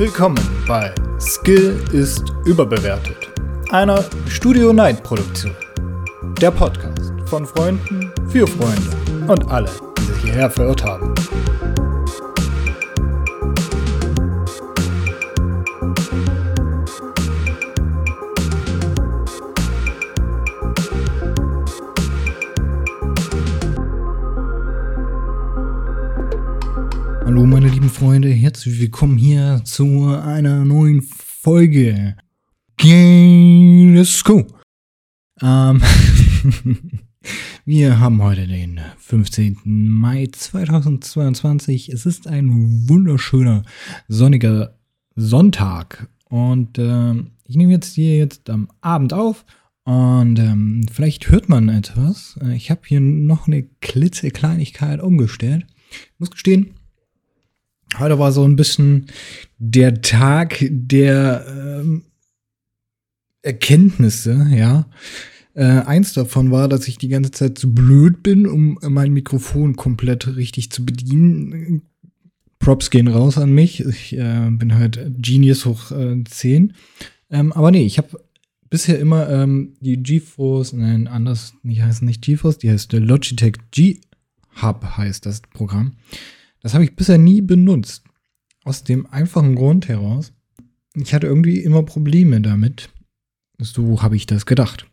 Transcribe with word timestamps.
Willkommen 0.00 0.40
bei 0.66 0.94
Skill 1.20 1.78
ist 1.92 2.32
überbewertet, 2.46 3.18
einer 3.68 4.02
Studio 4.30 4.72
Night 4.72 5.02
Produktion. 5.02 5.54
Der 6.40 6.50
Podcast 6.50 7.12
von 7.26 7.44
Freunden 7.44 8.10
für 8.30 8.46
Freunde 8.46 9.30
und 9.30 9.50
alle, 9.50 9.68
die 9.98 10.02
sich 10.04 10.22
hierher 10.22 10.48
verirrt 10.48 10.82
haben. 10.82 11.14
Hallo 27.40 27.48
meine 27.48 27.70
lieben 27.70 27.88
Freunde, 27.88 28.28
herzlich 28.28 28.78
willkommen 28.78 29.16
hier 29.16 29.62
zu 29.64 30.08
einer 30.08 30.62
neuen 30.62 31.00
Folge. 31.00 32.14
Let's 32.82 34.22
go. 34.22 34.46
Ähm, 35.40 35.80
wir 37.64 37.98
haben 37.98 38.22
heute 38.22 38.46
den 38.46 38.78
15. 38.98 39.56
Mai 39.64 40.28
2022. 40.30 41.88
Es 41.88 42.04
ist 42.04 42.26
ein 42.26 42.86
wunderschöner 42.90 43.62
sonniger 44.06 44.76
Sonntag 45.16 46.10
und 46.28 46.76
äh, 46.76 47.14
ich 47.46 47.56
nehme 47.56 47.72
jetzt 47.72 47.94
hier 47.94 48.18
jetzt 48.18 48.50
am 48.50 48.68
Abend 48.82 49.14
auf 49.14 49.46
und 49.84 50.38
ähm, 50.38 50.84
vielleicht 50.92 51.30
hört 51.30 51.48
man 51.48 51.70
etwas. 51.70 52.38
Äh, 52.42 52.54
ich 52.54 52.70
habe 52.70 52.82
hier 52.84 53.00
noch 53.00 53.46
eine 53.46 53.62
klitzekleinigkeit 53.62 55.00
umgestellt. 55.00 55.64
Ich 55.90 56.20
muss 56.20 56.30
gestehen, 56.30 56.74
Heute 57.98 58.18
war 58.18 58.32
so 58.32 58.44
ein 58.44 58.56
bisschen 58.56 59.06
der 59.58 60.00
Tag 60.00 60.64
der 60.70 61.44
ähm, 61.48 62.02
Erkenntnisse, 63.42 64.48
ja. 64.52 64.86
Äh, 65.54 65.64
eins 65.64 66.12
davon 66.12 66.52
war, 66.52 66.68
dass 66.68 66.86
ich 66.86 66.98
die 66.98 67.08
ganze 67.08 67.32
Zeit 67.32 67.58
zu 67.58 67.74
blöd 67.74 68.22
bin, 68.22 68.46
um 68.46 68.78
mein 68.82 69.12
Mikrofon 69.12 69.74
komplett 69.74 70.36
richtig 70.36 70.70
zu 70.70 70.86
bedienen. 70.86 71.82
Props 72.60 72.90
gehen 72.90 73.08
raus 73.08 73.36
an 73.38 73.52
mich. 73.52 73.80
Ich 73.80 74.16
äh, 74.16 74.48
bin 74.50 74.74
halt 74.74 75.00
Genius 75.18 75.66
hoch 75.66 75.90
äh, 75.90 76.22
10. 76.22 76.74
Ähm, 77.30 77.52
aber 77.52 77.70
nee, 77.70 77.84
ich 77.84 77.98
habe 77.98 78.20
bisher 78.68 78.98
immer 78.98 79.28
ähm, 79.28 79.74
die 79.80 80.00
GeForce, 80.00 80.74
nein, 80.74 81.08
anders, 81.08 81.54
die 81.62 81.82
heißt 81.82 82.02
nicht 82.02 82.22
GeForce, 82.22 82.58
die 82.58 82.70
heißt 82.70 82.92
der 82.92 83.00
Logitech 83.00 83.54
G-Hub 83.72 84.84
heißt 84.96 85.26
das 85.26 85.42
Programm. 85.42 85.96
Das 86.60 86.74
habe 86.74 86.84
ich 86.84 86.96
bisher 86.96 87.18
nie 87.18 87.40
benutzt. 87.40 88.04
Aus 88.64 88.84
dem 88.84 89.06
einfachen 89.06 89.54
Grund 89.54 89.88
heraus, 89.88 90.32
ich 90.94 91.14
hatte 91.14 91.26
irgendwie 91.26 91.60
immer 91.60 91.82
Probleme 91.82 92.40
damit. 92.40 92.90
So 93.58 94.02
habe 94.02 94.16
ich 94.16 94.26
das 94.26 94.46
gedacht. 94.46 94.86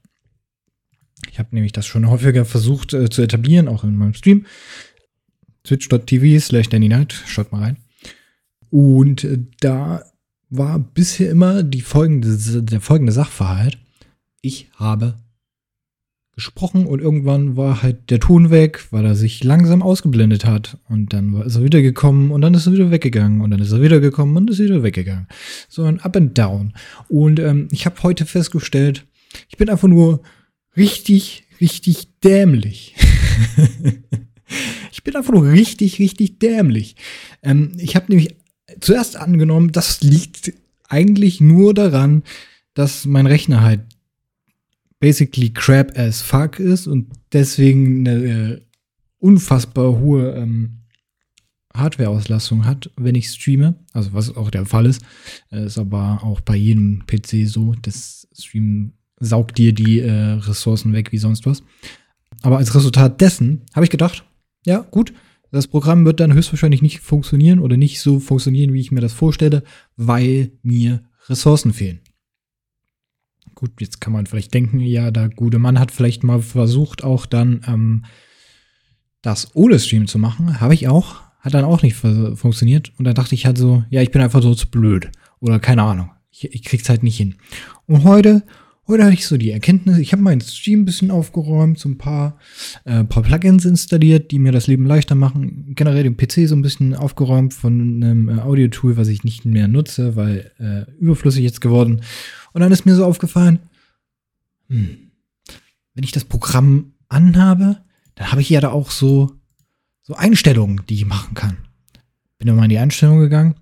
Ich 1.32 1.40
habe 1.40 1.50
nämlich 1.52 1.72
das 1.72 1.86
schon 1.86 2.10
häufiger 2.10 2.46
versucht 2.46 2.94
äh, 2.94 3.10
zu 3.10 3.22
etablieren, 3.22 3.68
auch 3.68 3.84
in 3.84 3.96
meinem 3.96 4.14
Stream. 4.14 4.46
Twitch.tv 5.64 6.40
slash 6.40 6.70
Danny 6.70 6.88
Night, 6.88 7.12
schaut 7.12 7.52
mal 7.52 7.62
rein. 7.62 7.78
Und 8.70 9.24
äh, 9.24 9.40
da 9.60 10.04
war 10.50 10.80
bisher 10.80 11.30
immer 11.30 11.64
die 11.64 11.82
folgende, 11.82 12.64
der 12.64 12.80
folgende 12.82 13.12
Sachverhalt. 13.12 13.78
Ich 14.42 14.70
habe 14.76 15.16
gesprochen 16.38 16.86
und 16.86 17.02
irgendwann 17.02 17.58
war 17.58 17.82
halt 17.82 18.12
der 18.12 18.20
Ton 18.20 18.52
weg, 18.52 18.86
weil 18.92 19.04
er 19.04 19.16
sich 19.16 19.44
langsam 19.44 19.82
ausgeblendet 19.82 20.46
hat. 20.46 20.78
Und 20.88 21.12
dann 21.12 21.34
war, 21.34 21.48
ist 21.48 21.56
er 21.56 21.64
wieder 21.64 21.82
gekommen 21.82 22.30
und 22.30 22.42
dann 22.42 22.54
ist 22.54 22.68
er 22.68 22.74
wieder 22.74 22.92
weggegangen 22.92 23.42
und 23.42 23.50
dann 23.50 23.60
ist 23.60 23.72
er 23.72 23.82
wieder 23.82 24.00
gekommen 24.00 24.38
und 24.38 24.48
ist 24.52 24.60
wieder 24.60 24.84
weggegangen. 24.84 25.28
So 25.68 25.84
ein 25.86 26.00
Up 26.00 26.16
and 26.16 26.38
Down. 26.38 26.74
Und 27.10 27.40
ähm, 27.40 27.70
ich 27.72 27.88
habe 27.88 28.04
heute 28.04 28.28
festgestellt, 28.28 29.08
ich 29.50 29.58
bin 29.58 29.68
einfach 29.68 29.88
nur 29.88 30.22
richtig, 30.78 31.48
richtig 31.60 32.20
dämlich. 32.20 32.94
ich 34.92 35.04
bin 35.04 35.16
einfach 35.16 35.34
nur 35.34 35.44
richtig, 35.44 35.98
richtig 35.98 36.38
dämlich. 36.38 36.98
Ähm, 37.42 37.72
ich 37.80 37.96
habe 37.96 38.06
nämlich 38.10 38.36
zuerst 38.80 39.18
angenommen, 39.18 39.72
das 39.72 40.04
liegt 40.04 40.54
eigentlich 40.88 41.42
nur 41.42 41.74
daran, 41.74 42.22
dass 42.76 43.06
mein 43.06 43.26
Rechner 43.26 43.62
halt 43.62 43.82
basically 45.00 45.52
crap 45.52 45.98
as 45.98 46.22
fuck 46.22 46.60
ist 46.60 46.88
und 46.88 47.12
deswegen 47.34 48.08
eine 48.08 48.24
äh, 48.24 48.62
unfassbar 49.20 50.00
hohe 50.00 50.34
ähm, 50.36 50.78
Hardware-Auslastung 51.74 52.66
hat, 52.66 52.90
wenn 52.96 53.16
ich 53.16 53.30
streame. 53.30 53.76
Also 53.94 54.14
was 54.14 54.36
auch 54.36 54.50
der 54.50 54.66
Fall 54.66 54.86
ist. 54.86 55.02
Äh, 55.52 55.66
ist 55.66 55.78
aber 55.78 56.24
auch 56.24 56.42
bei 56.42 56.56
jedem 56.56 57.04
PC 57.06 57.48
so. 57.48 57.76
Das 57.82 58.28
Stream 58.34 58.94
saugt 59.20 59.58
dir 59.58 59.74
die 59.74 60.00
äh, 60.00 60.12
Ressourcen 60.12 60.94
weg 60.94 61.12
wie 61.12 61.18
sonst 61.18 61.46
was. 61.46 61.64
Aber 62.42 62.58
als 62.58 62.76
Resultat 62.76 63.22
dessen 63.22 63.64
habe 63.74 63.86
ich 63.86 63.90
gedacht, 63.90 64.24
ja, 64.66 64.80
gut, 64.80 65.14
das 65.52 65.68
Programm 65.68 66.06
wird 66.06 66.20
dann 66.20 66.34
höchstwahrscheinlich 66.34 66.82
nicht 66.82 67.00
funktionieren 67.00 67.60
oder 67.60 67.78
nicht 67.78 68.02
so 68.02 68.20
funktionieren, 68.20 68.74
wie 68.74 68.82
ich 68.82 68.92
mir 68.92 69.02
das 69.02 69.14
vorstelle, 69.14 69.64
weil 69.96 70.52
mir 70.62 71.04
Ressourcen 71.30 71.74
fehlen. 71.74 72.02
Gut, 73.58 73.82
jetzt 73.82 74.02
kann 74.02 74.14
man 74.14 74.28
vielleicht 74.28 74.54
denken, 74.54 74.80
ja, 74.80 75.10
der 75.10 75.30
gute 75.30 75.58
Mann 75.58 75.80
hat 75.80 75.92
vielleicht 75.92 76.24
mal 76.24 76.44
versucht, 76.44 77.04
auch 77.04 77.26
dann 77.26 77.62
ähm, 77.68 78.06
das 79.24 79.56
ohne 79.56 79.80
Stream 79.80 80.06
zu 80.06 80.20
machen. 80.20 80.62
Habe 80.62 80.76
ich 80.76 80.88
auch. 80.88 81.22
Hat 81.40 81.56
dann 81.56 81.66
auch 81.66 81.82
nicht 81.82 81.96
funktioniert. 81.96 82.92
Und 83.00 83.06
da 83.06 83.14
dachte 83.14 83.34
ich 83.34 83.48
halt 83.48 83.58
so, 83.58 83.84
ja, 83.90 84.04
ich 84.04 84.12
bin 84.12 84.22
einfach 84.22 84.44
so 84.44 84.54
zu 84.54 84.70
blöd. 84.70 85.10
Oder 85.40 85.58
keine 85.58 85.82
Ahnung. 85.82 86.12
Ich, 86.30 86.54
ich 86.54 86.64
krieg's 86.66 86.88
halt 86.88 87.02
nicht 87.02 87.18
hin. 87.18 87.34
Und 87.88 88.04
heute, 88.04 88.44
heute 88.88 89.06
hatte 89.06 89.16
ich 89.16 89.26
so 89.26 89.38
die 89.38 89.50
Erkenntnis, 89.50 89.98
ich 89.98 90.12
habe 90.12 90.22
meinen 90.22 90.42
Stream 90.42 90.82
ein 90.82 90.86
bisschen 90.86 91.10
aufgeräumt, 91.10 91.80
so 91.80 91.90
ein 91.90 91.98
paar, 91.98 92.38
äh, 92.86 93.06
paar 93.06 93.24
Plugins 93.24 93.66
installiert, 93.66 94.30
die 94.30 94.38
mir 94.38 94.52
das 94.52 94.68
Leben 94.68 94.86
leichter 94.86 95.16
machen. 95.16 95.74
Generell 95.74 96.04
den 96.04 96.16
PC 96.16 96.48
so 96.48 96.56
ein 96.56 96.62
bisschen 96.62 96.94
aufgeräumt 96.94 97.56
von 97.56 98.04
einem 98.04 98.30
äh, 98.30 98.42
Audio-Tool, 98.42 98.98
was 98.98 99.08
ich 99.08 99.24
nicht 99.24 99.46
mehr 99.46 99.68
nutze, 99.68 100.16
weil 100.16 100.52
äh, 100.60 100.92
überflüssig 101.00 101.44
jetzt 101.44 101.62
geworden. 101.62 102.02
Und 102.58 102.62
dann 102.62 102.72
ist 102.72 102.88
mir 102.88 102.96
so 102.96 103.06
aufgefallen, 103.06 103.60
hm, 104.68 105.12
wenn 105.94 106.04
ich 106.04 106.12
das 106.12 106.26
Programm 106.26 106.94
anhabe, 107.08 107.78
dann 108.16 108.32
habe 108.32 108.42
ich 108.42 108.50
ja 108.50 108.60
da 108.60 108.72
auch 108.72 108.90
so, 108.90 109.32
so 110.02 110.16
Einstellungen, 110.16 110.82
die 110.90 110.96
ich 110.96 111.06
machen 111.06 111.36
kann. 111.36 111.58
Bin 112.40 112.48
dann 112.48 112.56
mal 112.56 112.64
in 112.64 112.72
die 112.72 112.80
Einstellung 112.80 113.20
gegangen. 113.20 113.54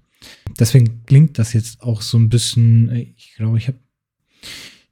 Deswegen 0.58 1.04
klingt 1.08 1.38
das 1.40 1.52
jetzt 1.52 1.82
auch 1.82 2.02
so 2.02 2.18
ein 2.18 2.30
bisschen, 2.30 2.90
ich 3.18 3.34
glaube, 3.36 3.58
ich 3.58 3.68
habe 3.68 3.80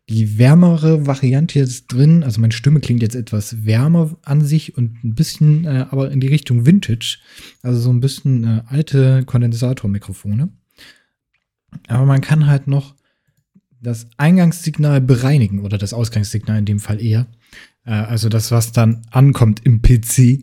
die 0.09 0.38
wärmere 0.38 1.08
Variante 1.08 1.59
jetzt 1.59 1.88
drin. 1.88 2.25
Also 2.25 2.42
meine 2.42 2.52
Stimme 2.52 2.81
klingt 2.81 3.03
jetzt 3.03 3.16
etwas 3.16 3.63
wärmer 3.63 4.18
an 4.24 4.42
sich 4.42 4.75
und 4.75 5.02
ein 5.06 5.16
bisschen, 5.16 5.63
äh, 5.63 5.86
aber 5.92 6.12
in 6.12 6.19
die 6.19 6.28
Richtung 6.28 6.66
Vintage. 6.66 7.19
Also 7.62 7.80
so 7.80 7.90
ein 7.90 8.02
bisschen 8.02 8.44
äh, 8.44 8.63
alte 8.66 9.24
Kondensatormikrofone. 9.24 10.50
Aber 11.88 12.06
man 12.06 12.19
kann 12.19 12.47
halt 12.47 12.68
noch 12.68 12.96
das 13.84 14.08
Eingangssignal 14.18 15.02
bereinigen 15.02 15.60
oder 15.60 15.78
das 15.78 15.94
Ausgangssignal 15.94 16.60
in 16.60 16.66
dem 16.66 16.80
Fall 16.80 17.02
eher. 17.02 17.28
Äh, 17.86 17.92
also 17.92 18.30
das, 18.30 18.52
was 18.52 18.72
dann 18.72 19.02
ankommt 19.12 19.62
im 19.66 19.82
PC. 19.82 20.42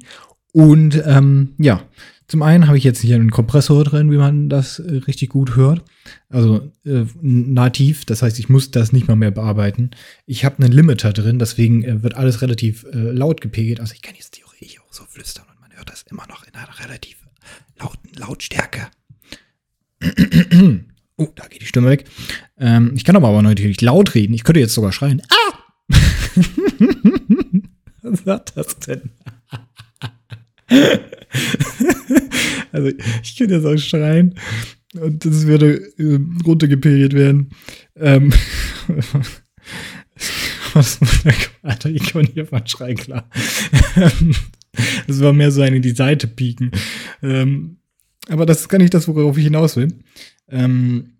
Und 0.53 1.03
ähm, 1.07 1.55
ja, 1.59 1.83
zum 2.31 2.43
einen 2.43 2.69
habe 2.69 2.79
ich 2.79 2.85
jetzt 2.85 3.01
hier 3.01 3.17
einen 3.17 3.33
Kompressor 3.33 3.83
drin, 3.83 4.13
wie 4.13 4.17
man 4.17 4.49
das 4.49 4.79
äh, 4.79 4.99
richtig 4.99 5.31
gut 5.31 5.57
hört. 5.57 5.83
Also 6.29 6.71
äh, 6.85 7.05
nativ, 7.21 8.05
das 8.05 8.23
heißt, 8.23 8.39
ich 8.39 8.49
muss 8.49 8.71
das 8.71 8.93
nicht 8.93 9.09
mal 9.09 9.17
mehr 9.17 9.33
bearbeiten. 9.33 9.91
Ich 10.27 10.45
habe 10.45 10.63
einen 10.63 10.73
Limiter 10.73 11.13
drin, 11.13 11.41
deswegen 11.41 11.83
äh, 11.83 12.03
wird 12.05 12.15
alles 12.15 12.41
relativ 12.41 12.85
äh, 12.93 12.99
laut 12.99 13.41
gepegelt. 13.41 13.81
Also 13.81 13.95
ich 13.95 14.03
kann 14.03 14.15
jetzt 14.15 14.35
theoretisch 14.35 14.81
auch 14.81 14.93
so 14.93 15.05
flüstern 15.09 15.47
und 15.53 15.61
man 15.61 15.77
hört 15.77 15.91
das 15.91 16.05
immer 16.09 16.27
noch 16.29 16.47
in 16.47 16.55
einer 16.55 16.79
relativ 16.79 17.17
lauten 17.81 18.11
Lautstärke. 18.15 18.89
Oh, 21.21 21.29
da 21.35 21.47
geht 21.49 21.61
die 21.61 21.67
Stimme 21.67 21.91
weg. 21.91 22.07
Ähm, 22.59 22.93
ich 22.95 23.05
kann 23.05 23.15
aber, 23.15 23.29
aber 23.29 23.43
natürlich 23.43 23.83
laut 23.83 24.15
reden. 24.15 24.33
Ich 24.33 24.43
könnte 24.43 24.61
jetzt 24.61 24.73
sogar 24.73 24.91
schreien. 24.91 25.21
Ah! 25.29 25.59
Was 28.03 28.25
war 28.25 28.43
das 28.55 28.79
denn? 28.79 29.11
also, 32.73 32.91
ich 33.23 33.37
könnte 33.37 33.57
jetzt 33.57 33.67
auch 33.67 33.77
schreien 33.77 34.35
und 34.99 35.27
das 35.27 35.47
würde 35.47 35.75
äh, 35.99 36.19
runtergepegelt 36.47 37.13
werden. 37.13 37.51
Ähm, 37.97 38.33
was, 40.73 41.01
Alter, 41.63 41.91
ich 41.91 42.15
kann 42.15 42.27
hier 42.33 42.49
mal 42.51 42.67
schreien, 42.67 42.97
klar. 42.97 43.29
das 45.07 45.21
war 45.21 45.35
mehr 45.35 45.53
so 45.53 45.61
eine 45.61 45.77
in 45.77 45.83
die 45.83 45.91
Seite 45.91 46.29
pieken. 46.29 46.71
Ähm, 47.23 47.77
aber 48.29 48.47
das 48.47 48.61
ist 48.61 48.69
gar 48.69 48.79
nicht 48.79 48.95
das, 48.95 49.07
worauf 49.07 49.37
ich 49.37 49.45
hinaus 49.45 49.77
will. 49.77 49.93
Ähm, 50.51 51.17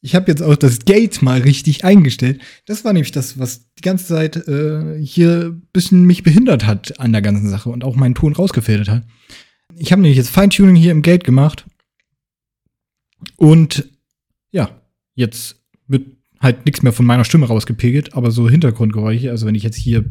ich 0.00 0.14
habe 0.14 0.30
jetzt 0.30 0.42
auch 0.42 0.56
das 0.56 0.84
Gate 0.84 1.22
mal 1.22 1.40
richtig 1.40 1.84
eingestellt. 1.84 2.40
Das 2.66 2.84
war 2.84 2.92
nämlich 2.92 3.12
das, 3.12 3.38
was 3.38 3.72
die 3.74 3.82
ganze 3.82 4.06
Zeit 4.06 4.36
äh, 4.48 4.98
hier 5.00 5.52
ein 5.52 5.68
bisschen 5.72 6.04
mich 6.04 6.24
behindert 6.24 6.66
hat 6.66 6.98
an 6.98 7.12
der 7.12 7.22
ganzen 7.22 7.48
Sache 7.48 7.70
und 7.70 7.84
auch 7.84 7.94
meinen 7.94 8.16
Ton 8.16 8.32
rausgefiltert 8.32 8.88
hat. 8.88 9.06
Ich 9.76 9.92
habe 9.92 10.02
nämlich 10.02 10.18
jetzt 10.18 10.30
Feintuning 10.30 10.74
hier 10.74 10.90
im 10.90 11.02
Gate 11.02 11.24
gemacht 11.24 11.64
und 13.36 13.88
ja, 14.50 14.82
jetzt 15.14 15.62
wird 15.86 16.06
halt 16.40 16.66
nichts 16.66 16.82
mehr 16.82 16.92
von 16.92 17.06
meiner 17.06 17.24
Stimme 17.24 17.46
rausgepegelt, 17.46 18.14
aber 18.14 18.32
so 18.32 18.50
Hintergrundgeräusche, 18.50 19.30
also 19.30 19.46
wenn 19.46 19.54
ich 19.54 19.62
jetzt 19.62 19.76
hier 19.76 20.04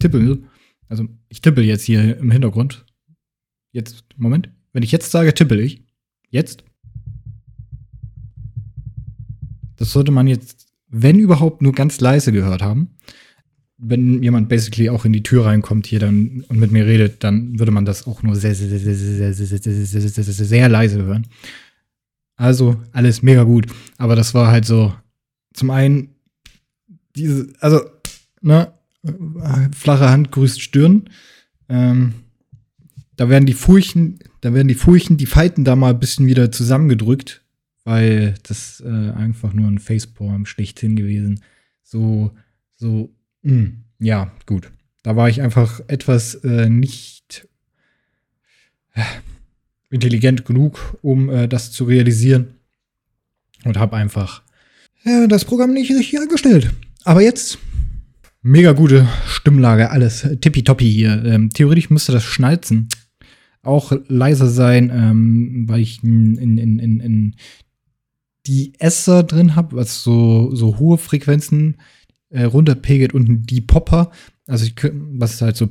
tippel, 0.00 0.42
also 0.88 1.06
ich 1.28 1.42
tippel 1.42 1.64
jetzt 1.64 1.84
hier 1.84 2.16
im 2.16 2.30
Hintergrund. 2.30 2.86
Jetzt, 3.72 4.04
Moment. 4.16 4.50
Wenn 4.72 4.82
ich 4.82 4.92
jetzt 4.92 5.10
sage, 5.10 5.34
tippel 5.34 5.60
ich. 5.60 5.82
Jetzt. 6.30 6.64
Das 9.84 9.92
sollte 9.92 10.12
man 10.12 10.26
jetzt, 10.26 10.68
wenn 10.88 11.18
überhaupt, 11.18 11.60
nur 11.60 11.72
ganz 11.72 12.00
leise 12.00 12.32
gehört 12.32 12.62
haben. 12.62 12.96
Wenn 13.76 14.22
jemand 14.22 14.48
basically 14.48 14.88
auch 14.88 15.04
in 15.04 15.12
die 15.12 15.22
Tür 15.22 15.44
reinkommt 15.44 15.86
hier 15.86 15.98
dann 15.98 16.42
und 16.48 16.58
mit 16.58 16.72
mir 16.72 16.86
redet, 16.86 17.22
dann 17.22 17.58
würde 17.58 17.70
man 17.70 17.84
das 17.84 18.06
auch 18.06 18.22
nur 18.22 18.34
sehr, 18.34 18.54
sehr, 18.54 18.70
sehr, 18.70 18.78
sehr, 18.78 18.94
sehr, 18.94 19.34
sehr, 19.34 19.58
sehr, 19.58 20.00
sehr, 20.00 20.24
sehr, 20.24 20.46
sehr 20.46 20.68
leise 20.70 21.02
hören. 21.02 21.26
Also 22.36 22.80
alles 22.92 23.22
mega 23.22 23.42
gut. 23.42 23.66
Aber 23.98 24.16
das 24.16 24.32
war 24.32 24.50
halt 24.50 24.64
so, 24.64 24.94
zum 25.52 25.68
einen, 25.68 26.14
diese, 27.14 27.52
also, 27.60 27.82
ne, 28.40 28.72
flache 29.76 30.08
Hand 30.08 30.32
grüßt 30.32 30.62
Stirn. 30.62 31.10
Ähm, 31.68 32.14
da 33.16 33.28
werden 33.28 33.44
die 33.44 33.52
Furchen, 33.52 34.18
da 34.40 34.54
werden 34.54 34.68
die 34.68 34.76
Furchen, 34.76 35.18
die 35.18 35.26
Falten 35.26 35.62
da 35.62 35.76
mal 35.76 35.90
ein 35.90 36.00
bisschen 36.00 36.26
wieder 36.26 36.50
zusammengedrückt, 36.50 37.43
weil 37.84 38.34
das 38.42 38.82
äh, 38.84 39.10
einfach 39.12 39.52
nur 39.52 39.68
ein 39.68 39.78
Facepalm 39.78 40.46
schlechthin 40.46 40.96
gewesen. 40.96 41.42
So, 41.82 42.32
so, 42.76 43.14
mh, 43.42 43.52
hm, 43.52 43.84
ja, 43.98 44.32
gut. 44.46 44.70
Da 45.02 45.16
war 45.16 45.28
ich 45.28 45.42
einfach 45.42 45.80
etwas 45.86 46.34
äh, 46.36 46.68
nicht 46.68 47.46
äh, 48.94 49.02
intelligent 49.90 50.44
genug, 50.46 50.98
um 51.02 51.28
äh, 51.28 51.46
das 51.46 51.72
zu 51.72 51.84
realisieren. 51.84 52.54
Und 53.64 53.78
habe 53.78 53.96
einfach 53.96 54.42
äh, 55.04 55.28
das 55.28 55.44
Programm 55.44 55.72
nicht 55.72 55.90
richtig 55.90 56.18
eingestellt. 56.20 56.70
Aber 57.04 57.20
jetzt 57.20 57.58
mega 58.42 58.72
gute 58.72 59.08
Stimmlage, 59.26 59.90
alles 59.90 60.26
tippitoppi 60.40 60.90
hier. 60.90 61.22
Ähm, 61.24 61.50
theoretisch 61.50 61.90
müsste 61.90 62.12
das 62.12 62.24
Schnalzen 62.24 62.88
auch 63.62 63.92
leiser 64.08 64.48
sein, 64.48 64.90
ähm, 64.94 65.64
weil 65.66 65.80
ich 65.80 66.02
in, 66.02 66.36
in, 66.36 66.58
in, 66.58 67.00
in 67.00 67.34
die 68.46 68.74
Esser 68.78 69.22
drin 69.22 69.56
habe, 69.56 69.76
was 69.76 70.02
so, 70.02 70.54
so 70.54 70.78
hohe 70.78 70.98
Frequenzen 70.98 71.76
äh, 72.30 72.44
runterpegelt 72.44 73.14
und 73.14 73.46
die 73.46 73.60
Popper, 73.60 74.10
also 74.46 74.64
ich, 74.64 74.74
was 74.92 75.40
halt 75.40 75.56
so 75.56 75.68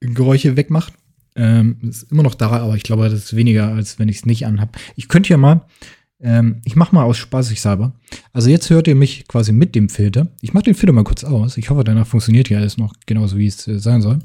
Geräusche 0.00 0.56
wegmacht. 0.56 0.94
Ähm, 1.36 1.78
ist 1.82 2.10
immer 2.10 2.22
noch 2.22 2.34
da, 2.34 2.50
aber 2.50 2.74
ich 2.74 2.82
glaube, 2.82 3.08
das 3.08 3.24
ist 3.24 3.36
weniger, 3.36 3.68
als 3.68 3.98
wenn 3.98 4.08
ich 4.08 4.16
es 4.16 4.26
nicht 4.26 4.46
anhab. 4.46 4.76
Ich 4.96 5.08
könnte 5.08 5.30
ja 5.30 5.36
mal 5.36 5.64
ähm, 6.22 6.60
ich 6.64 6.76
mache 6.76 6.94
mal 6.94 7.04
aus 7.04 7.16
spaßig-salber. 7.16 7.92
Also 8.32 8.50
jetzt 8.50 8.68
hört 8.70 8.86
ihr 8.88 8.94
mich 8.94 9.26
quasi 9.26 9.52
mit 9.52 9.74
dem 9.74 9.88
Filter. 9.88 10.28
Ich 10.42 10.52
mache 10.52 10.64
den 10.64 10.74
Filter 10.74 10.92
mal 10.92 11.04
kurz 11.04 11.24
aus. 11.24 11.56
Ich 11.56 11.70
hoffe, 11.70 11.84
danach 11.84 12.06
funktioniert 12.06 12.48
hier 12.48 12.58
alles 12.58 12.76
noch 12.76 12.92
genauso, 13.06 13.38
wie 13.38 13.46
es 13.46 13.66
äh, 13.66 13.78
sein 13.78 14.02
soll. 14.02 14.18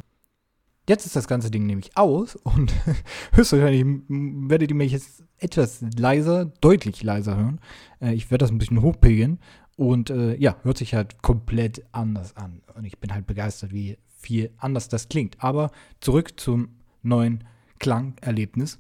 Jetzt 0.88 1.06
ist 1.06 1.16
das 1.16 1.28
ganze 1.28 1.50
Ding 1.50 1.66
nämlich 1.66 1.98
aus 1.98 2.36
und 2.36 2.74
höchstwahrscheinlich 3.34 3.86
werdet 4.08 4.70
ihr 4.70 4.76
mich 4.76 4.92
jetzt 4.92 5.24
etwas 5.38 5.84
leiser, 5.98 6.46
deutlich 6.46 7.02
leiser 7.02 7.38
hören. 7.38 7.60
Äh, 8.00 8.14
ich 8.14 8.30
werde 8.30 8.44
das 8.44 8.52
ein 8.52 8.60
bisschen 8.60 8.82
hochpegeln 8.82 9.40
und 9.78 10.10
äh, 10.10 10.36
ja, 10.36 10.58
hört 10.62 10.78
sich 10.78 10.94
halt 10.94 11.22
komplett 11.22 11.84
anders 11.92 12.36
an. 12.38 12.62
Und 12.76 12.86
ich 12.86 13.00
bin 13.00 13.14
halt 13.14 13.26
begeistert, 13.26 13.74
wie 13.74 13.98
viel 14.18 14.52
anders 14.58 14.88
das 14.88 15.10
klingt. 15.10 15.44
Aber 15.44 15.72
zurück 16.00 16.40
zum 16.40 16.70
neuen 17.02 17.44
Klangerlebnis. 17.80 18.80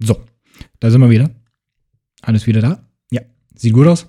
So, 0.00 0.20
da 0.80 0.90
sind 0.90 1.00
wir 1.00 1.10
wieder. 1.10 1.30
Alles 2.22 2.46
wieder 2.46 2.60
da? 2.60 2.88
Ja. 3.10 3.22
Sieht 3.54 3.72
gut 3.72 3.86
aus? 3.86 4.08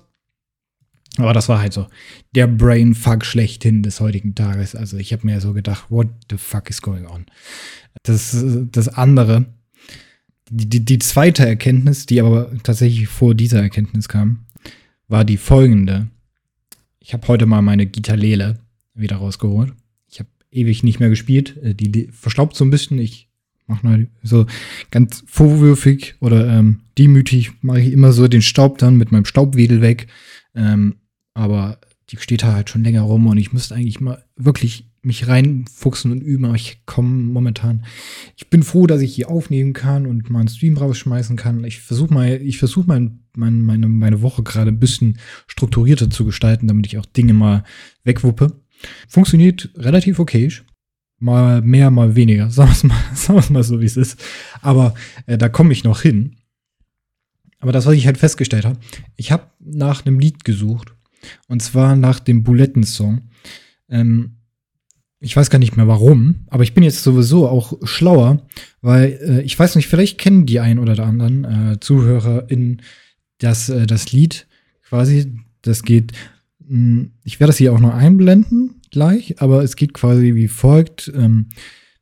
Aber 1.18 1.32
das 1.32 1.48
war 1.48 1.60
halt 1.60 1.72
so 1.72 1.86
der 2.34 2.46
Brainfuck 2.46 3.24
schlechthin 3.24 3.82
des 3.82 4.00
heutigen 4.00 4.34
Tages. 4.34 4.74
Also 4.74 4.96
ich 4.96 5.12
habe 5.12 5.26
mir 5.26 5.40
so 5.40 5.52
gedacht, 5.52 5.86
what 5.90 6.08
the 6.30 6.36
fuck 6.36 6.70
is 6.70 6.80
going 6.80 7.06
on? 7.06 7.26
Das, 8.04 8.36
das 8.72 8.88
andere, 8.88 9.46
die, 10.50 10.84
die, 10.84 10.98
zweite 10.98 11.46
Erkenntnis, 11.46 12.06
die 12.06 12.20
aber 12.20 12.50
tatsächlich 12.62 13.08
vor 13.08 13.34
dieser 13.34 13.60
Erkenntnis 13.60 14.08
kam, 14.08 14.46
war 15.08 15.24
die 15.24 15.36
folgende. 15.36 16.08
Ich 17.00 17.12
habe 17.12 17.26
heute 17.28 17.46
mal 17.46 17.62
meine 17.62 17.86
Gitarlele 17.86 18.60
wieder 18.94 19.16
rausgeholt. 19.16 19.72
Ich 20.08 20.20
habe 20.20 20.28
ewig 20.50 20.82
nicht 20.84 21.00
mehr 21.00 21.10
gespielt. 21.10 21.56
Äh, 21.62 21.74
die, 21.74 21.90
die 21.90 22.08
verstaubt 22.12 22.56
so 22.56 22.64
ein 22.64 22.70
bisschen. 22.70 22.98
Ich 22.98 23.28
mache 23.66 24.08
so 24.22 24.46
ganz 24.90 25.22
vorwürfig 25.26 26.14
oder 26.20 26.48
ähm, 26.48 26.80
demütig 26.96 27.52
mache 27.62 27.80
ich 27.80 27.92
immer 27.92 28.12
so 28.12 28.26
den 28.28 28.42
Staub 28.42 28.78
dann 28.78 28.96
mit 28.96 29.12
meinem 29.12 29.26
Staubwedel 29.26 29.82
weg. 29.82 30.06
Ähm, 30.54 30.96
aber 31.38 31.78
die 32.10 32.16
steht 32.16 32.42
halt 32.42 32.68
schon 32.68 32.82
länger 32.82 33.02
rum 33.02 33.26
und 33.28 33.38
ich 33.38 33.52
müsste 33.52 33.74
eigentlich 33.74 34.00
mal 34.00 34.24
wirklich 34.36 34.86
mich 35.02 35.28
reinfuchsen 35.28 36.10
und 36.10 36.20
üben, 36.20 36.44
aber 36.44 36.56
ich 36.56 36.84
komme 36.84 37.10
momentan. 37.32 37.84
Ich 38.36 38.50
bin 38.50 38.64
froh, 38.64 38.88
dass 38.88 39.00
ich 39.00 39.14
hier 39.14 39.30
aufnehmen 39.30 39.72
kann 39.72 40.06
und 40.06 40.28
mal 40.28 40.40
einen 40.40 40.48
Stream 40.48 40.76
rausschmeißen 40.76 41.36
kann. 41.36 41.62
Ich 41.62 41.80
versuche 41.80 42.12
mal, 42.12 42.42
ich 42.42 42.58
versuche 42.58 42.88
mein, 42.88 43.20
mein, 43.36 43.62
meine, 43.62 43.86
meine 43.86 44.20
Woche 44.20 44.42
gerade 44.42 44.72
ein 44.72 44.80
bisschen 44.80 45.18
strukturierter 45.46 46.10
zu 46.10 46.24
gestalten, 46.24 46.66
damit 46.66 46.86
ich 46.86 46.98
auch 46.98 47.06
Dinge 47.06 47.34
mal 47.34 47.62
wegwuppe. 48.02 48.60
Funktioniert 49.06 49.70
relativ 49.76 50.18
okay. 50.18 50.52
Mal 51.20 51.62
mehr, 51.62 51.92
mal 51.92 52.16
weniger. 52.16 52.50
Sagen 52.50 52.70
wir 52.70 52.72
es 52.72 52.84
mal, 52.84 53.14
sagen 53.14 53.38
wir's 53.38 53.50
mal 53.50 53.62
so, 53.62 53.80
wie 53.80 53.86
es 53.86 53.96
ist. 53.96 54.20
Aber 54.60 54.94
äh, 55.26 55.38
da 55.38 55.48
komme 55.48 55.72
ich 55.72 55.84
noch 55.84 56.02
hin. 56.02 56.36
Aber 57.60 57.72
das, 57.72 57.86
was 57.86 57.94
ich 57.94 58.06
halt 58.06 58.18
festgestellt 58.18 58.64
habe, 58.64 58.78
ich 59.16 59.30
habe 59.30 59.44
nach 59.60 60.04
einem 60.04 60.18
Lied 60.18 60.44
gesucht. 60.44 60.94
Und 61.48 61.62
zwar 61.62 61.96
nach 61.96 62.20
dem 62.20 62.42
Buletten-Song. 62.42 63.22
Ähm, 63.88 64.36
ich 65.20 65.36
weiß 65.36 65.50
gar 65.50 65.58
nicht 65.58 65.76
mehr 65.76 65.88
warum, 65.88 66.46
aber 66.48 66.62
ich 66.62 66.74
bin 66.74 66.84
jetzt 66.84 67.02
sowieso 67.02 67.48
auch 67.48 67.74
schlauer, 67.82 68.46
weil 68.80 69.18
äh, 69.20 69.42
ich 69.42 69.58
weiß 69.58 69.74
nicht, 69.76 69.88
vielleicht 69.88 70.18
kennen 70.18 70.46
die 70.46 70.60
einen 70.60 70.78
oder 70.78 70.94
der 70.94 71.06
anderen 71.06 71.44
äh, 71.44 71.80
Zuhörer 71.80 72.48
in 72.50 72.82
das, 73.38 73.68
äh, 73.68 73.86
das 73.86 74.12
Lied 74.12 74.46
quasi. 74.88 75.34
Das 75.62 75.82
geht, 75.82 76.12
mh, 76.60 76.68
hm, 76.68 77.12
ich 77.24 77.40
werde 77.40 77.48
das 77.48 77.58
hier 77.58 77.72
auch 77.72 77.80
noch 77.80 77.94
einblenden 77.94 78.80
gleich, 78.90 79.40
aber 79.40 79.62
es 79.62 79.76
geht 79.76 79.92
quasi 79.92 80.34
wie 80.34 80.48
folgt. 80.48 81.10
Ähm, 81.14 81.48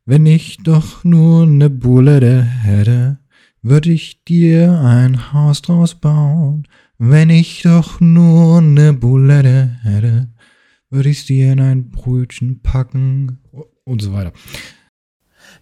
wenn 0.05 0.27
ich 0.27 0.59
doch 0.59 1.03
nur 1.05 1.47
ne 1.47 1.71
Bulette 1.71 2.43
hätte, 2.43 3.19
würde 3.63 3.91
ich 3.91 4.23
dir 4.25 4.81
ein 4.81 5.33
Haus 5.33 5.63
draus 5.63 5.95
bauen. 5.97 6.69
Wenn 6.99 7.29
ich 7.29 7.61
doch 7.61 8.01
nur 8.01 8.63
ne 8.63 8.95
Bulette 8.95 9.79
hätte, 9.83 10.31
würde 10.89 11.11
ich 11.11 11.27
dir 11.27 11.53
in 11.53 11.61
ein 11.61 11.91
Brötchen 11.91 12.63
packen 12.63 13.39
und 13.85 14.01
so 14.01 14.15
weiter. 14.15 14.33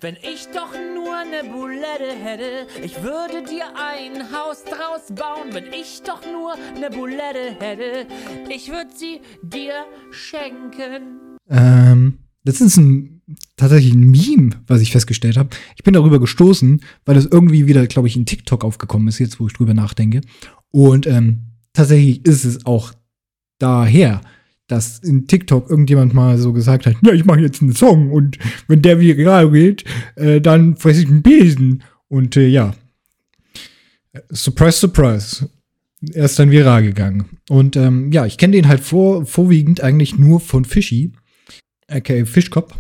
Wenn 0.00 0.14
ich 0.14 0.46
doch 0.54 0.72
nur 0.94 1.24
ne 1.24 1.50
Bulette 1.50 2.14
hätte, 2.22 2.68
ich 2.84 3.02
würde 3.02 3.42
dir 3.42 3.64
ein 3.76 4.30
Haus 4.30 4.62
draus 4.62 5.12
bauen. 5.12 5.52
Wenn 5.52 5.72
ich 5.72 6.02
doch 6.06 6.22
nur 6.24 6.54
ne 6.78 6.88
Bulette 6.90 7.56
hätte, 7.58 8.06
ich 8.48 8.68
würde 8.68 8.90
sie 8.94 9.20
dir 9.42 9.86
schenken. 10.12 11.36
Ähm, 11.50 12.18
das 12.44 12.60
ist 12.60 12.76
ein, 12.76 13.22
tatsächlich 13.56 13.94
ein 13.94 14.08
Meme, 14.08 14.50
was 14.68 14.80
ich 14.82 14.92
festgestellt 14.92 15.36
habe. 15.36 15.50
Ich 15.74 15.82
bin 15.82 15.94
darüber 15.94 16.20
gestoßen, 16.20 16.80
weil 17.04 17.16
das 17.16 17.26
irgendwie 17.26 17.66
wieder, 17.66 17.84
glaube 17.88 18.06
ich, 18.06 18.14
in 18.14 18.24
TikTok 18.24 18.64
aufgekommen 18.64 19.08
ist, 19.08 19.18
jetzt 19.18 19.40
wo 19.40 19.48
ich 19.48 19.52
drüber 19.52 19.74
nachdenke. 19.74 20.20
Und 20.74 21.06
ähm, 21.06 21.52
tatsächlich 21.72 22.26
ist 22.26 22.44
es 22.44 22.66
auch 22.66 22.92
daher 23.60 24.20
dass 24.66 24.98
in 25.00 25.26
TikTok 25.26 25.68
irgendjemand 25.68 26.14
mal 26.14 26.38
so 26.38 26.52
gesagt 26.52 26.86
hat, 26.86 26.96
ja, 27.04 27.12
ich 27.12 27.24
mache 27.24 27.40
jetzt 27.40 27.60
einen 27.60 27.74
Song 27.74 28.10
und 28.10 28.38
wenn 28.66 28.80
der 28.80 28.98
viral 28.98 29.50
geht, 29.50 29.84
äh, 30.16 30.40
dann 30.40 30.76
fresse 30.76 31.02
ich 31.02 31.08
einen 31.08 31.22
Besen. 31.22 31.82
Und 32.08 32.36
äh, 32.36 32.48
ja, 32.48 32.74
surprise, 34.30 34.78
surprise. 34.78 35.50
Er 36.12 36.24
ist 36.24 36.38
dann 36.38 36.50
viral 36.50 36.82
gegangen. 36.82 37.26
Und 37.48 37.76
ähm, 37.76 38.10
ja, 38.10 38.26
ich 38.26 38.38
kenne 38.38 38.52
den 38.52 38.68
halt 38.68 38.80
vor, 38.80 39.26
vorwiegend 39.26 39.82
eigentlich 39.82 40.18
nur 40.18 40.40
von 40.40 40.64
Fishy, 40.64 41.12
aka 41.88 42.24
Fischkopf. 42.24 42.74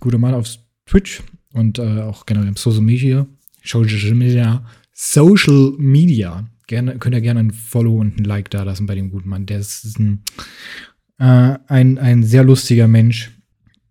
Guter 0.00 0.18
Mann 0.18 0.34
auf 0.34 0.48
Twitch 0.86 1.22
und 1.52 1.78
äh, 1.78 2.00
auch 2.00 2.26
generell 2.26 2.48
im 2.48 2.56
Social 2.56 2.80
Media. 2.80 3.26
Social 3.64 4.14
Media. 4.14 4.66
Social 4.92 5.74
Media. 5.78 6.48
Gerne, 6.66 6.98
könnt 6.98 7.14
ihr 7.14 7.20
gerne 7.20 7.40
ein 7.40 7.50
Follow 7.50 7.98
und 7.98 8.18
ein 8.18 8.24
Like 8.24 8.50
da 8.50 8.62
lassen 8.62 8.86
bei 8.86 8.94
dem 8.94 9.10
guten 9.10 9.28
Mann. 9.28 9.46
Der 9.46 9.58
ist 9.58 9.98
ein 9.98 10.22
äh, 11.22 11.58
ein, 11.68 11.98
ein 11.98 12.24
sehr 12.24 12.42
lustiger 12.42 12.88
Mensch. 12.88 13.30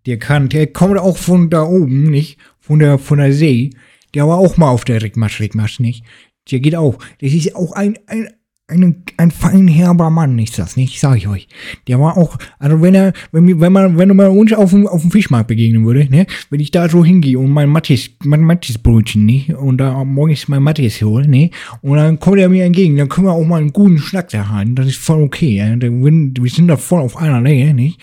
Der 0.05 0.19
kann, 0.19 0.49
der 0.49 0.67
kommt 0.67 0.99
auch 0.99 1.17
von 1.17 1.49
da 1.49 1.63
oben, 1.63 2.03
nicht? 2.09 2.37
Von 2.59 2.79
der, 2.79 2.97
von 2.97 3.19
der 3.19 3.31
See. 3.33 3.69
Der 4.13 4.27
war 4.27 4.37
auch 4.37 4.57
mal 4.57 4.69
auf 4.69 4.83
der 4.83 5.01
Rickmasch, 5.01 5.39
Rickmasch, 5.39 5.79
nicht? 5.79 6.03
Der 6.51 6.59
geht 6.59 6.75
auch. 6.75 6.97
Das 7.21 7.31
ist 7.31 7.55
auch 7.55 7.71
ein, 7.71 7.97
ein, 8.07 8.27
ein, 8.71 9.03
ein 9.17 9.31
feinherber 9.31 10.09
Mann 10.09 10.39
ist 10.39 10.57
das, 10.57 10.77
nicht? 10.77 10.99
Sag 10.99 11.17
ich 11.17 11.27
euch. 11.27 11.47
Der 11.87 11.99
war 11.99 12.17
auch, 12.17 12.37
also 12.57 12.81
wenn 12.81 12.95
er, 12.95 13.13
wenn, 13.31 13.59
wenn 13.59 13.73
man, 13.73 13.97
wenn 13.97 14.15
man 14.15 14.29
uns 14.29 14.53
auf 14.53 14.71
dem, 14.71 14.87
auf 14.87 15.01
dem 15.01 15.11
Fischmarkt 15.11 15.47
begegnen 15.47 15.85
würde, 15.85 16.09
ne? 16.09 16.25
Wenn 16.49 16.59
ich 16.59 16.71
da 16.71 16.89
so 16.89 17.03
hingehe 17.03 17.37
und 17.37 17.51
mein 17.51 17.69
Mattis, 17.69 18.09
mein 18.23 18.41
Mattis-Brötchen, 18.41 19.25
ne? 19.25 19.55
Und 19.57 19.77
da 19.77 20.03
morgens 20.03 20.47
mein 20.47 20.63
Mattis 20.63 21.01
hole, 21.01 21.27
ne? 21.27 21.51
Und 21.81 21.97
dann 21.97 22.19
kommt 22.19 22.39
er 22.39 22.49
mir 22.49 22.65
entgegen, 22.65 22.97
dann 22.97 23.09
können 23.09 23.27
wir 23.27 23.33
auch 23.33 23.45
mal 23.45 23.61
einen 23.61 23.73
guten 23.73 23.99
Schnack 23.99 24.29
da 24.29 24.47
haben. 24.47 24.75
Das 24.75 24.87
ist 24.87 24.97
voll 24.97 25.21
okay, 25.21 25.55
ja? 25.57 25.75
Wir 25.79 26.49
sind 26.49 26.67
da 26.67 26.77
voll 26.77 27.01
auf 27.01 27.17
einer 27.17 27.41
Länge, 27.41 27.73
nicht? 27.73 28.01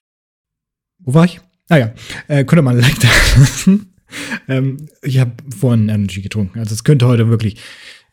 Wo 1.01 1.15
war 1.15 1.25
ich? 1.25 1.41
Ah 1.71 1.77
ja, 1.77 1.93
äh, 2.29 2.45
könnte 2.45 2.63
man 2.63 2.79
Like 2.79 3.01
da 3.01 3.09
lassen. 3.39 3.95
ähm, 4.49 4.89
ich 5.03 5.19
habe 5.19 5.33
vorhin 5.57 5.89
Energy 5.89 6.23
getrunken. 6.23 6.59
Also 6.59 6.75
es 6.75 6.85
könnte 6.85 7.07
heute 7.07 7.29
wirklich 7.29 7.57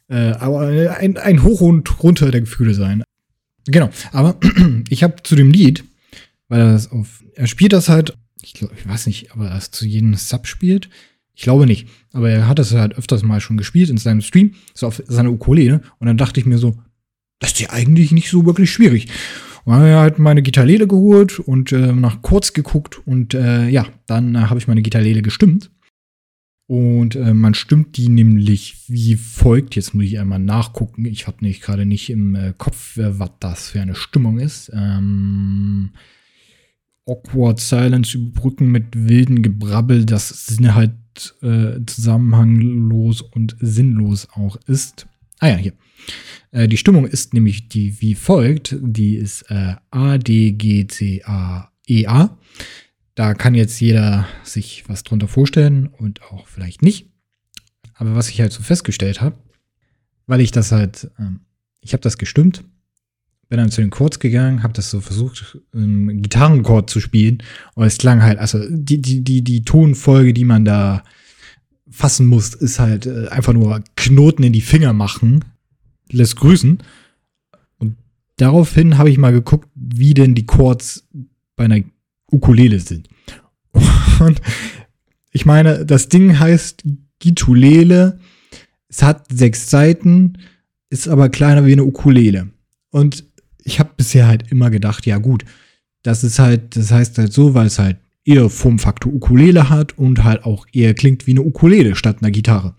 äh, 0.09 0.31
aber 0.31 0.67
ein, 0.97 1.17
ein 1.17 1.43
Hoch 1.43 1.61
und 1.61 2.03
runter 2.03 2.31
der 2.31 2.41
Gefühle 2.41 2.73
sein. 2.73 3.03
Genau, 3.67 3.89
aber 4.11 4.37
ich 4.89 5.03
habe 5.03 5.15
zu 5.23 5.35
dem 5.35 5.51
Lied, 5.51 5.83
weil 6.47 6.61
er 6.61 6.73
das 6.73 6.91
auf, 6.91 7.23
er 7.33 7.47
spielt 7.47 7.73
das 7.73 7.89
halt, 7.89 8.15
ich 8.41 8.53
glaube, 8.53 8.73
ich 8.77 8.87
weiß 8.87 9.07
nicht, 9.07 9.31
aber 9.31 9.47
er 9.47 9.57
es 9.57 9.71
zu 9.71 9.85
jedem 9.85 10.13
Sub 10.15 10.47
spielt. 10.47 10.89
Ich 11.33 11.41
glaube 11.43 11.65
nicht, 11.65 11.89
aber 12.13 12.29
er 12.29 12.47
hat 12.47 12.59
das 12.59 12.73
halt 12.73 12.95
öfters 12.95 13.23
mal 13.23 13.41
schon 13.41 13.57
gespielt 13.57 13.89
in 13.89 13.97
seinem 13.97 14.21
Stream, 14.21 14.53
so 14.73 14.87
auf 14.87 15.03
seiner 15.05 15.31
Ukulele. 15.31 15.81
Und 15.99 16.07
dann 16.07 16.17
dachte 16.17 16.39
ich 16.39 16.45
mir 16.45 16.57
so, 16.57 16.77
das 17.39 17.51
ist 17.51 17.59
ja 17.59 17.71
eigentlich 17.71 18.11
nicht 18.11 18.29
so 18.29 18.45
wirklich 18.45 18.71
schwierig. 18.71 19.07
Und 19.65 19.73
dann 19.73 19.81
habe 19.81 19.89
ich 19.89 19.95
halt 19.95 20.19
meine 20.19 20.43
Gitarrele 20.43 20.87
geholt 20.87 21.39
und 21.39 21.71
äh, 21.71 21.91
nach 21.91 22.21
kurz 22.21 22.53
geguckt 22.53 23.05
und 23.05 23.33
äh, 23.33 23.67
ja, 23.67 23.87
dann 24.05 24.35
äh, 24.35 24.39
habe 24.39 24.59
ich 24.59 24.67
meine 24.67 24.83
Gitarrele 24.83 25.23
gestimmt. 25.23 25.71
Und 26.67 27.15
äh, 27.15 27.33
man 27.33 27.53
stimmt 27.53 27.95
die 27.97 28.09
nämlich 28.09 28.85
wie 28.87 29.15
folgt. 29.15 29.75
Jetzt 29.75 29.93
muss 29.93 30.05
ich 30.05 30.19
einmal 30.19 30.39
nachgucken. 30.39 31.05
Ich 31.05 31.27
habe 31.27 31.37
nämlich 31.41 31.61
gerade 31.61 31.85
nicht 31.85 32.09
im 32.09 32.35
äh, 32.35 32.53
Kopf, 32.57 32.97
äh, 32.97 33.19
was 33.19 33.31
das 33.39 33.69
für 33.69 33.81
eine 33.81 33.93
Stimmung 33.93 34.39
ist. 34.39 34.71
Ähm, 34.73 35.91
awkward 37.05 37.59
Silence 37.59 38.17
überbrücken 38.17 38.71
mit 38.71 38.85
wilden 39.07 39.41
Gebrabbel, 39.41 40.05
das 40.05 40.47
sind 40.47 40.73
halt 40.73 40.93
äh, 41.41 41.79
zusammenhanglos 41.85 43.21
und 43.21 43.55
sinnlos 43.59 44.27
auch 44.33 44.57
ist. 44.67 45.07
Ah 45.39 45.49
ja, 45.49 45.55
hier. 45.57 45.73
Äh, 46.51 46.67
die 46.67 46.77
Stimmung 46.77 47.05
ist 47.05 47.33
nämlich 47.33 47.69
die 47.69 48.01
wie 48.01 48.15
folgt. 48.15 48.75
Die 48.81 49.15
ist 49.15 49.43
äh, 49.49 49.75
A, 49.91 50.17
D, 50.17 50.51
G, 50.53 50.87
C, 50.87 51.21
A, 51.25 51.71
E, 51.87 52.07
A. 52.07 52.37
Da 53.15 53.33
kann 53.33 53.55
jetzt 53.55 53.79
jeder 53.79 54.27
sich 54.43 54.83
was 54.87 55.03
drunter 55.03 55.27
vorstellen 55.27 55.87
und 55.87 56.21
auch 56.23 56.47
vielleicht 56.47 56.81
nicht. 56.81 57.09
Aber 57.93 58.15
was 58.15 58.29
ich 58.29 58.41
halt 58.41 58.51
so 58.51 58.61
festgestellt 58.61 59.21
habe, 59.21 59.37
weil 60.27 60.41
ich 60.41 60.51
das 60.51 60.71
halt, 60.71 61.09
ähm, 61.17 61.39
ich 61.79 61.93
habe 61.93 62.01
das 62.01 62.17
gestimmt, 62.17 62.65
bin 63.47 63.57
dann 63.57 63.71
zu 63.71 63.81
den 63.81 63.89
Chords 63.89 64.19
gegangen, 64.19 64.63
habe 64.63 64.73
das 64.73 64.89
so 64.89 64.99
versucht, 64.99 65.59
ähm, 65.73 66.21
Gitarrenchord 66.21 66.89
zu 66.89 66.99
spielen 66.99 67.43
und 67.75 67.85
es 67.85 67.97
klang 67.97 68.21
halt, 68.21 68.37
also 68.39 68.59
die, 68.69 69.01
die, 69.01 69.23
die, 69.23 69.43
die 69.43 69.63
Tonfolge, 69.63 70.33
die 70.33 70.45
man 70.45 70.65
da 70.65 71.03
fassen 71.89 72.25
muss, 72.25 72.53
ist 72.53 72.79
halt 72.79 73.05
äh, 73.05 73.27
einfach 73.29 73.53
nur 73.53 73.81
Knoten 73.95 74.43
in 74.43 74.51
die 74.53 74.61
Finger 74.61 74.91
machen, 74.91 75.45
lässt 76.11 76.35
grüßen. 76.35 76.79
Und 77.77 77.95
daraufhin 78.37 78.97
habe 78.97 79.09
ich 79.09 79.17
mal 79.17 79.31
geguckt, 79.31 79.69
wie 79.75 80.13
denn 80.13 80.35
die 80.35 80.45
Chords 80.45 81.07
bei 81.55 81.65
einer 81.65 81.81
Ukulele 82.35 82.79
sind. 82.79 83.09
Und 84.19 84.41
ich 85.31 85.45
meine, 85.45 85.85
das 85.85 86.09
Ding 86.09 86.39
heißt 86.39 86.83
Gitulele. 87.19 88.19
Es 88.87 89.03
hat 89.03 89.25
sechs 89.31 89.69
Seiten, 89.69 90.37
ist 90.89 91.07
aber 91.07 91.29
kleiner 91.29 91.65
wie 91.65 91.73
eine 91.73 91.83
Ukulele. 91.83 92.49
Und 92.91 93.25
ich 93.63 93.79
habe 93.79 93.91
bisher 93.97 94.27
halt 94.27 94.51
immer 94.51 94.69
gedacht, 94.69 95.05
ja 95.05 95.17
gut, 95.17 95.43
das 96.03 96.23
ist 96.23 96.39
halt, 96.39 96.75
das 96.75 96.91
heißt 96.91 97.17
halt 97.17 97.33
so, 97.33 97.53
weil 97.53 97.67
es 97.67 97.79
halt 97.79 97.97
eher 98.23 98.49
vom 98.49 98.79
Faktor 98.79 99.13
Ukulele 99.13 99.69
hat 99.69 99.97
und 99.97 100.23
halt 100.23 100.43
auch 100.45 100.65
eher 100.71 100.93
klingt 100.93 101.27
wie 101.27 101.31
eine 101.31 101.41
Ukulele 101.41 101.95
statt 101.95 102.17
einer 102.21 102.31
Gitarre. 102.31 102.75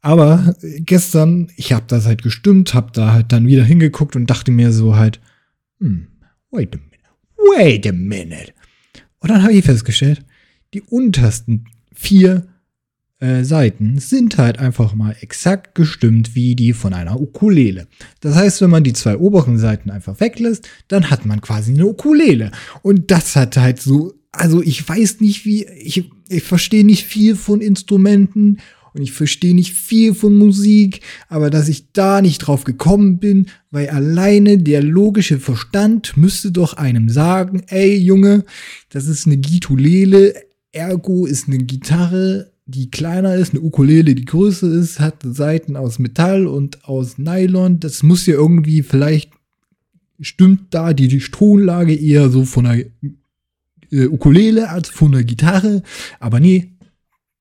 Aber 0.00 0.54
gestern, 0.78 1.50
ich 1.56 1.72
habe 1.72 1.84
das 1.88 2.06
halt 2.06 2.22
gestimmt, 2.22 2.74
habe 2.74 2.92
da 2.92 3.12
halt 3.12 3.32
dann 3.32 3.46
wieder 3.46 3.64
hingeguckt 3.64 4.16
und 4.16 4.26
dachte 4.28 4.50
mir 4.50 4.72
so 4.72 4.96
halt, 4.96 5.20
hm, 5.78 6.08
wait 6.50 6.74
a 6.74 6.78
minute, 6.78 7.56
wait 7.56 7.86
a 7.86 7.92
minute. 7.92 8.52
Und 9.20 9.30
dann 9.30 9.42
habe 9.42 9.52
ich 9.52 9.64
festgestellt, 9.64 10.24
die 10.74 10.82
untersten 10.82 11.64
vier 11.94 12.46
äh, 13.20 13.42
Seiten 13.42 13.98
sind 13.98 14.38
halt 14.38 14.58
einfach 14.58 14.94
mal 14.94 15.16
exakt 15.20 15.74
gestimmt 15.74 16.36
wie 16.36 16.54
die 16.54 16.72
von 16.72 16.94
einer 16.94 17.20
Ukulele. 17.20 17.88
Das 18.20 18.36
heißt, 18.36 18.60
wenn 18.60 18.70
man 18.70 18.84
die 18.84 18.92
zwei 18.92 19.16
oberen 19.16 19.58
Seiten 19.58 19.90
einfach 19.90 20.20
weglässt, 20.20 20.68
dann 20.86 21.10
hat 21.10 21.26
man 21.26 21.40
quasi 21.40 21.72
eine 21.72 21.86
Ukulele. 21.86 22.52
Und 22.82 23.10
das 23.10 23.34
hat 23.34 23.56
halt 23.56 23.80
so, 23.80 24.14
also 24.30 24.62
ich 24.62 24.88
weiß 24.88 25.20
nicht 25.20 25.44
wie, 25.44 25.66
ich, 25.66 26.08
ich 26.28 26.42
verstehe 26.44 26.86
nicht 26.86 27.06
viel 27.06 27.34
von 27.34 27.60
Instrumenten 27.60 28.58
und 28.94 29.02
ich 29.02 29.12
verstehe 29.12 29.54
nicht 29.54 29.72
viel 29.74 30.14
von 30.14 30.34
Musik, 30.34 31.00
aber 31.28 31.50
dass 31.50 31.68
ich 31.68 31.92
da 31.92 32.20
nicht 32.20 32.38
drauf 32.38 32.64
gekommen 32.64 33.18
bin, 33.18 33.46
weil 33.70 33.88
alleine 33.90 34.58
der 34.58 34.82
logische 34.82 35.38
Verstand 35.38 36.16
müsste 36.16 36.52
doch 36.52 36.74
einem 36.74 37.08
sagen, 37.08 37.62
ey 37.68 37.96
Junge, 37.96 38.44
das 38.90 39.06
ist 39.06 39.26
eine 39.26 39.36
Gitulele, 39.36 40.34
ergo 40.72 41.26
ist 41.26 41.48
eine 41.48 41.58
Gitarre, 41.58 42.52
die 42.66 42.90
kleiner 42.90 43.34
ist, 43.34 43.54
eine 43.54 43.62
Ukulele, 43.62 44.14
die 44.14 44.26
größer 44.26 44.70
ist, 44.70 45.00
hat 45.00 45.22
Seiten 45.22 45.74
aus 45.74 45.98
Metall 45.98 46.46
und 46.46 46.84
aus 46.84 47.16
Nylon. 47.16 47.80
Das 47.80 48.02
muss 48.02 48.26
ja 48.26 48.34
irgendwie 48.34 48.82
vielleicht 48.82 49.30
stimmt 50.20 50.74
da 50.74 50.92
die, 50.92 51.08
die 51.08 51.18
Tonlage 51.18 51.94
eher 51.94 52.28
so 52.28 52.44
von 52.44 52.66
einer 52.66 52.84
äh, 53.90 54.06
Ukulele 54.06 54.68
als 54.68 54.90
von 54.90 55.14
einer 55.14 55.24
Gitarre. 55.24 55.82
Aber 56.20 56.40
nee, 56.40 56.72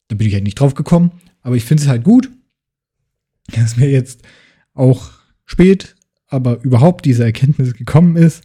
da 0.07 0.15
bin 0.15 0.27
ich 0.27 0.33
halt 0.33 0.45
nicht 0.45 0.59
drauf 0.59 0.75
gekommen. 0.75 1.11
Aber 1.47 1.55
ich 1.55 1.63
finde 1.63 1.81
es 1.81 1.87
halt 1.87 2.03
gut, 2.03 2.29
dass 3.55 3.77
mir 3.77 3.89
jetzt 3.89 4.21
auch 4.73 5.11
spät, 5.45 5.95
aber 6.27 6.61
überhaupt 6.61 7.05
diese 7.05 7.23
Erkenntnis 7.23 7.73
gekommen 7.73 8.17
ist, 8.17 8.43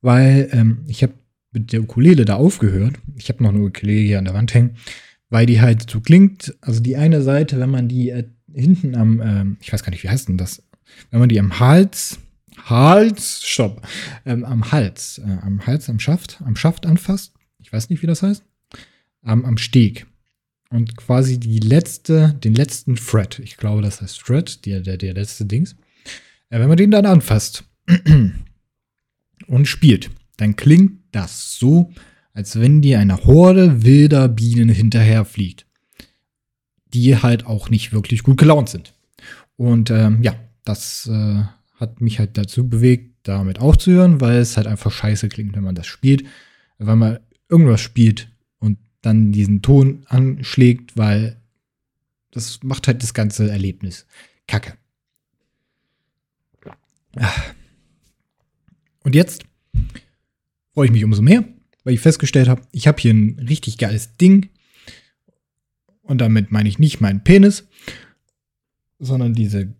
weil 0.00 0.48
ähm, 0.52 0.78
ich 0.86 1.02
habe 1.02 1.12
mit 1.52 1.74
der 1.74 1.82
Ukulele 1.82 2.24
da 2.24 2.36
aufgehört. 2.36 2.94
Ich 3.16 3.28
habe 3.28 3.42
noch 3.42 3.50
eine 3.50 3.60
Ukulele 3.60 4.00
hier 4.00 4.18
an 4.18 4.24
der 4.24 4.32
Wand 4.32 4.54
hängen, 4.54 4.76
weil 5.28 5.44
die 5.44 5.60
halt 5.60 5.90
so 5.90 6.00
klingt. 6.00 6.56
Also 6.62 6.80
die 6.80 6.96
eine 6.96 7.20
Seite, 7.20 7.60
wenn 7.60 7.68
man 7.68 7.86
die 7.86 8.08
äh, 8.08 8.24
hinten 8.50 8.94
am, 8.94 9.20
ähm, 9.20 9.56
ich 9.60 9.70
weiß 9.70 9.82
gar 9.82 9.90
nicht, 9.90 10.02
wie 10.02 10.08
heißt 10.08 10.28
denn 10.28 10.38
das, 10.38 10.62
wenn 11.10 11.20
man 11.20 11.28
die 11.28 11.40
am 11.40 11.60
Hals, 11.60 12.18
Hals, 12.64 13.42
stopp, 13.44 13.86
ähm, 14.24 14.46
am 14.46 14.72
Hals, 14.72 15.18
äh, 15.18 15.36
am 15.42 15.66
Hals, 15.66 15.90
am 15.90 16.00
Schaft, 16.00 16.40
am 16.42 16.56
Schaft 16.56 16.86
anfasst. 16.86 17.34
Ich 17.58 17.70
weiß 17.70 17.90
nicht, 17.90 18.00
wie 18.00 18.06
das 18.06 18.22
heißt. 18.22 18.42
Am, 19.20 19.44
am 19.44 19.58
Steg 19.58 20.06
und 20.70 20.96
quasi 20.96 21.38
die 21.38 21.60
letzte, 21.60 22.34
den 22.44 22.54
letzten 22.54 22.96
Fret, 22.96 23.38
ich 23.38 23.56
glaube, 23.56 23.82
das 23.82 24.00
heißt 24.00 24.20
Fret, 24.20 24.66
der, 24.66 24.80
der, 24.80 24.96
der 24.96 25.14
letzte 25.14 25.46
Dings, 25.46 25.76
wenn 26.50 26.68
man 26.68 26.76
den 26.76 26.90
dann 26.90 27.06
anfasst 27.06 27.64
und 29.46 29.66
spielt, 29.66 30.10
dann 30.36 30.56
klingt 30.56 31.00
das 31.12 31.58
so, 31.58 31.92
als 32.32 32.60
wenn 32.60 32.82
dir 32.82 33.00
eine 33.00 33.24
Horde 33.24 33.82
wilder 33.82 34.28
Bienen 34.28 34.68
hinterherfliegt, 34.68 35.66
die 36.94 37.16
halt 37.16 37.46
auch 37.46 37.70
nicht 37.70 37.92
wirklich 37.92 38.22
gut 38.22 38.38
gelaunt 38.38 38.68
sind. 38.68 38.94
Und 39.56 39.90
ähm, 39.90 40.22
ja, 40.22 40.34
das 40.64 41.08
äh, 41.12 41.42
hat 41.74 42.00
mich 42.00 42.18
halt 42.18 42.36
dazu 42.38 42.68
bewegt, 42.68 43.16
damit 43.24 43.58
aufzuhören, 43.58 44.20
weil 44.20 44.36
es 44.36 44.56
halt 44.56 44.66
einfach 44.66 44.92
scheiße 44.92 45.28
klingt, 45.28 45.56
wenn 45.56 45.64
man 45.64 45.74
das 45.74 45.86
spielt. 45.86 46.24
Wenn 46.78 46.98
man 46.98 47.18
irgendwas 47.48 47.80
spielt, 47.80 48.30
dann 49.02 49.32
diesen 49.32 49.62
Ton 49.62 50.04
anschlägt, 50.06 50.96
weil 50.96 51.40
das 52.30 52.62
macht 52.62 52.86
halt 52.86 53.02
das 53.02 53.14
ganze 53.14 53.50
Erlebnis 53.50 54.06
kacke. 54.46 54.76
Und 59.02 59.14
jetzt 59.14 59.44
freue 60.72 60.86
ich 60.86 60.92
mich 60.92 61.04
umso 61.04 61.22
mehr, 61.22 61.44
weil 61.84 61.94
ich 61.94 62.00
festgestellt 62.00 62.48
habe, 62.48 62.62
ich 62.72 62.86
habe 62.86 63.00
hier 63.00 63.14
ein 63.14 63.38
richtig 63.48 63.78
geiles 63.78 64.16
Ding. 64.16 64.50
Und 66.02 66.18
damit 66.20 66.50
meine 66.50 66.68
ich 66.68 66.78
nicht 66.78 67.00
meinen 67.00 67.24
Penis, 67.24 67.66
sondern 68.98 69.34
diese, 69.34 69.74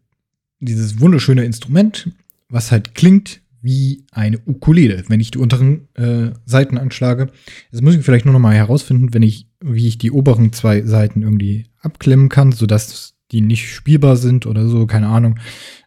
dieses 0.61 1.01
wunderschöne 1.01 1.45
Instrument, 1.45 2.11
was 2.49 2.71
halt 2.73 2.95
klingt 2.95 3.41
wie 3.69 4.07
eine 4.13 4.39
Ukulele, 4.47 5.05
wenn 5.09 5.21
ich 5.21 5.31
die 5.31 5.39
unteren 5.39 5.89
äh, 5.95 6.31
Seiten 6.47 6.79
anschlage. 6.79 7.31
Jetzt 7.71 7.83
muss 7.83 7.95
ich 7.95 8.03
vielleicht 8.03 8.25
nur 8.25 8.33
noch 8.33 8.41
mal 8.41 8.55
herausfinden, 8.55 9.13
wenn 9.13 9.23
ich, 9.23 9.47
wie 9.61 9.87
ich 9.87 9.99
die 9.99 10.11
oberen 10.11 10.55
zwei 10.55 10.83
Seiten 10.83 11.21
irgendwie 11.21 11.67
abklemmen 11.83 12.31
kann, 12.31 12.53
sodass 12.53 13.15
die 13.31 13.43
nicht 13.43 13.69
spielbar 13.69 14.17
sind 14.17 14.47
oder 14.47 14.67
so, 14.69 14.87
keine 14.87 15.09
Ahnung. 15.09 15.39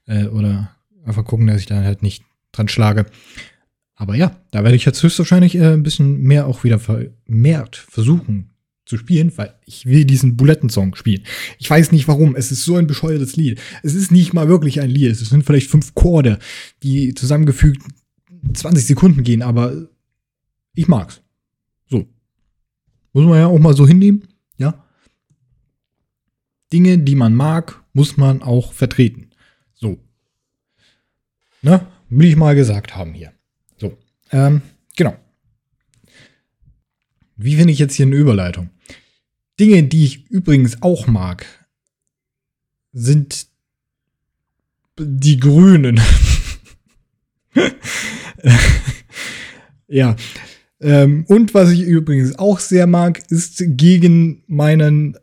Äh, 0.05 0.27
oder 0.27 0.75
einfach 1.03 1.25
gucken, 1.25 1.47
dass 1.47 1.59
ich 1.59 1.65
da 1.65 1.81
halt 1.81 2.03
nicht 2.03 2.23
dran 2.51 2.67
schlage. 2.67 3.07
Aber 3.95 4.15
ja, 4.15 4.35
da 4.51 4.63
werde 4.63 4.75
ich 4.75 4.85
jetzt 4.85 5.01
höchstwahrscheinlich 5.01 5.55
äh, 5.55 5.73
ein 5.73 5.81
bisschen 5.81 6.21
mehr 6.21 6.45
auch 6.45 6.63
wieder 6.63 6.77
vermehrt 6.77 7.77
versuchen, 7.77 8.50
zu 8.85 8.97
spielen, 8.97 9.31
weil 9.38 9.55
ich 9.65 9.85
will 9.85 10.05
diesen 10.05 10.35
Bulettensong 10.35 10.95
spielen. 10.95 11.23
Ich 11.59 11.69
weiß 11.69 11.91
nicht 11.91 12.07
warum. 12.07 12.35
Es 12.35 12.51
ist 12.51 12.65
so 12.65 12.75
ein 12.75 12.88
bescheuertes 12.88 13.35
Lied. 13.35 13.59
Es 13.83 13.93
ist 13.93 14.11
nicht 14.11 14.33
mal 14.33 14.47
wirklich 14.47 14.81
ein 14.81 14.89
Lied. 14.89 15.11
Es 15.11 15.19
sind 15.19 15.43
vielleicht 15.43 15.69
fünf 15.69 15.93
Chorde, 15.93 16.39
die 16.83 17.13
zusammengefügt 17.13 17.81
20 18.53 18.85
Sekunden 18.85 19.23
gehen, 19.23 19.41
aber 19.41 19.88
ich 20.73 20.88
mag's. 20.88 21.21
So. 21.89 22.07
Muss 23.13 23.25
man 23.25 23.39
ja 23.39 23.47
auch 23.47 23.59
mal 23.59 23.75
so 23.75 23.88
hinnehmen, 23.88 24.27
ja. 24.57 24.85
Dinge, 26.73 26.97
die 26.97 27.15
man 27.15 27.35
mag, 27.35 27.83
muss 27.93 28.17
man 28.17 28.41
auch 28.41 28.73
vertreten. 28.73 29.29
So. 29.73 30.00
Ne? 31.61 31.85
Will 32.09 32.29
ich 32.29 32.35
mal 32.35 32.55
gesagt 32.55 32.95
haben 32.95 33.13
hier. 33.13 33.33
So. 33.77 33.97
Ähm, 34.31 34.61
genau. 34.95 35.15
Wie 37.43 37.55
finde 37.55 37.74
ich 37.74 37.79
jetzt 37.79 37.95
hier 37.95 38.05
eine 38.05 38.15
Überleitung? 38.15 38.69
Dinge, 39.60 39.83
die 39.83 40.05
ich 40.05 40.29
übrigens 40.29 40.81
auch 40.81 41.07
mag, 41.07 41.45
sind 42.93 43.48
die 45.00 45.39
Grünen. 45.39 46.00
ja. 49.88 50.15
Ähm, 50.79 51.25
und 51.27 51.53
was 51.53 51.71
ich 51.71 51.81
übrigens 51.81 52.38
auch 52.38 52.60
sehr 52.60 52.88
mag, 52.88 53.21
ist 53.29 53.63
gegen 53.65 54.43
meinen, 54.48 55.17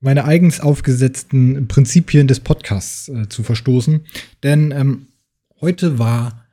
meine 0.00 0.24
eigens 0.24 0.60
aufgesetzten 0.60 1.68
Prinzipien 1.68 2.28
des 2.28 2.40
Podcasts 2.40 3.08
äh, 3.08 3.28
zu 3.28 3.42
verstoßen. 3.42 4.06
Denn 4.42 4.70
ähm, 4.70 5.08
heute 5.60 5.98
war 5.98 6.46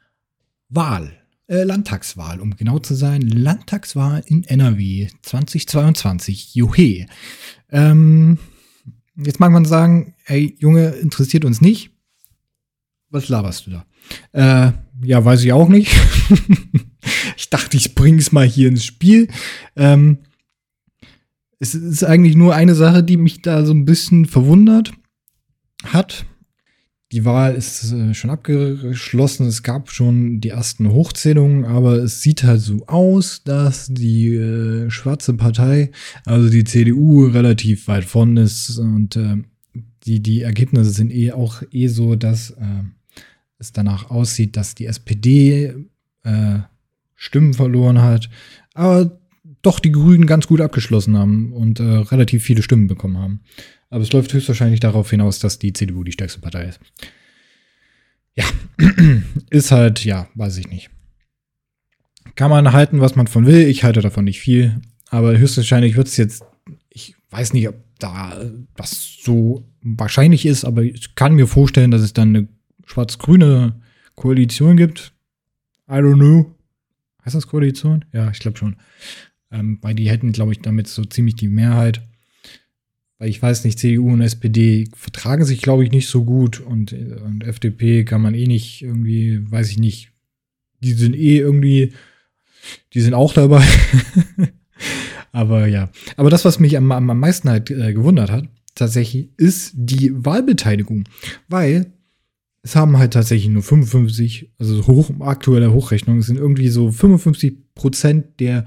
Wahl. 0.70 1.25
Äh, 1.48 1.64
Landtagswahl, 1.64 2.42
um 2.42 2.56
genau 2.56 2.80
zu 2.80 2.96
sein. 2.96 3.22
Landtagswahl 3.22 4.24
in 4.26 4.44
NRW 4.44 5.10
2022. 5.22 6.56
Juhe. 6.56 7.06
Ähm, 7.70 8.40
jetzt 9.16 9.40
mag 9.40 9.52
man 9.52 9.66
sagen, 9.66 10.16
ey, 10.26 10.56
Junge, 10.60 10.90
interessiert 10.90 11.46
uns 11.46 11.62
nicht. 11.62 11.92
Was 13.10 13.30
laberst 13.30 13.68
du 13.68 13.72
da? 13.72 13.86
Äh, 14.32 14.74
ja, 15.04 15.24
weiß 15.24 15.44
ich 15.44 15.54
auch 15.54 15.70
nicht. 15.70 15.96
ich 17.38 17.50
dachte, 17.50 17.78
ich 17.78 17.94
bring's 17.94 18.32
mal 18.32 18.48
hier 18.48 18.70
ins 18.70 18.84
Spiel. 18.84 19.28
Ähm, 19.76 20.20
es 21.60 21.76
ist 21.76 22.04
eigentlich 22.04 22.36
nur 22.36 22.56
eine 22.56 22.76
Sache, 22.76 23.04
die 23.04 23.18
mich 23.18 23.42
da 23.42 23.66
so 23.66 23.74
ein 23.74 23.86
bisschen 23.86 24.26
verwundert 24.26 24.94
hat. 25.84 26.26
Die 27.16 27.24
Wahl 27.24 27.56
ist 27.56 27.94
äh, 27.94 28.14
schon 28.14 28.30
abgeschlossen. 28.30 29.48
Es 29.48 29.64
gab 29.64 29.90
schon 29.90 30.42
die 30.42 30.50
ersten 30.50 30.92
Hochzählungen, 30.92 31.64
aber 31.64 31.94
es 31.94 32.22
sieht 32.22 32.44
halt 32.44 32.60
so 32.60 32.86
aus, 32.88 33.42
dass 33.46 33.88
die 33.88 34.36
äh, 34.36 34.90
schwarze 34.90 35.34
Partei, 35.36 35.92
also 36.26 36.50
die 36.50 36.66
CDU, 36.66 37.28
relativ 37.28 37.88
weit 37.88 38.04
vorn 38.04 38.36
ist 38.36 38.78
und 38.80 39.16
äh, 39.16 39.38
die, 40.06 40.22
die 40.22 40.42
Ergebnisse 40.42 40.90
sind 40.90 41.10
eh 41.10 41.32
auch 41.32 41.64
eh 41.72 41.88
so, 41.88 42.18
dass 42.18 42.50
äh, 42.50 42.84
es 43.60 43.72
danach 43.72 44.10
aussieht, 44.10 44.58
dass 44.58 44.76
die 44.76 44.88
SPD 44.88 45.74
äh, 46.24 46.60
Stimmen 47.16 47.54
verloren 47.54 48.02
hat, 48.02 48.30
aber 48.74 49.22
doch 49.62 49.80
die 49.80 49.94
Grünen 49.94 50.26
ganz 50.26 50.48
gut 50.48 50.60
abgeschlossen 50.60 51.18
haben 51.18 51.54
und 51.54 51.80
relativ 51.80 52.44
viele 52.44 52.62
Stimmen 52.62 52.88
bekommen 52.88 53.18
haben. 53.18 53.40
Aber 53.90 54.02
es 54.02 54.12
läuft 54.12 54.34
höchstwahrscheinlich 54.34 54.80
darauf 54.80 55.10
hinaus, 55.10 55.40
dass 55.40 55.60
die 55.60 55.74
CDU 55.74 56.04
die 56.04 56.12
stärkste 56.12 56.42
Partei 56.42 56.66
ist. 56.66 56.80
Ja, 58.36 58.46
ist 59.50 59.72
halt, 59.72 60.04
ja, 60.04 60.28
weiß 60.36 60.58
ich 60.58 60.68
nicht. 60.70 60.90
Kann 62.36 62.50
man 62.50 62.74
halten, 62.74 63.00
was 63.00 63.16
man 63.16 63.28
von 63.28 63.46
will. 63.46 63.68
Ich 63.68 63.84
halte 63.84 64.02
davon 64.02 64.26
nicht 64.26 64.40
viel. 64.40 64.82
Aber 65.10 65.38
höchstwahrscheinlich 65.38 65.96
wird 65.96 66.08
es 66.08 66.18
jetzt, 66.18 66.44
ich 66.90 67.16
weiß 67.30 67.54
nicht, 67.54 67.70
ob 67.70 67.76
da 68.00 68.42
das 68.76 69.18
so 69.22 69.64
wahrscheinlich 69.82 70.46
ist, 70.46 70.66
aber 70.66 70.84
ich 70.84 71.16
kann 71.16 71.36
mir 71.36 71.48
vorstellen, 71.48 71.92
dass 71.92 72.02
es 72.02 72.14
dann 72.14 72.36
eine 72.36 72.48
schwarz-grüne 72.86 73.80
Koalition 74.16 74.76
gibt. 74.76 75.14
I 75.88 75.94
don't 75.94 76.16
know. 76.16 76.56
Heißt 77.24 77.36
das 77.36 77.48
Koalition? 77.48 78.06
Ja, 78.12 78.30
ich 78.32 78.40
glaube 78.40 78.58
schon. 78.58 78.76
Ähm, 79.52 79.80
weil 79.82 79.96
die 79.96 80.10
hätten, 80.10 80.32
glaube 80.32 80.52
ich, 80.52 80.60
damit 80.60 80.88
so 80.88 81.06
ziemlich 81.06 81.36
die 81.36 81.48
Mehrheit 81.48 82.02
weil 83.18 83.30
ich 83.30 83.42
weiß 83.42 83.64
nicht, 83.64 83.80
CDU 83.80 84.12
und 84.12 84.22
SPD 84.22 84.90
vertragen 84.96 85.46
sich, 85.46 85.62
glaube 85.62 85.84
ich, 85.84 85.92
nicht 85.92 86.08
so 86.08 86.26
gut 86.26 86.60
und, 86.60 86.94
und 86.94 87.44
FDP 87.44 88.04
kann 88.04 88.22
man 88.22 88.36
eh 88.36 88.48
nicht 88.48 88.82
irgendwie, 88.82 89.40
weiß 89.50 89.70
ich 89.70 89.78
nicht, 89.78 90.12
die 90.82 90.94
sind 90.94 91.16
eh 91.16 91.38
irgendwie, 91.38 91.94
die 92.94 93.02
sind 93.02 93.14
auch 93.14 93.34
dabei. 93.34 93.66
Aber 95.36 95.68
ja, 95.68 95.90
aber 96.16 96.30
das, 96.30 96.46
was 96.46 96.62
mich 96.62 96.78
am, 96.78 96.90
am 96.94 97.20
meisten 97.20 97.50
halt 97.50 97.70
äh, 97.70 97.94
gewundert 97.94 98.32
hat, 98.32 98.48
tatsächlich, 98.74 99.28
ist 99.36 99.74
die 99.76 100.14
Wahlbeteiligung. 100.14 101.04
Weil 101.50 101.88
es 102.62 102.78
haben 102.78 102.98
halt 102.98 103.12
tatsächlich 103.12 103.50
nur 103.50 103.62
55, 103.62 104.54
also 104.60 104.88
hoch, 104.88 105.12
aktuelle 105.20 105.74
Hochrechnung, 105.74 106.22
sind 106.22 106.38
irgendwie 106.38 106.70
so 106.70 106.90
55 106.90 107.76
Prozent 107.76 108.40
der 108.40 108.64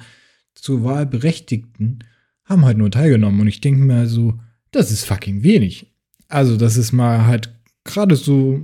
zur 0.55 0.85
Wahl 0.85 1.07
Berechtigten 1.07 2.01
haben 2.44 2.66
halt 2.66 2.77
nur 2.77 2.90
teilgenommen. 2.90 3.40
Und 3.40 3.46
ich 3.46 3.62
denke 3.62 3.81
mir 3.81 4.07
so, 4.07 4.38
das 4.70 4.90
ist 4.90 5.04
fucking 5.04 5.42
wenig. 5.42 5.92
Also, 6.28 6.57
das 6.57 6.76
ist 6.76 6.92
mal 6.92 7.26
halt 7.26 7.54
gerade 7.85 8.16
so 8.16 8.61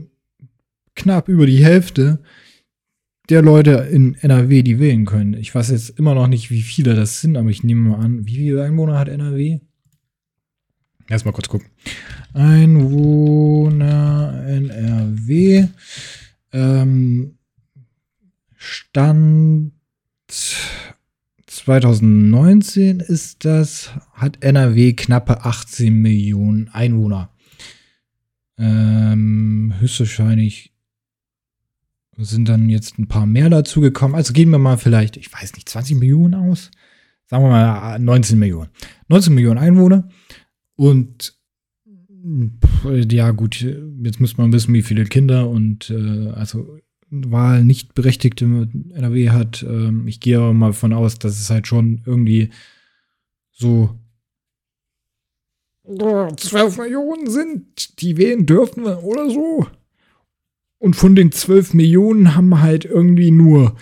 knapp 0.94 1.28
über 1.28 1.46
die 1.46 1.64
Hälfte 1.64 2.22
der 3.30 3.42
Leute 3.42 3.88
in 3.90 4.14
NRW, 4.16 4.62
die 4.62 4.78
wählen 4.78 5.06
können. 5.06 5.34
Ich 5.34 5.54
weiß 5.54 5.70
jetzt 5.70 5.98
immer 5.98 6.14
noch 6.14 6.26
nicht, 6.26 6.50
wie 6.50 6.62
viele 6.62 6.94
das 6.94 7.20
sind, 7.20 7.36
aber 7.36 7.48
ich 7.48 7.64
nehme 7.64 7.90
mal 7.90 8.00
an, 8.00 8.26
wie 8.26 8.36
viele 8.36 8.62
Einwohner 8.62 8.98
hat 8.98 9.08
NRW? 9.08 9.60
Erstmal 11.08 11.32
kurz 11.32 11.48
gucken. 11.48 11.68
Einwohner 12.34 13.84
NRW. 14.46 15.68
Ähm, 16.52 17.38
Stand 18.56 19.72
2019 21.64 23.00
ist 23.00 23.46
das, 23.46 23.90
hat 24.12 24.44
NRW 24.44 24.92
knappe 24.92 25.46
18 25.46 25.94
Millionen 25.94 26.68
Einwohner. 26.68 27.30
Ähm, 28.58 29.72
höchstwahrscheinlich 29.78 30.74
sind 32.18 32.50
dann 32.50 32.68
jetzt 32.68 32.98
ein 32.98 33.08
paar 33.08 33.24
mehr 33.24 33.48
dazugekommen. 33.48 34.14
Also 34.14 34.34
gehen 34.34 34.50
wir 34.50 34.58
mal 34.58 34.76
vielleicht, 34.76 35.16
ich 35.16 35.32
weiß 35.32 35.54
nicht, 35.54 35.66
20 35.70 35.98
Millionen 35.98 36.34
aus. 36.34 36.70
Sagen 37.24 37.44
wir 37.44 37.50
mal 37.50 37.98
19 37.98 38.38
Millionen. 38.38 38.68
19 39.08 39.34
Millionen 39.34 39.58
Einwohner. 39.58 40.10
Und 40.76 41.34
ja, 43.10 43.30
gut, 43.30 43.62
jetzt 44.02 44.20
muss 44.20 44.36
man 44.36 44.52
wissen, 44.52 44.74
wie 44.74 44.82
viele 44.82 45.06
Kinder 45.06 45.48
und 45.48 45.88
äh, 45.88 46.28
also 46.28 46.76
Wahl 47.30 47.64
nicht 47.64 47.94
Berechtigte 47.94 48.44
NRW 48.44 49.30
hat. 49.30 49.64
Ähm, 49.68 50.06
ich 50.06 50.20
gehe 50.20 50.38
aber 50.38 50.52
mal 50.52 50.72
von 50.72 50.92
aus, 50.92 51.18
dass 51.18 51.40
es 51.40 51.50
halt 51.50 51.66
schon 51.66 52.02
irgendwie 52.06 52.50
so 53.52 53.90
12 55.86 56.78
Millionen 56.78 57.28
sind, 57.28 58.00
die 58.00 58.16
wählen 58.16 58.46
dürfen 58.46 58.84
oder 58.84 59.30
so. 59.30 59.66
Und 60.78 60.96
von 60.96 61.14
den 61.14 61.30
12 61.30 61.74
Millionen 61.74 62.34
haben 62.34 62.60
halt 62.60 62.84
irgendwie 62.84 63.30
nur 63.30 63.76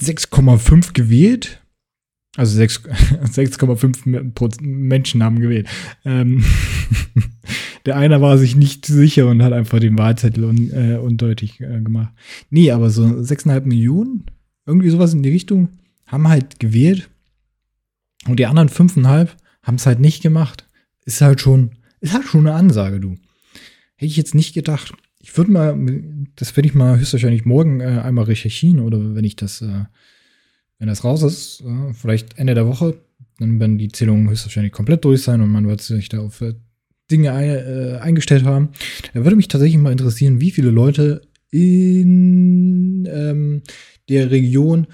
6,5 0.00 0.92
gewählt. 0.92 1.60
Also 2.36 2.62
6,5 2.62 4.62
Menschen 4.66 5.22
haben 5.22 5.40
gewählt. 5.40 5.68
Ähm 6.04 6.44
Der 7.84 7.96
eine 7.96 8.20
war 8.20 8.38
sich 8.38 8.54
nicht 8.54 8.86
sicher 8.86 9.26
und 9.26 9.42
hat 9.42 9.52
einfach 9.52 9.80
den 9.80 9.98
Wahlzettel 9.98 10.44
un, 10.44 10.70
äh, 10.70 10.98
undeutlich 10.98 11.60
äh, 11.60 11.80
gemacht. 11.80 12.12
Nee, 12.50 12.70
aber 12.70 12.90
so 12.90 13.04
6,5 13.04 13.62
Millionen, 13.62 14.24
irgendwie 14.66 14.90
sowas 14.90 15.14
in 15.14 15.22
die 15.22 15.30
Richtung, 15.30 15.68
haben 16.06 16.28
halt 16.28 16.60
gewählt. 16.60 17.08
Und 18.26 18.38
die 18.38 18.46
anderen 18.46 18.68
5,5 18.68 19.30
haben 19.62 19.74
es 19.74 19.86
halt 19.86 20.00
nicht 20.00 20.22
gemacht. 20.22 20.68
Ist 21.04 21.20
halt 21.20 21.40
schon, 21.40 21.72
ist 22.00 22.12
halt 22.12 22.24
schon 22.24 22.46
eine 22.46 22.56
Ansage, 22.56 23.00
du. 23.00 23.16
Hätte 23.96 24.10
ich 24.10 24.16
jetzt 24.16 24.34
nicht 24.34 24.54
gedacht. 24.54 24.92
Ich 25.18 25.36
würde 25.36 25.52
mal, 25.52 25.76
das 26.36 26.56
werde 26.56 26.68
ich 26.68 26.74
mal 26.74 26.98
höchstwahrscheinlich 26.98 27.44
morgen 27.44 27.80
äh, 27.80 28.00
einmal 28.02 28.24
recherchieren 28.24 28.80
oder 28.80 29.14
wenn 29.14 29.24
ich 29.24 29.36
das, 29.36 29.62
äh, 29.62 29.84
wenn 30.78 30.88
das 30.88 31.04
raus 31.04 31.22
ist, 31.22 31.62
äh, 31.62 31.92
vielleicht 31.94 32.38
Ende 32.38 32.54
der 32.54 32.66
Woche, 32.66 32.96
dann 33.38 33.58
werden 33.60 33.78
die 33.78 33.88
Zählungen 33.88 34.28
höchstwahrscheinlich 34.28 34.72
komplett 34.72 35.04
durch 35.04 35.22
sein 35.22 35.40
und 35.40 35.50
man 35.50 35.66
wird 35.66 35.80
sich 35.80 36.08
da 36.08 36.20
auf 36.20 36.42
Dinge 37.12 37.28
äh, 37.28 37.98
eingestellt 37.98 38.44
haben. 38.44 38.70
Da 39.14 39.22
würde 39.22 39.36
mich 39.36 39.48
tatsächlich 39.48 39.80
mal 39.80 39.92
interessieren, 39.92 40.40
wie 40.40 40.50
viele 40.50 40.70
Leute 40.70 41.22
in 41.50 43.06
ähm, 43.10 43.62
der 44.08 44.30
Region 44.30 44.86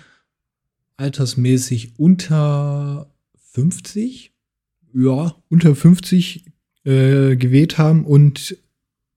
altersmäßig 0.97 1.99
unter 1.99 3.11
50, 3.53 4.33
ja, 4.95 5.37
unter 5.49 5.75
50 5.75 6.45
äh, 6.85 7.37
gewählt 7.37 7.79
haben 7.79 8.05
und 8.05 8.57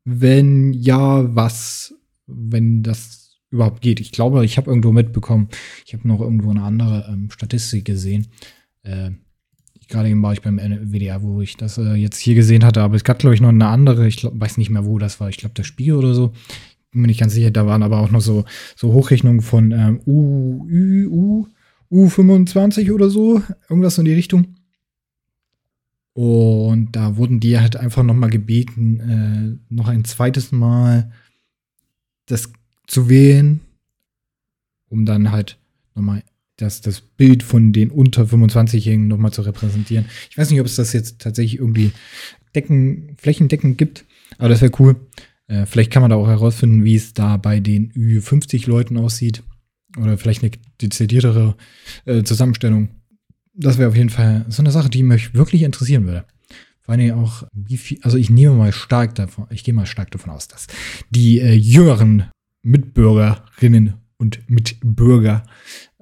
wenn 0.03 0.73
ja, 0.73 1.35
was, 1.35 1.93
wenn 2.27 2.83
das 2.83 3.39
überhaupt 3.49 3.81
geht. 3.81 3.99
Ich 3.99 4.11
glaube, 4.11 4.45
ich 4.45 4.57
habe 4.57 4.69
irgendwo 4.69 4.91
mitbekommen, 4.91 5.49
ich 5.85 5.93
habe 5.93 6.07
noch 6.07 6.21
irgendwo 6.21 6.49
eine 6.49 6.63
andere 6.63 7.07
ähm, 7.09 7.29
Statistik 7.31 7.85
gesehen. 7.85 8.27
Äh, 8.83 9.11
Gerade 9.91 10.07
eben 10.07 10.23
war 10.23 10.31
ich 10.31 10.41
beim 10.41 10.57
WDR, 10.57 11.21
wo 11.21 11.41
ich 11.41 11.57
das 11.57 11.77
äh, 11.77 11.95
jetzt 11.95 12.17
hier 12.17 12.33
gesehen 12.33 12.63
hatte, 12.63 12.81
aber 12.81 12.95
es 12.95 13.03
gab, 13.03 13.19
glaube 13.19 13.35
ich, 13.35 13.41
noch 13.41 13.49
eine 13.49 13.67
andere, 13.67 14.07
ich 14.07 14.17
glaub, 14.17 14.39
weiß 14.39 14.57
nicht 14.57 14.69
mehr, 14.69 14.85
wo 14.85 14.97
das 14.97 15.19
war. 15.19 15.27
Ich 15.27 15.37
glaube, 15.37 15.53
der 15.53 15.63
Spiegel 15.63 15.95
oder 15.95 16.13
so. 16.13 16.31
Bin 16.91 17.01
mir 17.01 17.07
nicht 17.07 17.19
ganz 17.19 17.33
sicher, 17.33 17.51
da 17.51 17.65
waren 17.67 17.83
aber 17.83 17.99
auch 17.99 18.09
noch 18.09 18.21
so, 18.21 18.45
so 18.77 18.93
Hochrechnungen 18.93 19.41
von 19.41 19.71
ähm, 19.71 19.99
U, 20.05 20.65
U, 20.65 21.45
U, 21.89 22.07
U25 22.07 22.93
oder 22.93 23.09
so. 23.09 23.41
Irgendwas 23.69 23.97
in 23.97 24.05
die 24.05 24.13
Richtung. 24.13 24.55
Und 26.13 26.93
da 26.93 27.17
wurden 27.17 27.41
die 27.41 27.59
halt 27.59 27.75
einfach 27.75 28.03
noch 28.03 28.15
mal 28.15 28.29
gebeten, 28.29 29.59
äh, 29.69 29.73
noch 29.73 29.89
ein 29.89 30.05
zweites 30.05 30.53
Mal 30.53 31.11
das 32.27 32.51
zu 32.87 33.09
wählen, 33.09 33.59
um 34.87 35.05
dann 35.05 35.31
halt 35.31 35.57
noch 35.95 36.03
mal 36.03 36.23
das, 36.61 36.81
das 36.81 37.01
Bild 37.01 37.43
von 37.43 37.73
den 37.73 37.89
unter 37.89 38.23
25-Jährigen 38.23 39.07
noch 39.07 39.17
mal 39.17 39.31
zu 39.31 39.41
repräsentieren. 39.41 40.05
Ich 40.29 40.37
weiß 40.37 40.49
nicht, 40.49 40.59
ob 40.59 40.65
es 40.65 40.75
das 40.75 40.93
jetzt 40.93 41.19
tatsächlich 41.19 41.59
irgendwie 41.59 41.91
decken, 42.55 43.15
flächendeckend 43.17 43.77
gibt, 43.77 44.05
aber 44.37 44.49
das 44.49 44.61
wäre 44.61 44.71
cool. 44.79 44.95
Äh, 45.47 45.65
vielleicht 45.65 45.91
kann 45.91 46.01
man 46.01 46.11
da 46.11 46.17
auch 46.17 46.27
herausfinden, 46.27 46.83
wie 46.83 46.95
es 46.95 47.13
da 47.13 47.37
bei 47.37 47.59
den 47.59 47.91
Ü50-Leuten 47.93 48.97
aussieht. 48.97 49.43
Oder 49.97 50.17
vielleicht 50.17 50.41
eine 50.41 50.51
dezidiertere 50.79 51.57
äh, 52.05 52.23
Zusammenstellung 52.23 52.89
das 53.53 53.77
wäre 53.77 53.89
auf 53.89 53.95
jeden 53.95 54.09
Fall 54.09 54.45
so 54.49 54.61
eine 54.61 54.71
Sache, 54.71 54.89
die 54.89 55.03
mich 55.03 55.33
wirklich 55.33 55.63
interessieren 55.63 56.05
würde. 56.05 56.25
Vor 56.81 56.93
allem 56.95 57.19
auch, 57.19 57.43
wie 57.53 57.77
viel, 57.77 57.99
also 58.01 58.17
ich 58.17 58.29
nehme 58.29 58.55
mal 58.55 58.71
stark 58.71 59.15
davon, 59.15 59.47
ich 59.51 59.63
gehe 59.63 59.73
mal 59.73 59.85
stark 59.85 60.11
davon 60.11 60.31
aus, 60.31 60.47
dass 60.47 60.67
die 61.09 61.39
äh, 61.39 61.53
jüngeren 61.53 62.25
Mitbürgerinnen 62.63 63.95
und 64.17 64.49
Mitbürger 64.49 65.43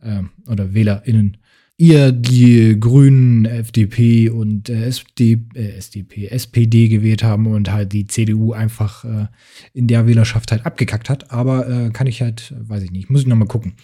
äh, 0.02 0.24
oder 0.50 0.74
WählerInnen 0.74 1.38
eher 1.80 2.12
die 2.12 2.78
Grünen, 2.78 3.46
FDP 3.46 4.30
und 4.30 4.70
äh, 4.70 4.84
SD, 4.86 5.40
äh, 5.56 5.78
SDP, 5.78 6.28
SPD 6.28 6.90
gewählt 6.90 7.24
haben 7.24 7.48
und 7.48 7.72
halt 7.72 7.94
die 7.94 8.06
CDU 8.06 8.52
einfach 8.52 9.06
äh, 9.06 9.28
in 9.74 9.88
der 9.88 10.06
Wählerschaft 10.06 10.52
halt 10.52 10.66
abgekackt 10.66 11.10
hat. 11.10 11.32
Aber 11.32 11.68
äh, 11.70 11.90
kann 11.92 12.06
ich 12.06 12.22
halt, 12.22 12.54
weiß 12.60 12.84
ich 12.84 12.92
nicht, 12.92 13.10
muss 13.10 13.22
ich 13.22 13.28
nochmal 13.28 13.48
gucken. 13.48 13.76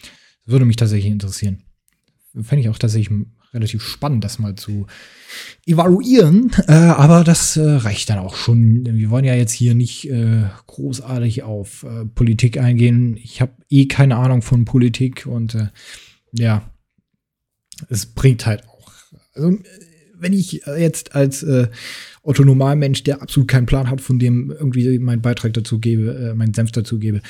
Das 0.43 0.51
würde 0.51 0.65
mich 0.65 0.75
tatsächlich 0.75 1.11
interessieren. 1.11 1.63
Fände 2.41 2.63
ich 2.63 2.69
auch 2.69 2.77
tatsächlich 2.77 3.17
relativ 3.53 3.81
spannend, 3.81 4.23
das 4.23 4.39
mal 4.39 4.55
zu 4.55 4.87
evaluieren. 5.65 6.51
Äh, 6.67 6.73
aber 6.73 7.23
das 7.23 7.57
äh, 7.57 7.61
reicht 7.61 8.09
dann 8.09 8.19
auch 8.19 8.35
schon. 8.35 8.85
Wir 8.85 9.09
wollen 9.09 9.25
ja 9.25 9.35
jetzt 9.35 9.51
hier 9.51 9.75
nicht 9.75 10.09
äh, 10.09 10.43
großartig 10.67 11.43
auf 11.43 11.83
äh, 11.83 12.05
Politik 12.05 12.57
eingehen. 12.57 13.17
Ich 13.17 13.41
habe 13.41 13.53
eh 13.69 13.87
keine 13.87 14.17
Ahnung 14.17 14.41
von 14.41 14.65
Politik 14.65 15.25
und 15.25 15.55
äh, 15.55 15.67
ja, 16.31 16.69
es 17.89 18.05
bringt 18.05 18.45
halt 18.45 18.67
auch. 18.67 18.91
Also, 19.33 19.57
wenn 20.17 20.33
ich 20.33 20.63
jetzt 20.77 21.13
als 21.13 21.43
äh, 21.43 21.67
Otto 22.23 22.43
Normalmensch, 22.43 23.03
der 23.03 23.21
absolut 23.21 23.49
keinen 23.49 23.65
Plan 23.65 23.89
hat, 23.89 24.01
von 24.01 24.17
dem 24.17 24.49
irgendwie 24.49 24.97
meinen 24.97 25.21
Beitrag 25.21 25.53
dazu 25.53 25.79
gebe, 25.79 26.33
meinen 26.35 26.53
Senf 26.53 26.71
dazu 26.71 26.99
gebe, 26.99 27.21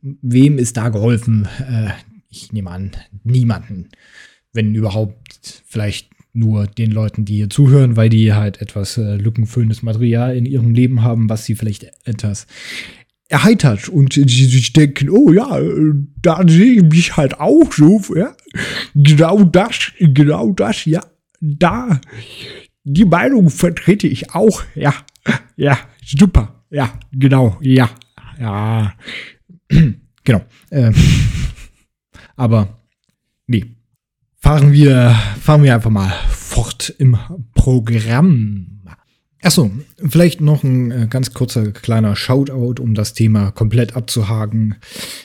wem 0.00 0.58
ist 0.58 0.76
da 0.76 0.88
geholfen? 0.88 1.48
ich 2.30 2.52
nehme 2.52 2.70
an, 2.70 2.92
niemanden 3.24 3.88
wenn 4.52 4.74
überhaupt 4.74 5.62
vielleicht 5.66 6.10
nur 6.34 6.66
den 6.66 6.90
Leuten, 6.90 7.24
die 7.24 7.36
hier 7.36 7.50
zuhören, 7.50 7.96
weil 7.96 8.08
die 8.08 8.32
halt 8.32 8.60
etwas 8.60 8.96
äh, 8.96 9.16
lückenfüllendes 9.16 9.82
Material 9.82 10.36
in 10.36 10.46
ihrem 10.46 10.74
Leben 10.74 11.02
haben, 11.02 11.28
was 11.28 11.44
sie 11.44 11.54
vielleicht 11.54 11.86
etwas 12.04 12.46
erheitert 13.28 13.88
und 13.88 14.12
sie 14.12 14.24
sich 14.28 14.72
denken, 14.72 15.08
oh 15.08 15.32
ja, 15.32 15.58
da 16.20 16.42
sehe 16.46 16.74
ich 16.74 16.82
mich 16.82 17.16
halt 17.16 17.40
auch 17.40 17.72
so, 17.72 18.00
ja, 18.14 18.36
genau 18.94 19.44
das, 19.44 19.92
genau 19.98 20.52
das, 20.52 20.84
ja, 20.84 21.02
da, 21.40 22.00
die 22.84 23.06
Meinung 23.06 23.48
vertrete 23.48 24.06
ich 24.06 24.34
auch, 24.34 24.62
ja, 24.74 24.94
ja, 25.56 25.78
super, 26.04 26.64
ja, 26.70 26.92
genau, 27.12 27.58
ja, 27.62 27.90
ja, 28.38 28.94
genau, 30.24 30.42
äh, 30.70 30.92
aber 32.36 32.82
nee, 33.46 33.76
fahren 34.42 34.72
wir, 34.72 35.14
fahren 35.40 35.62
wir 35.62 35.74
einfach 35.74 35.90
mal 35.90 36.12
fort 36.28 36.92
im 36.98 37.16
Programm. 37.54 38.66
Achso, 39.40 39.70
vielleicht 40.08 40.40
noch 40.40 40.62
ein 40.62 40.90
äh, 40.90 41.06
ganz 41.08 41.32
kurzer 41.32 41.72
kleiner 41.72 42.14
Shoutout, 42.14 42.80
um 42.80 42.94
das 42.94 43.14
Thema 43.14 43.50
komplett 43.50 43.96
abzuhaken. 43.96 44.76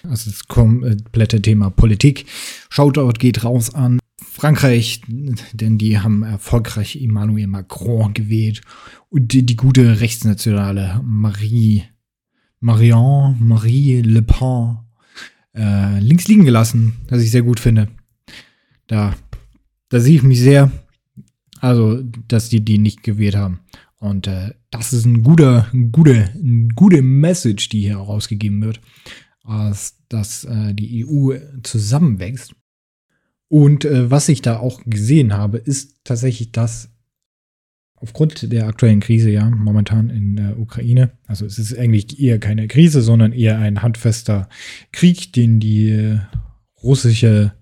Also 0.03 0.31
das 0.31 0.47
komplette 0.47 1.41
Thema 1.41 1.69
Politik. 1.69 2.25
Shoutout 2.69 3.13
geht 3.19 3.43
raus 3.43 3.73
an 3.73 3.99
Frankreich, 4.23 5.01
denn 5.07 5.77
die 5.77 5.99
haben 5.99 6.23
erfolgreich 6.23 6.95
Emmanuel 7.01 7.47
Macron 7.47 8.13
gewählt 8.13 8.61
und 9.09 9.33
die, 9.33 9.45
die 9.45 9.55
gute 9.55 9.99
rechtsnationale 9.99 11.01
Marie, 11.03 11.83
Marion, 12.59 13.37
Marie 13.39 14.01
Le 14.01 14.21
Pen 14.21 14.77
äh, 15.55 15.99
links 15.99 16.27
liegen 16.27 16.45
gelassen, 16.45 16.97
was 17.09 17.21
ich 17.21 17.31
sehr 17.31 17.43
gut 17.43 17.59
finde. 17.59 17.87
Da, 18.87 19.15
da 19.89 19.99
sehe 19.99 20.15
ich 20.15 20.23
mich 20.23 20.39
sehr, 20.39 20.71
also, 21.59 22.01
dass 22.27 22.49
die 22.49 22.61
die 22.61 22.77
nicht 22.77 23.03
gewählt 23.03 23.35
haben. 23.35 23.59
Und 23.99 24.27
äh, 24.27 24.53
das 24.69 24.93
ist 24.93 25.05
ein 25.05 25.23
guter, 25.23 25.67
ein 25.73 25.91
guter, 25.91 26.29
eine 26.33 26.67
gute 26.75 27.01
Message, 27.01 27.69
die 27.69 27.81
hier 27.81 27.97
rausgegeben 27.97 28.61
wird, 28.61 28.79
dass, 29.45 29.97
dass 30.07 30.43
äh, 30.43 30.73
die 30.73 31.05
EU 31.05 31.35
zusammenwächst. 31.63 32.55
Und 33.49 33.85
äh, 33.85 34.11
was 34.11 34.29
ich 34.29 34.41
da 34.41 34.59
auch 34.59 34.81
gesehen 34.85 35.33
habe, 35.33 35.57
ist 35.57 35.95
tatsächlich, 36.03 36.51
dass 36.51 36.89
aufgrund 37.95 38.51
der 38.51 38.67
aktuellen 38.67 38.99
Krise 38.99 39.31
ja 39.31 39.49
momentan 39.49 40.09
in 40.09 40.35
der 40.35 40.59
Ukraine, 40.59 41.11
also 41.25 41.45
es 41.45 41.57
ist 41.57 41.77
eigentlich 41.77 42.19
eher 42.19 42.39
keine 42.39 42.67
Krise, 42.67 43.01
sondern 43.01 43.31
eher 43.31 43.57
ein 43.57 43.81
handfester 43.81 44.47
Krieg, 44.91 45.33
den 45.33 45.59
die 45.59 45.89
äh, 45.89 46.19
russische 46.83 47.53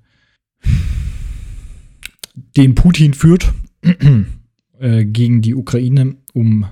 den 2.36 2.76
Putin 2.76 3.13
führt 3.13 3.54
äh, 4.80 5.06
gegen 5.06 5.41
die 5.41 5.56
Ukraine, 5.56 6.17
um 6.34 6.65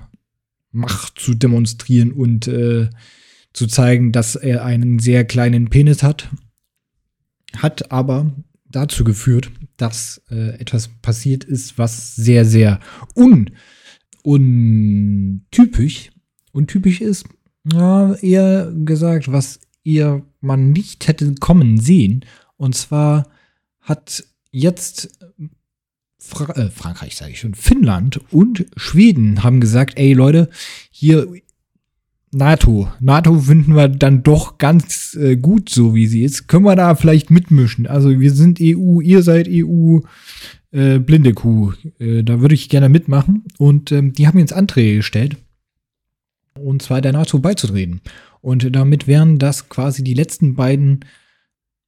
Macht 0.72 1.20
zu 1.20 1.36
demonstrieren 1.36 2.12
und 2.12 2.48
äh, 2.48 2.90
zu 3.54 3.68
zeigen, 3.68 4.12
dass 4.12 4.36
er 4.36 4.66
einen 4.66 4.98
sehr 5.00 5.24
kleinen 5.24 5.70
Penis 5.70 6.02
hat, 6.02 6.30
hat 7.56 7.92
aber 7.92 8.34
dazu 8.66 9.04
geführt, 9.04 9.52
dass 9.78 10.22
äh, 10.32 10.60
etwas 10.60 10.88
passiert 11.02 11.44
ist, 11.44 11.78
was 11.78 12.16
sehr, 12.16 12.46
sehr 12.46 12.80
un 13.16 13.52
untypisch, 14.24 16.10
untypisch 16.54 17.02
ist. 17.02 17.26
Ja, 17.72 18.14
eher 18.16 18.72
gesagt, 18.74 19.32
was 19.32 19.60
ihr 19.84 20.26
man 20.42 20.72
nicht 20.72 21.08
hätte 21.08 21.36
kommen 21.36 21.80
sehen. 21.80 22.26
Und 22.58 22.76
zwar 22.76 23.30
hat 23.82 24.24
jetzt 24.54 25.20
Fra 26.18 26.46
äh, 26.56 26.70
Frankreich, 26.70 27.18
sage 27.18 27.32
ich 27.32 27.42
schon, 27.42 27.54
Finnland 27.54 28.22
und 28.32 28.66
Schweden 28.78 29.44
haben 29.44 29.60
gesagt, 29.60 29.98
ey 29.98 30.14
Leute, 30.14 30.50
hier 30.90 31.28
NATO, 32.32 32.90
NATO 33.00 33.40
finden 33.40 33.76
wir 33.76 33.90
dann 33.90 34.24
doch 34.24 34.58
ganz 34.58 35.16
äh, 35.16 35.36
gut, 35.36 35.70
so 35.70 35.94
wie 35.94 36.08
sie 36.08 36.24
ist. 36.24 36.48
Können 36.48 36.64
wir 36.64 36.76
da 36.76 36.96
vielleicht 36.96 37.30
mitmischen? 37.30 37.86
Also 37.86 38.20
wir 38.20 38.32
sind 38.32 38.60
EU, 38.62 39.02
ihr 39.02 39.22
seid 39.22 39.48
EU, 39.50 40.00
äh, 40.72 41.00
blinde 41.00 41.34
Kuh. 41.34 41.74
Äh, 42.00 42.24
da 42.24 42.42
würde 42.42 42.56
ich 42.56 42.70
gerne 42.70 42.90
mitmachen. 42.90 43.44
Und 43.58 43.92
ähm, 43.92 44.14
die 44.14 44.28
haben 44.28 44.40
jetzt 44.40 44.54
Anträge 44.54 44.98
gestellt, 44.98 45.38
und 46.58 46.82
zwar 46.82 47.02
der 47.02 47.14
NATO 47.14 47.40
beizutreten. 47.40 48.02
Und 48.42 48.76
damit 48.76 49.08
wären 49.08 49.38
das 49.38 49.70
quasi 49.70 50.04
die 50.04 50.16
letzten 50.16 50.56
beiden, 50.56 51.06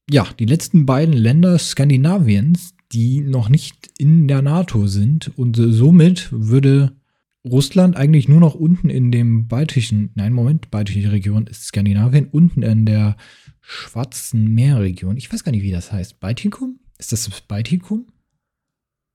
ja, 0.10 0.28
die 0.40 0.46
letzten 0.46 0.86
beiden 0.86 1.14
Länder 1.14 1.58
Skandinaviens, 1.58 2.76
die 2.92 3.22
noch 3.22 3.50
nicht 3.50 3.90
in 3.98 4.28
der 4.28 4.42
NATO 4.42 4.88
sind. 4.88 5.32
Und 5.38 5.56
somit 5.58 6.30
würde 6.32 6.96
Russland 7.44 7.96
eigentlich 7.96 8.28
nur 8.28 8.40
noch 8.40 8.56
unten 8.56 8.90
in 8.90 9.12
dem 9.12 9.48
baltischen, 9.48 10.12
nein, 10.16 10.34
Moment, 10.34 10.72
baltische 10.72 11.12
Region 11.12 11.48
ist 11.48 11.66
Skandinavien, 11.66 12.28
unten 12.32 12.64
in 12.64 12.86
der 12.86 13.18
Schwarzen 13.62 14.54
Meerregion. 14.54 15.18
Ich 15.18 15.32
weiß 15.32 15.44
gar 15.44 15.52
nicht, 15.52 15.64
wie 15.64 15.72
das 15.72 15.92
heißt. 15.92 16.20
Baltikum? 16.20 16.80
Ist 16.98 17.12
das 17.12 17.26
das 17.26 17.42
Baltikum? 17.42 18.08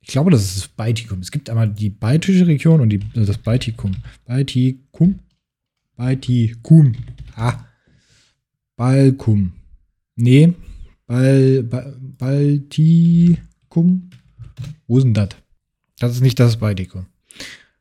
Ich 0.03 0.09
glaube, 0.09 0.31
das 0.31 0.43
ist 0.43 0.57
das 0.57 0.69
Baltikum. 0.69 1.21
Es 1.21 1.31
gibt 1.31 1.51
einmal 1.51 1.69
die 1.69 1.91
baltische 1.91 2.47
Region 2.47 2.81
und 2.81 2.91
die, 2.91 3.01
das 3.15 3.39
Baltikum. 3.39 3.93
Baltikum? 4.25 5.21
Baltikum. 5.97 6.95
Ah. 7.37 7.65
Balkum. 8.77 9.53
Nee. 10.17 10.55
Bal, 11.11 11.65
Bal, 11.65 11.97
Balti. 12.01 13.37
Baltikum. 13.71 14.11
Wo 14.87 14.99
ist 14.99 15.05
denn 15.05 15.15
das? 15.15 15.31
Das 15.99 16.13
ist 16.13 16.21
nicht 16.21 16.39
das 16.39 16.59
Baltikum. 16.59 17.07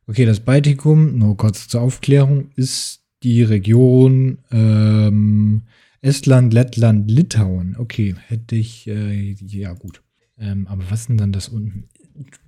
Okay, 0.08 0.26
das 0.26 0.40
Baltikum, 0.40 1.18
nur 1.18 1.38
kurz 1.38 1.68
zur 1.68 1.82
Aufklärung, 1.82 2.50
ist 2.56 3.04
die 3.22 3.44
Region 3.44 4.40
ähm, 4.52 5.64
Estland, 6.02 6.54
Lettland, 6.54 7.12
Litauen. 7.12 7.76
Okay, 7.78 8.16
hätte 8.28 8.56
ich, 8.56 8.88
äh, 8.88 9.34
ja 9.34 9.74
gut. 9.74 10.02
Ähm, 10.38 10.68
aber 10.68 10.90
was 10.90 11.08
denn 11.08 11.18
dann 11.18 11.32
das 11.32 11.50
unten? 11.50 11.88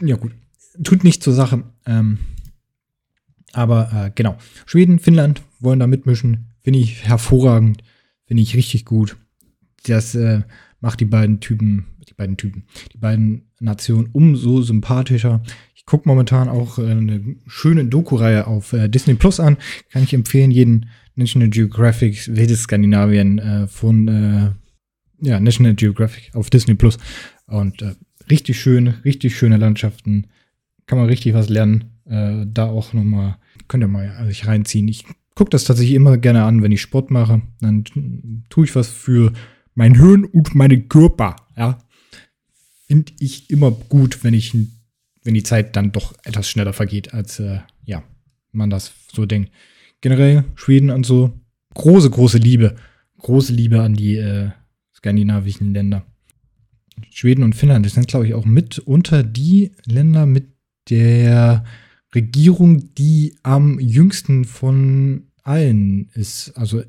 Ja 0.02 0.16
gut, 0.16 0.32
tut 0.84 1.04
nicht 1.04 1.22
zur 1.22 1.34
Sache. 1.34 1.64
Ähm, 1.86 2.18
aber 3.54 3.92
äh, 3.94 4.12
genau, 4.16 4.38
Schweden, 4.66 4.98
Finnland 4.98 5.42
wollen 5.60 5.80
da 5.80 5.88
mitmischen. 5.88 6.48
Finde 6.62 6.80
ich 6.80 7.04
hervorragend. 7.04 7.84
Finde 8.26 8.42
ich 8.42 8.56
richtig 8.56 8.86
gut. 8.86 9.18
Das 9.84 10.16
äh, 10.16 10.42
macht 10.82 11.00
die 11.00 11.06
beiden 11.06 11.40
Typen, 11.40 11.86
die 12.10 12.14
beiden 12.14 12.38
Typen, 12.38 12.64
die 12.94 12.98
beiden 12.98 13.44
Nationen 13.60 14.10
umso 14.12 14.62
sympathischer. 14.62 15.42
Ich 15.76 15.86
gucke 15.86 16.08
momentan 16.08 16.50
auch 16.50 16.78
äh, 16.78 16.92
eine 16.92 17.36
schöne 17.48 17.86
Doku-Reihe 17.86 18.48
auf 18.48 18.74
äh, 18.74 18.90
Disney 18.90 19.14
Plus 19.14 19.40
an. 19.40 19.58
Kann 19.92 20.04
ich 20.04 20.14
empfehlen, 20.14 20.52
jeden 20.52 20.88
National 21.16 21.50
Geographic 21.50 22.28
Wildes 22.36 22.64
Skandinavien 22.64 23.40
äh, 23.40 23.68
von 23.68 24.08
äh, 24.08 24.52
ja, 25.22 25.40
National 25.40 25.76
Geographic 25.76 26.32
auf 26.34 26.50
Disney 26.50 26.76
Plus. 26.76 26.98
Und 27.46 27.82
äh, 27.82 27.94
richtig 28.30 28.60
schön, 28.60 28.88
richtig 29.06 29.38
schöne 29.38 29.58
Landschaften. 29.58 30.28
Kann 30.88 30.98
man 30.98 31.08
richtig 31.08 31.34
was 31.34 31.50
lernen. 31.50 31.86
Äh, 32.06 32.46
da 32.48 32.66
auch 32.66 32.94
nochmal, 32.94 33.38
könnt 33.68 33.84
ihr 33.84 33.88
mal 33.88 34.26
sich 34.28 34.48
reinziehen. 34.48 34.88
Ich 34.88 35.06
gucke 35.36 35.52
das 35.52 35.64
tatsächlich 35.64 35.96
immer 35.96 36.18
gerne 36.18 36.44
an, 36.44 36.62
wenn 36.62 36.72
ich 36.72 36.82
Sport 36.82 37.12
mache. 37.12 37.42
Dann 37.60 37.84
tue 38.50 38.66
ich 38.66 38.76
was 38.76 38.88
für 38.88 39.32
mein 39.82 39.96
Hirn 39.96 40.26
und 40.26 40.54
meine 40.54 40.80
Körper. 40.80 41.36
Ja. 41.58 41.80
Finde 42.86 43.14
ich 43.20 43.50
immer 43.50 43.72
gut, 43.72 44.24
wenn 44.24 44.36
ich, 44.36 44.56
wenn 45.24 45.34
die 45.34 45.42
Zeit 45.42 45.76
dann 45.76 45.92
doch 45.92 46.14
etwas 46.24 46.48
schneller 46.48 46.72
vergeht, 46.72 47.16
als 47.16 47.40
äh, 47.40 47.62
ja, 47.84 48.04
man 48.52 48.70
das 48.70 48.92
so 49.12 49.26
denkt. 49.26 49.52
Generell 50.02 50.44
Schweden 50.54 50.92
und 50.92 51.04
so. 51.04 51.34
Große, 51.74 52.12
große 52.12 52.38
Liebe. 52.38 52.76
Große 53.18 53.54
Liebe 53.54 53.82
an 53.82 53.96
die 53.96 54.18
äh, 54.18 54.52
skandinavischen 54.94 55.74
Länder. 55.74 56.06
Schweden 57.10 57.44
und 57.44 57.56
Finnland, 57.56 57.84
das 57.84 57.94
sind, 57.94 58.08
glaube 58.08 58.28
ich, 58.28 58.36
auch 58.36 58.46
mit 58.46 58.78
unter 58.78 59.24
die 59.24 59.72
Länder 59.86 60.28
mit 60.28 60.46
der 60.92 61.66
Regierung, 62.14 62.94
die 62.94 63.36
am 63.42 63.80
jüngsten 63.80 64.46
von 64.46 65.32
allen 65.42 66.10
ist, 66.14 66.56
also 66.56 66.84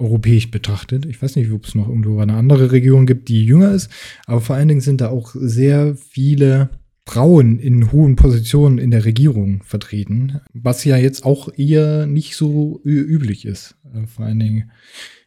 europäisch 0.00 0.50
betrachtet. 0.50 1.06
Ich 1.06 1.22
weiß 1.22 1.36
nicht, 1.36 1.50
ob 1.52 1.66
es 1.66 1.74
noch 1.74 1.88
irgendwo 1.88 2.18
eine 2.20 2.34
andere 2.34 2.72
Regierung 2.72 3.06
gibt, 3.06 3.28
die 3.28 3.44
jünger 3.44 3.72
ist, 3.72 3.90
aber 4.26 4.40
vor 4.40 4.56
allen 4.56 4.68
Dingen 4.68 4.80
sind 4.80 5.00
da 5.00 5.10
auch 5.10 5.34
sehr 5.34 5.94
viele 5.96 6.70
Frauen 7.06 7.58
in 7.58 7.90
hohen 7.92 8.16
Positionen 8.16 8.78
in 8.78 8.90
der 8.90 9.04
Regierung 9.04 9.62
vertreten, 9.64 10.40
was 10.52 10.84
ja 10.84 10.96
jetzt 10.96 11.24
auch 11.24 11.52
eher 11.56 12.06
nicht 12.06 12.36
so 12.36 12.80
üblich 12.84 13.44
ist. 13.44 13.76
Äh, 13.92 14.06
vor 14.06 14.26
allen 14.26 14.38
Dingen 14.38 14.70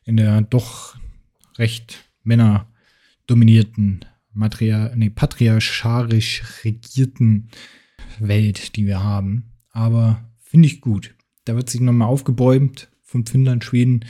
in 0.05 0.17
der 0.17 0.41
doch 0.41 0.95
recht 1.57 2.05
männerdominierten, 2.23 4.05
matria 4.33 4.93
nee, 4.95 5.09
patriarchalisch 5.09 6.43
regierten 6.63 7.49
Welt, 8.19 8.75
die 8.75 8.85
wir 8.85 9.03
haben. 9.03 9.51
Aber 9.71 10.23
finde 10.41 10.67
ich 10.67 10.81
gut. 10.81 11.15
Da 11.45 11.55
wird 11.55 11.69
sich 11.69 11.81
nochmal 11.81 12.07
aufgebäumt 12.07 12.89
von 13.01 13.25
Finnland, 13.25 13.63
Schweden. 13.63 14.05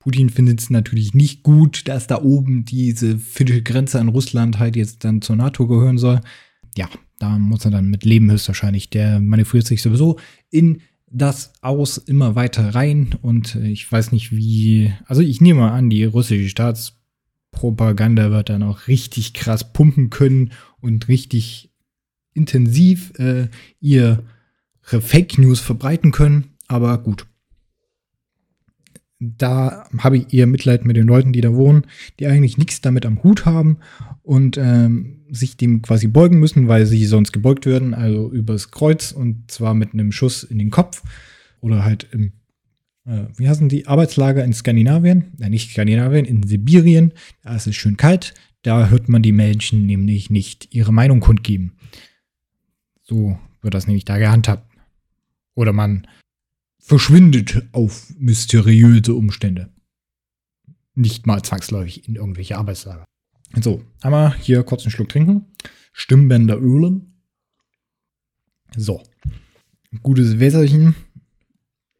Putin 0.00 0.30
findet 0.30 0.60
es 0.60 0.70
natürlich 0.70 1.14
nicht 1.14 1.42
gut, 1.42 1.86
dass 1.86 2.06
da 2.06 2.22
oben 2.22 2.64
diese 2.64 3.18
finnische 3.18 3.62
Grenze 3.62 4.00
an 4.00 4.08
Russland 4.08 4.58
halt 4.58 4.74
jetzt 4.74 5.04
dann 5.04 5.22
zur 5.22 5.36
NATO 5.36 5.66
gehören 5.66 5.98
soll. 5.98 6.20
Ja, 6.76 6.88
da 7.18 7.38
muss 7.38 7.66
er 7.66 7.70
dann 7.70 7.90
mit 7.90 8.04
leben 8.04 8.30
höchstwahrscheinlich. 8.30 8.88
Der 8.88 9.20
manövriert 9.20 9.66
sich 9.66 9.82
sowieso 9.82 10.18
in 10.48 10.80
das 11.10 11.52
Aus 11.60 11.98
immer 11.98 12.34
weiter 12.34 12.74
rein 12.74 13.14
und 13.20 13.56
ich 13.56 13.90
weiß 13.90 14.12
nicht 14.12 14.34
wie, 14.34 14.92
also 15.06 15.20
ich 15.20 15.40
nehme 15.40 15.60
mal 15.60 15.72
an, 15.72 15.90
die 15.90 16.04
russische 16.04 16.48
Staatspropaganda 16.48 18.30
wird 18.30 18.48
dann 18.48 18.62
auch 18.62 18.86
richtig 18.86 19.34
krass 19.34 19.72
pumpen 19.72 20.08
können 20.08 20.52
und 20.80 21.08
richtig 21.08 21.70
intensiv 22.32 23.12
äh, 23.18 23.48
ihre 23.80 24.22
Fake 24.82 25.36
News 25.36 25.60
verbreiten 25.60 26.10
können. 26.10 26.54
Aber 26.68 26.96
gut. 26.98 27.26
Da 29.22 29.84
habe 29.98 30.16
ich 30.16 30.32
eher 30.32 30.46
Mitleid 30.46 30.86
mit 30.86 30.96
den 30.96 31.06
Leuten, 31.06 31.32
die 31.32 31.42
da 31.42 31.54
wohnen, 31.54 31.86
die 32.18 32.26
eigentlich 32.26 32.56
nichts 32.56 32.80
damit 32.80 33.04
am 33.04 33.22
Hut 33.22 33.44
haben 33.44 33.76
und 34.22 34.56
ähm, 34.56 35.20
sich 35.30 35.58
dem 35.58 35.82
quasi 35.82 36.06
beugen 36.06 36.40
müssen, 36.40 36.68
weil 36.68 36.86
sie 36.86 37.04
sonst 37.04 37.32
gebeugt 37.32 37.66
werden, 37.66 37.92
also 37.92 38.32
übers 38.32 38.70
Kreuz 38.70 39.12
und 39.12 39.50
zwar 39.50 39.74
mit 39.74 39.92
einem 39.92 40.10
Schuss 40.10 40.42
in 40.42 40.58
den 40.58 40.70
Kopf 40.70 41.02
oder 41.60 41.84
halt 41.84 42.08
im, 42.12 42.32
äh, 43.04 43.26
wie 43.36 43.46
heißen 43.46 43.68
die, 43.68 43.86
Arbeitslager 43.86 44.42
in 44.42 44.54
Skandinavien, 44.54 45.32
äh, 45.38 45.50
nicht 45.50 45.72
Skandinavien, 45.72 46.24
in 46.24 46.42
Sibirien, 46.42 47.12
da 47.42 47.54
ist 47.54 47.66
es 47.66 47.76
schön 47.76 47.98
kalt, 47.98 48.32
da 48.62 48.88
hört 48.88 49.08
man 49.10 49.22
die 49.22 49.32
Menschen 49.32 49.84
nämlich 49.84 50.30
nicht 50.30 50.74
ihre 50.74 50.92
Meinung 50.92 51.20
kundgeben. 51.20 51.72
So 53.02 53.38
wird 53.60 53.74
das 53.74 53.86
nämlich 53.86 54.04
da 54.04 54.18
gehandhabt. 54.18 54.66
Oder 55.54 55.72
man 55.72 56.06
verschwindet 56.90 57.68
auf 57.70 58.12
mysteriöse 58.18 59.14
Umstände. 59.14 59.72
Nicht 60.96 61.24
mal 61.24 61.40
zwangsläufig 61.40 62.08
in 62.08 62.16
irgendwelche 62.16 62.58
Arbeitslager. 62.58 63.04
So, 63.60 63.84
einmal 64.00 64.34
hier 64.38 64.64
kurz 64.64 64.82
einen 64.82 64.90
Schluck 64.90 65.08
trinken. 65.08 65.46
Stimmbänder 65.92 66.60
ölen. 66.60 67.22
So. 68.76 69.04
Gutes 70.02 70.40
Wässerchen. 70.40 70.96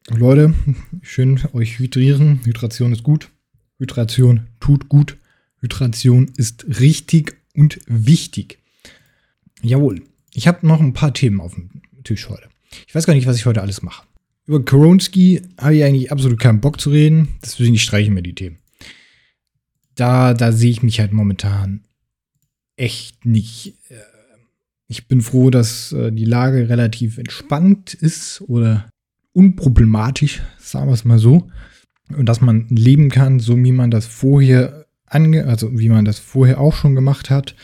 Leute, 0.09 0.55
schön 1.03 1.41
euch 1.53 1.79
hydrieren. 1.79 2.41
Hydration 2.45 2.93
ist 2.93 3.05
gut. 3.05 3.31
Hydration 3.79 4.49
tut 4.59 4.89
gut. 4.89 5.19
Hydration 5.61 6.33
ist 6.37 6.81
richtig 6.81 7.37
und 7.55 7.79
wichtig. 7.87 8.59
Jawohl. 9.63 10.03
Ich 10.35 10.49
habe 10.49 10.67
noch 10.67 10.81
ein 10.81 10.95
paar 10.95 11.15
Themen 11.15 11.41
auf 11.41 11.55
dem 11.55 11.71
Tisch 12.03 12.29
heute. 12.29 12.49
Ich 12.89 12.95
weiß 12.97 13.07
gar 13.07 13.15
nicht, 13.15 13.29
was 13.29 13.37
ich 13.37 13.47
heute 13.47 13.63
alles 13.63 13.83
mache. 13.83 14.10
Über 14.51 14.65
Koronski 14.65 15.43
habe 15.59 15.77
ich 15.77 15.85
eigentlich 15.85 16.11
absolut 16.11 16.41
keinen 16.41 16.61
Bock 16.61 16.81
zu 16.81 16.91
reden, 16.91 17.37
deswegen 17.41 17.79
streiche 17.79 18.09
ich 18.09 18.11
mir 18.11 18.25
die 18.25 18.35
Themen. 18.35 18.59
Da, 19.95 20.35
da 20.35 20.51
sehe 20.51 20.73
ich 20.73 20.83
mich 20.83 20.99
halt 20.99 21.13
momentan 21.13 21.85
echt 22.75 23.25
nicht. 23.25 23.77
Äh, 23.91 23.95
ich 24.89 25.07
bin 25.07 25.21
froh, 25.23 25.51
dass 25.51 25.93
äh, 25.93 26.11
die 26.11 26.25
Lage 26.25 26.69
relativ 26.69 27.17
entspannt 27.19 27.95
ist 27.95 28.41
oder 28.41 28.91
unproblematisch, 29.33 30.43
sagen 30.59 30.89
wir 30.89 30.95
es 30.95 31.05
mal 31.05 31.21
so. 31.21 31.49
Und 32.09 32.27
dass 32.27 32.41
man 32.41 32.67
leben 32.71 33.09
kann, 33.09 33.39
so 33.39 33.57
wie 33.57 33.71
man 33.71 33.93
das 33.93 34.07
vorher 34.07 34.85
ange 35.07 35.47
also 35.47 35.79
wie 35.79 35.91
man 35.91 36.05
das 36.05 36.19
vorher 36.19 36.59
auch 36.61 36.75
schon 36.75 36.97
gemacht 36.97 37.31
hat 37.31 37.55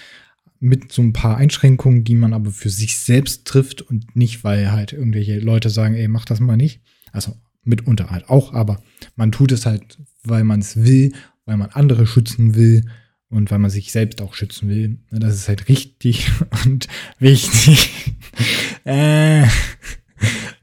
mit 0.61 0.93
so 0.93 1.03
ein 1.03 1.13
paar 1.13 1.37
Einschränkungen, 1.37 2.05
die 2.05 2.15
man 2.15 2.33
aber 2.33 2.51
für 2.51 2.71
sich 2.71 2.99
selbst 2.99 3.45
trifft 3.47 3.83
und 3.83 4.17
nicht, 4.17 4.45
weil 4.45 4.73
halt 4.73 4.93
irgendwelche 4.93 5.39
Leute 5.39 5.71
sagen, 5.71 5.95
ey, 5.95 6.09
mach 6.09 6.25
das 6.25 6.41
mal 6.41 6.57
nicht. 6.57 6.81
Also 7.13 7.37
mitunter 7.65 8.11
halt 8.11 8.29
auch, 8.29 8.53
aber 8.53 8.81
man 9.17 9.33
tut 9.33 9.53
es 9.53 9.67
halt, 9.67 9.99
weil 10.25 10.45
man 10.45 10.61
es 10.61 10.77
will, 10.77 11.13
weil 11.45 11.57
man 11.57 11.71
andere 11.71 12.07
schützen 12.07 12.55
will 12.55 12.85
und 13.29 13.51
weil 13.51 13.59
man 13.59 13.71
sich 13.71 13.93
selbst 13.93 14.23
auch 14.23 14.35
schützen 14.35 14.69
will. 14.69 14.99
Das 15.11 15.35
ist 15.35 15.49
halt 15.49 15.69
richtig 15.69 16.31
und 16.65 16.89
wichtig, 17.19 18.15
äh, 18.85 19.45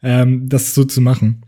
ähm, 0.02 0.50
das 0.50 0.74
so 0.74 0.84
zu 0.84 1.02
machen. 1.02 1.46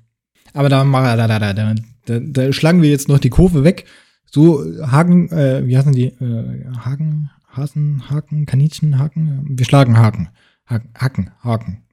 Aber 0.53 0.69
da, 0.69 0.83
da, 0.83 1.27
da, 1.27 1.53
da, 1.53 1.75
da, 2.05 2.19
da 2.19 2.53
schlagen 2.53 2.81
wir 2.81 2.89
jetzt 2.89 3.09
noch 3.09 3.19
die 3.19 3.29
Kurve 3.29 3.63
weg. 3.63 3.85
So, 4.31 4.63
Haken, 4.81 5.29
äh, 5.31 5.65
wie 5.65 5.77
heißen 5.77 5.93
die? 5.93 6.07
Äh, 6.07 6.65
Haken, 6.77 7.29
Hasen, 7.55 8.09
Haken, 8.09 8.45
Kaninchen, 8.45 8.99
Haken. 8.99 9.45
Wir 9.57 9.65
schlagen 9.65 9.97
Haken. 9.97 10.29
Haken, 10.65 10.89
Haken, 10.93 11.31
Haken. 11.41 11.83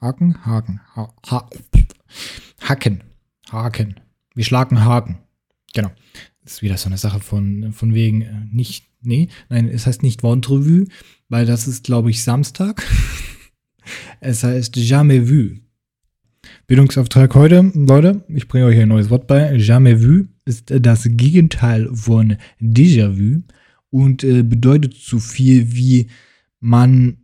Haken, 0.00 0.44
Haken, 0.44 0.80
ha, 0.96 1.14
ha, 1.30 1.48
Haken, 2.60 3.04
Haken. 3.52 4.00
Wir 4.34 4.44
schlagen 4.44 4.84
Haken. 4.84 5.18
Genau. 5.74 5.92
Das 6.42 6.54
ist 6.54 6.62
wieder 6.62 6.76
so 6.76 6.88
eine 6.88 6.98
Sache 6.98 7.20
von, 7.20 7.72
von 7.72 7.94
wegen 7.94 8.22
äh, 8.22 8.32
nicht, 8.50 8.88
nee, 9.00 9.28
nein, 9.48 9.68
es 9.68 9.86
heißt 9.86 10.02
nicht 10.02 10.24
Vendrevue, 10.24 10.86
weil 11.28 11.46
das 11.46 11.68
ist, 11.68 11.84
glaube 11.84 12.10
ich, 12.10 12.24
Samstag. 12.24 12.84
es 14.20 14.42
heißt 14.42 14.74
Jamais 14.74 15.30
vu. 15.30 15.54
Bildungsauftrag 16.66 17.32
heute, 17.36 17.70
Leute, 17.74 18.24
ich 18.28 18.48
bringe 18.48 18.66
euch 18.66 18.80
ein 18.80 18.88
neues 18.88 19.08
Wort 19.08 19.28
bei. 19.28 19.54
Jamais 19.56 20.02
vu 20.02 20.24
ist 20.44 20.72
das 20.80 21.06
Gegenteil 21.08 21.88
von 21.94 22.36
Déjà-vu 22.60 23.42
und 23.92 24.24
äh, 24.24 24.42
bedeutet 24.42 24.94
so 24.94 25.18
viel 25.18 25.74
wie 25.74 26.08
man 26.58 27.18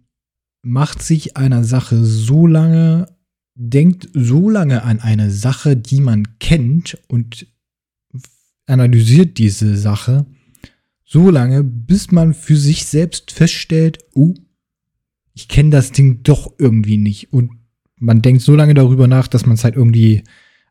macht 0.62 1.02
sich 1.02 1.36
einer 1.36 1.64
Sache 1.64 2.04
so 2.04 2.46
lange, 2.46 3.06
denkt 3.54 4.08
so 4.12 4.50
lange 4.50 4.82
an 4.82 5.00
eine 5.00 5.30
Sache, 5.30 5.76
die 5.76 6.00
man 6.00 6.38
kennt 6.38 6.98
und 7.08 7.46
analysiert 8.66 9.38
diese 9.38 9.76
Sache 9.76 10.26
so 11.04 11.30
lange, 11.30 11.64
bis 11.64 12.12
man 12.12 12.34
für 12.34 12.56
sich 12.56 12.84
selbst 12.84 13.32
feststellt, 13.32 13.98
oh, 14.14 14.34
ich 15.32 15.48
kenne 15.48 15.70
das 15.70 15.92
Ding 15.92 16.22
doch 16.22 16.52
irgendwie 16.58 16.98
nicht. 16.98 17.32
Und 17.32 17.52
man 17.96 18.20
denkt 18.20 18.42
so 18.42 18.54
lange 18.54 18.74
darüber 18.74 19.06
nach, 19.06 19.26
dass 19.26 19.46
man 19.46 19.54
es 19.54 19.64
halt 19.64 19.76
irgendwie 19.76 20.22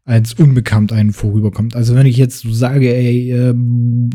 als 0.06 0.36
unbekannt 0.36 0.94
einen 0.94 1.12
vorüberkommt. 1.12 1.76
Also 1.76 1.96
wenn 1.96 2.06
ich 2.06 2.18
jetzt 2.18 2.42
so 2.42 2.54
sage, 2.54 2.96
ey, 2.96 3.32
ähm, 3.32 4.12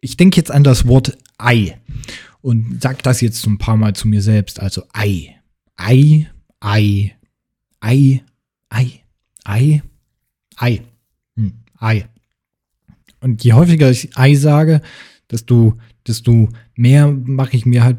ich 0.00 0.16
denke 0.16 0.36
jetzt 0.36 0.50
an 0.50 0.64
das 0.64 0.86
Wort 0.86 1.16
Ei. 1.38 1.78
und 2.42 2.82
sag 2.82 3.02
das 3.02 3.20
jetzt 3.20 3.40
so 3.42 3.50
ein 3.50 3.58
paar 3.58 3.76
Mal 3.76 3.94
zu 3.94 4.08
mir 4.08 4.22
selbst. 4.22 4.60
Also 4.60 4.82
Ei, 4.92 5.36
Ei, 5.76 6.28
Ei, 6.60 7.14
Ei, 7.80 8.22
Ei, 8.68 9.02
Ei, 9.44 9.82
Ei, 10.56 10.82
hm, 11.36 11.52
Ei. 11.78 12.06
Und 13.20 13.44
je 13.44 13.52
häufiger 13.52 13.90
ich 13.90 14.16
Ei 14.16 14.34
sage, 14.34 14.80
desto, 15.30 15.76
desto 16.06 16.48
mehr 16.74 17.08
mache 17.08 17.56
ich 17.56 17.66
mir 17.66 17.84
halt 17.84 17.98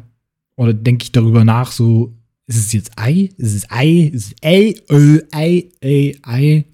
oder 0.56 0.74
denke 0.74 1.04
ich 1.04 1.12
darüber 1.12 1.44
nach, 1.44 1.72
so, 1.72 2.14
ist 2.46 2.58
es 2.58 2.72
jetzt 2.72 2.92
Ei? 2.96 3.30
Ist 3.36 3.54
es 3.54 3.70
Ei? 3.70 4.10
Ist 4.12 4.26
es 4.26 4.34
Ei? 4.42 4.74
Ö, 4.90 5.20
Ei, 5.32 5.70
Ei, 5.82 6.16
Ei? 6.22 6.64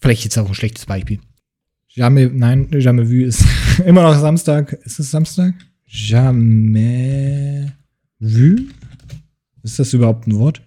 Vielleicht 0.00 0.24
jetzt 0.24 0.38
auch 0.38 0.48
ein 0.48 0.54
schlechtes 0.54 0.86
Beispiel. 0.86 1.20
Jamais, 1.94 2.30
nein, 2.32 2.68
Jamais 2.72 3.04
vu 3.04 3.22
ist 3.26 3.44
immer 3.86 4.02
noch 4.02 4.18
Samstag. 4.18 4.72
Ist 4.84 4.98
es 4.98 5.10
Samstag? 5.10 5.52
Jamais 5.84 7.70
vu? 8.18 8.56
Ist 9.62 9.78
das 9.78 9.92
überhaupt 9.92 10.26
ein 10.26 10.38
Wort? 10.38 10.62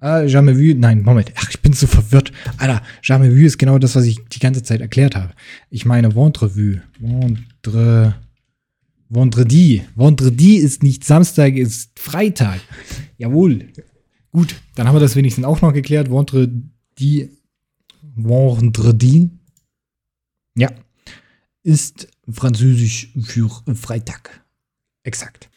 Ah, 0.00 0.24
jamais 0.24 0.56
vu, 0.56 0.74
nein, 0.76 1.02
Moment. 1.02 1.32
Ach, 1.36 1.48
ich 1.50 1.60
bin 1.60 1.72
so 1.72 1.86
verwirrt. 1.86 2.32
Alter, 2.56 2.82
jamais 3.00 3.30
vu 3.30 3.44
ist 3.46 3.58
genau 3.58 3.78
das, 3.78 3.94
was 3.94 4.06
ich 4.06 4.18
die 4.32 4.40
ganze 4.40 4.64
Zeit 4.64 4.80
erklärt 4.80 5.14
habe. 5.14 5.34
Ich 5.70 5.84
meine 5.84 6.16
Ventre 6.16 6.56
vu. 6.56 6.80
Ventre, 6.98 8.16
Vendredi. 9.08 9.82
Vendredi 9.94 10.56
ist 10.56 10.82
nicht 10.82 11.04
Samstag, 11.04 11.54
ist 11.54 11.96
Freitag. 11.96 12.60
Jawohl. 13.18 13.68
Gut, 14.32 14.56
dann 14.74 14.88
haben 14.88 14.96
wir 14.96 15.00
das 15.00 15.14
wenigstens 15.14 15.44
auch 15.44 15.62
noch 15.62 15.72
geklärt. 15.72 16.10
Vendredi. 16.10 17.30
Vendredi. 18.16 19.30
Ja. 20.58 20.70
Ist 21.62 22.08
Französisch 22.30 23.12
für 23.22 23.50
Freitag. 23.74 24.44
Exakt. 25.02 25.48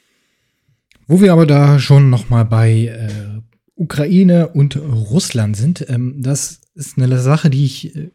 Wo 1.07 1.21
wir 1.21 1.33
aber 1.33 1.45
da 1.45 1.79
schon 1.79 2.09
noch 2.09 2.29
mal 2.29 2.43
bei 2.43 2.85
äh, 2.85 3.41
Ukraine 3.75 4.49
und 4.49 4.77
Russland 4.77 5.57
sind, 5.57 5.85
ähm, 5.89 6.21
das 6.21 6.61
ist 6.73 6.97
eine 6.97 7.19
Sache, 7.19 7.49
die 7.49 7.65
ich 7.65 7.95
äh, 7.95 8.11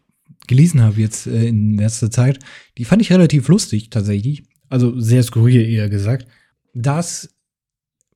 gelesen 0.47 0.83
habe 0.83 1.01
jetzt 1.01 1.27
äh, 1.27 1.47
in 1.47 1.77
letzter 1.77 2.11
Zeit. 2.11 2.39
Die 2.79 2.85
fand 2.85 3.03
ich 3.03 3.13
relativ 3.13 3.49
lustig 3.49 3.91
tatsächlich 3.91 4.45
also 4.69 4.99
sehr 5.01 5.23
skurril 5.23 5.69
eher 5.69 5.89
gesagt, 5.89 6.27
dass 6.75 7.29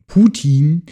Putin 0.06 0.84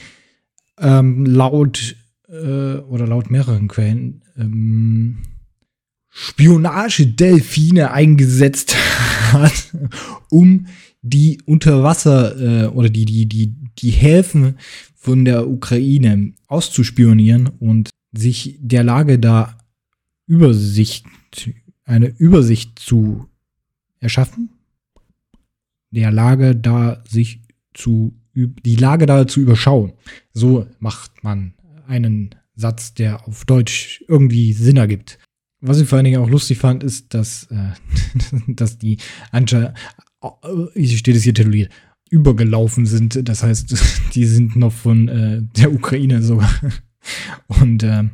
ähm, 0.79 1.27
laut 1.27 1.97
äh, 2.29 2.77
oder 2.77 3.07
laut 3.07 3.31
mehreren 3.31 3.69
Quellen 3.69 4.23
ähm, 4.37 5.19
Spionagedelfine 6.21 7.93
eingesetzt 7.93 8.75
hat, 9.33 9.75
um 10.31 10.67
die 11.03 11.41
Unterwasser 11.45 12.65
äh, 12.65 12.67
oder 12.69 12.89
die, 12.89 13.05
die, 13.05 13.27
die, 13.27 13.55
die 13.79 13.91
Häfen 13.91 14.59
von 14.97 15.25
der 15.25 15.49
Ukraine 15.49 16.33
auszuspionieren 16.49 17.47
und 17.47 17.91
sich 18.13 18.57
der 18.61 18.83
Lage 18.83 19.19
da 19.19 19.59
Übersicht, 20.27 21.07
eine 21.85 22.09
Übersicht 22.09 22.79
zu 22.79 23.29
erschaffen 24.01 24.51
der 25.91 26.11
Lage 26.11 26.55
da 26.55 27.03
sich 27.09 27.41
zu, 27.75 28.15
die 28.35 28.77
Lage 28.77 29.07
da 29.07 29.27
zu 29.27 29.41
überschauen. 29.41 29.93
So 30.33 30.67
macht 30.79 31.25
man 31.25 31.55
einen 31.87 32.35
Satz, 32.55 32.95
der 32.95 33.27
auf 33.27 33.45
Deutsch 33.45 34.05
irgendwie 34.09 34.53
Sinn 34.53 34.77
ergibt. 34.77 35.19
Was 35.61 35.81
ich 35.81 35.89
vor 35.89 35.97
allen 35.97 36.05
Dingen 36.05 36.21
auch 36.21 36.31
lustig 36.31 36.59
fand, 36.59 36.85
ist, 36.85 37.15
dass, 37.15 37.49
äh, 37.51 37.73
dass 38.49 38.79
die 38.79 38.99
wie 40.75 40.85
äh, 40.85 40.97
steht 40.97 41.17
es 41.17 41.23
hier 41.23 41.35
tituliert, 41.35 41.73
übergelaufen 42.11 42.87
sind. 42.87 43.29
Das 43.29 43.43
heißt, 43.43 43.75
die 44.15 44.25
sind 44.25 44.57
noch 44.57 44.73
von 44.73 45.09
äh, 45.09 45.43
der 45.57 45.73
Ukraine 45.73 46.23
sogar 46.23 46.51
und 47.49 47.83
äh, 47.83 48.05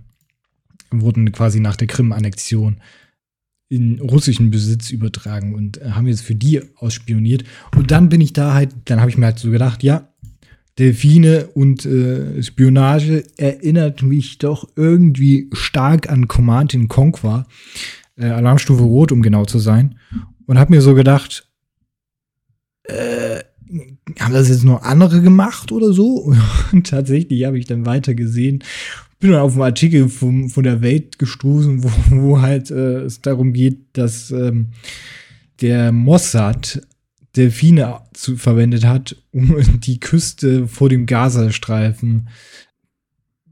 wurden 0.90 1.32
quasi 1.32 1.60
nach 1.60 1.76
der 1.76 1.88
Krim-Annexion 1.88 2.80
in 3.68 3.98
russischen 4.00 4.50
Besitz 4.50 4.90
übertragen 4.90 5.54
und 5.54 5.80
äh, 5.80 5.90
haben 5.90 6.06
jetzt 6.06 6.22
für 6.22 6.34
die 6.34 6.62
ausspioniert. 6.76 7.44
Und 7.74 7.90
dann 7.90 8.08
bin 8.08 8.20
ich 8.20 8.32
da 8.32 8.54
halt, 8.54 8.74
dann 8.84 9.00
habe 9.00 9.10
ich 9.10 9.16
mir 9.16 9.26
halt 9.26 9.38
so 9.38 9.50
gedacht, 9.50 9.82
ja, 9.82 10.13
Delfine 10.78 11.48
und 11.54 11.86
äh, 11.86 12.42
Spionage 12.42 13.24
erinnert 13.36 14.02
mich 14.02 14.38
doch 14.38 14.68
irgendwie 14.76 15.48
stark 15.52 16.10
an 16.10 16.26
Command 16.26 16.74
in 16.74 16.88
Conquer, 16.88 17.46
äh, 18.16 18.26
Alarmstufe 18.26 18.82
Rot, 18.82 19.12
um 19.12 19.22
genau 19.22 19.44
zu 19.44 19.58
sein. 19.58 19.98
Und 20.46 20.58
habe 20.58 20.74
mir 20.74 20.82
so 20.82 20.94
gedacht, 20.94 21.48
äh, 22.84 23.40
haben 24.18 24.34
das 24.34 24.48
jetzt 24.48 24.64
nur 24.64 24.84
andere 24.84 25.22
gemacht 25.22 25.72
oder 25.72 25.92
so? 25.92 26.32
Und 26.72 26.88
tatsächlich 26.88 27.44
habe 27.44 27.58
ich 27.58 27.66
dann 27.66 27.86
weiter 27.86 28.14
gesehen 28.14 28.62
bin 29.24 29.32
dann 29.32 29.40
auf 29.40 29.54
einen 29.54 29.62
Artikel 29.62 30.10
vom, 30.10 30.50
von 30.50 30.64
der 30.64 30.82
Welt 30.82 31.18
gestoßen, 31.18 31.82
wo, 31.82 31.90
wo 32.10 32.42
halt 32.42 32.70
äh, 32.70 33.04
es 33.04 33.22
darum 33.22 33.54
geht, 33.54 33.78
dass 33.94 34.30
ähm, 34.30 34.72
der 35.62 35.92
Mossad 35.92 36.82
Delfine 37.36 38.00
zu, 38.12 38.36
verwendet 38.36 38.84
hat, 38.84 39.16
um 39.32 39.56
die 39.80 40.00
Küste 40.00 40.68
vor 40.68 40.88
dem 40.88 41.06
Gazastreifen 41.06 42.28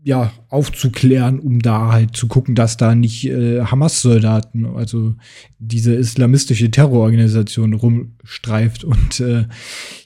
ja, 0.05 0.33
aufzuklären, 0.49 1.39
um 1.39 1.61
da 1.61 1.93
halt 1.93 2.17
zu 2.17 2.27
gucken, 2.27 2.57
dass 2.57 2.77
da 2.77 2.95
nicht 2.95 3.25
äh, 3.27 3.61
Hamas-Soldaten, 3.61 4.67
also 4.67 5.15
diese 5.61 5.95
islamistische 5.95 6.73
Terrororganisation 6.73 7.73
rumstreift. 7.73 8.83
Und 8.83 9.21
äh, 9.21 9.47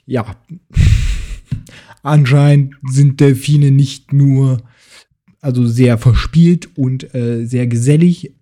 ja, 0.05 0.35
anscheinend 2.03 2.75
sind 2.87 3.19
Delfine 3.19 3.71
nicht 3.71 4.13
nur 4.13 4.61
also 5.41 5.65
sehr 5.65 5.97
verspielt 5.97 6.77
und 6.77 7.15
äh, 7.15 7.45
sehr 7.45 7.67
gesellig 7.67 8.35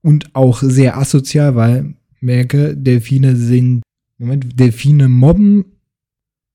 und 0.00 0.34
auch 0.34 0.62
sehr 0.62 0.96
asozial, 0.96 1.56
weil 1.56 1.94
merke, 2.20 2.76
Delfine 2.76 3.36
sind, 3.36 3.82
Moment, 4.22 4.60
Delfine 4.60 5.08
mobben 5.08 5.64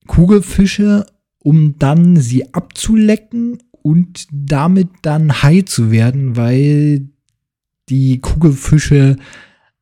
Kugelfische, 0.07 1.05
um 1.39 1.77
dann 1.77 2.15
sie 2.15 2.53
abzulecken 2.53 3.57
und 3.81 4.25
damit 4.31 4.87
dann 5.01 5.43
high 5.43 5.65
zu 5.65 5.91
werden, 5.91 6.37
weil 6.37 7.09
die 7.89 8.19
Kugelfische 8.19 9.17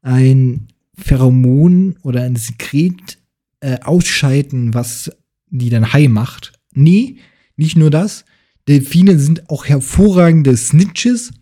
ein 0.01 0.67
Pheromon 0.97 1.97
oder 2.01 2.23
ein 2.23 2.35
Sekret 2.35 3.19
äh, 3.59 3.77
ausscheiden, 3.81 4.73
was 4.73 5.11
die 5.51 5.69
dann 5.69 5.93
high 5.93 6.09
macht. 6.09 6.53
Nee, 6.73 7.17
nicht 7.55 7.77
nur 7.77 7.91
das. 7.91 8.25
Delfine 8.67 9.19
sind 9.19 9.47
auch 9.51 9.65
hervorragende 9.65 10.57
Snitches, 10.57 11.33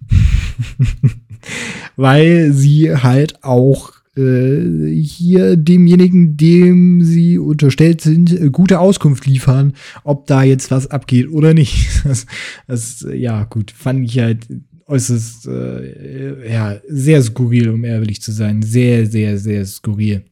weil 1.95 2.51
sie 2.51 2.93
halt 2.97 3.45
auch 3.45 3.92
äh, 4.17 4.91
hier 5.02 5.56
demjenigen, 5.58 6.38
dem 6.38 7.04
sie 7.04 7.38
unterstellt 7.38 8.02
sind, 8.02 8.32
äh, 8.32 8.49
gute 8.49 8.80
Auskunft 8.80 9.26
liefern, 9.26 9.73
ob 10.04 10.28
da 10.28 10.43
jetzt 10.43 10.71
was 10.71 10.88
abgeht 10.88 11.30
oder 11.30 11.54
nicht. 11.54 11.89
Das, 12.04 12.26
das 12.67 13.08
ja 13.13 13.45
gut, 13.45 13.71
fand 13.71 14.06
ich 14.06 14.19
halt 14.19 14.47
äußerst, 14.88 15.47
äh, 15.47 16.52
ja, 16.52 16.82
sehr 16.89 17.21
skurril, 17.21 17.69
um 17.69 17.86
ehrlich 17.86 18.21
zu 18.21 18.32
sein. 18.32 18.62
Sehr, 18.62 19.06
sehr, 19.06 19.38
sehr 19.38 19.65
skurril 19.65 20.23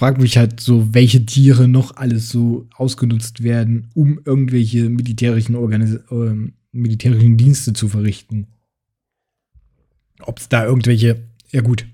frage 0.00 0.22
mich 0.22 0.38
halt 0.38 0.60
so, 0.60 0.94
welche 0.94 1.26
Tiere 1.26 1.68
noch 1.68 1.96
alles 1.96 2.30
so 2.30 2.66
ausgenutzt 2.74 3.42
werden, 3.42 3.90
um 3.92 4.18
irgendwelche 4.24 4.88
militärischen, 4.88 5.56
Organis 5.56 5.96
äh, 6.10 6.50
militärischen 6.72 7.36
Dienste 7.36 7.74
zu 7.74 7.86
verrichten. 7.86 8.46
Ob 10.20 10.38
es 10.38 10.48
da 10.48 10.64
irgendwelche, 10.64 11.24
ja 11.50 11.60
gut, 11.60 11.86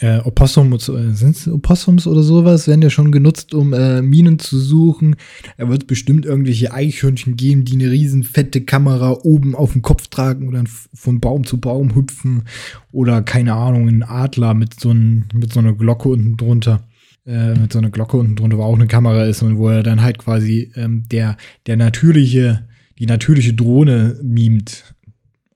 äh, 0.00 0.18
Opossums, 0.20 0.88
äh, 0.88 1.12
sind 1.12 1.46
Opossums 1.48 2.06
oder 2.06 2.22
sowas, 2.22 2.66
werden 2.66 2.82
ja 2.82 2.90
schon 2.90 3.12
genutzt, 3.12 3.52
um 3.54 3.72
äh, 3.72 4.00
Minen 4.00 4.38
zu 4.38 4.58
suchen. 4.58 5.16
Da 5.58 5.68
wird 5.68 5.86
bestimmt 5.86 6.24
irgendwelche 6.24 6.72
Eichhörnchen 6.72 7.36
geben, 7.36 7.64
die 7.64 7.74
eine 7.74 7.90
riesen 7.90 8.24
fette 8.24 8.62
Kamera 8.62 9.18
oben 9.22 9.54
auf 9.54 9.72
dem 9.72 9.82
Kopf 9.82 10.08
tragen 10.08 10.50
dann 10.52 10.66
von 10.66 11.20
Baum 11.20 11.44
zu 11.44 11.58
Baum 11.60 11.94
hüpfen. 11.94 12.44
Oder 12.92 13.22
keine 13.22 13.54
Ahnung, 13.54 13.88
ein 13.88 14.02
Adler 14.02 14.54
mit 14.54 14.80
so, 14.80 14.90
ein, 14.90 15.26
mit 15.34 15.52
so 15.52 15.60
einer 15.60 15.74
Glocke 15.74 16.08
unten 16.08 16.36
drunter. 16.36 16.88
Äh, 17.26 17.54
mit 17.54 17.72
so 17.72 17.78
einer 17.78 17.90
Glocke 17.90 18.16
unten 18.16 18.36
drunter, 18.36 18.56
wo 18.56 18.62
auch 18.62 18.74
eine 18.74 18.86
Kamera 18.86 19.24
ist 19.24 19.42
und 19.42 19.58
wo 19.58 19.68
er 19.68 19.82
dann 19.82 20.00
halt 20.00 20.18
quasi 20.18 20.72
ähm, 20.76 21.04
der, 21.10 21.36
der 21.66 21.76
natürliche, 21.76 22.66
die 22.98 23.06
natürliche 23.06 23.52
Drohne 23.52 24.18
mimt 24.22 24.94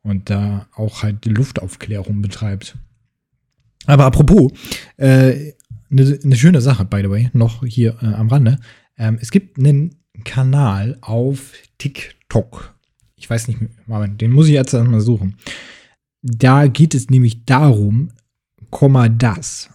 und 0.02 0.28
da 0.28 0.66
auch 0.76 1.02
halt 1.02 1.24
die 1.24 1.30
Luftaufklärung 1.30 2.20
betreibt. 2.20 2.76
Aber 3.86 4.04
apropos, 4.04 4.52
eine 4.96 5.32
äh, 5.32 5.54
ne, 5.90 6.18
ne 6.22 6.36
schöne 6.36 6.60
Sache, 6.60 6.84
by 6.84 7.02
the 7.02 7.10
way, 7.10 7.30
noch 7.32 7.64
hier 7.64 7.96
äh, 8.02 8.06
am 8.06 8.28
Rande. 8.28 8.58
Ähm, 8.96 9.18
es 9.20 9.30
gibt 9.30 9.58
einen 9.58 9.96
Kanal 10.24 10.98
auf 11.00 11.52
TikTok. 11.78 12.74
Ich 13.16 13.28
weiß 13.28 13.48
nicht, 13.48 13.60
Moment, 13.86 14.20
den 14.20 14.32
muss 14.32 14.46
ich 14.46 14.52
jetzt 14.52 14.74
erstmal 14.74 15.00
suchen. 15.00 15.36
Da 16.22 16.66
geht 16.66 16.94
es 16.94 17.10
nämlich 17.10 17.44
darum, 17.44 18.10
Komma 18.70 19.08
das. 19.08 19.70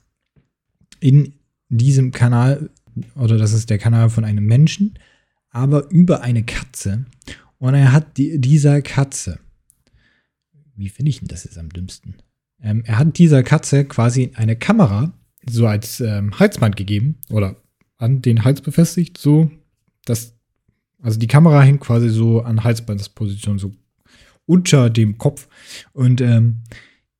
In 1.00 1.34
diesem 1.70 2.12
Kanal 2.12 2.70
oder 3.16 3.38
das 3.38 3.54
ist 3.54 3.70
der 3.70 3.78
Kanal 3.78 4.10
von 4.10 4.26
einem 4.26 4.46
Menschen, 4.46 4.98
aber 5.52 5.90
über 5.90 6.22
eine 6.22 6.44
Katze. 6.44 7.06
Und 7.58 7.74
er 7.74 7.92
hat 7.92 8.18
die, 8.18 8.40
dieser 8.40 8.82
Katze, 8.82 9.40
wie 10.76 10.90
finde 10.90 11.10
ich 11.10 11.20
denn 11.20 11.28
das 11.28 11.44
jetzt 11.44 11.58
am 11.58 11.70
dümmsten? 11.70 12.16
Ähm, 12.64 12.84
er 12.86 12.98
hat 12.98 13.18
dieser 13.18 13.44
Katze 13.44 13.86
quasi 13.86 14.32
eine 14.36 14.56
Kamera 14.56 15.14
so 15.50 15.68
als 15.68 16.00
ähm, 16.02 16.38
Halsband 16.40 16.76
gegeben 16.76 17.18
oder 17.30 17.56
an 17.98 18.22
den 18.22 18.44
Hals 18.44 18.62
befestigt, 18.62 19.18
so 19.18 19.52
dass 20.06 20.36
also 21.02 21.20
die 21.20 21.28
Kamera 21.28 21.62
hängt 21.62 21.80
quasi 21.80 22.10
so 22.10 22.42
an 22.42 22.64
Halsbandsposition, 22.64 23.58
so 23.58 23.72
unter 24.46 24.90
dem 24.90 25.18
Kopf. 25.18 25.48
Und 25.94 26.22
ähm, 26.22 26.64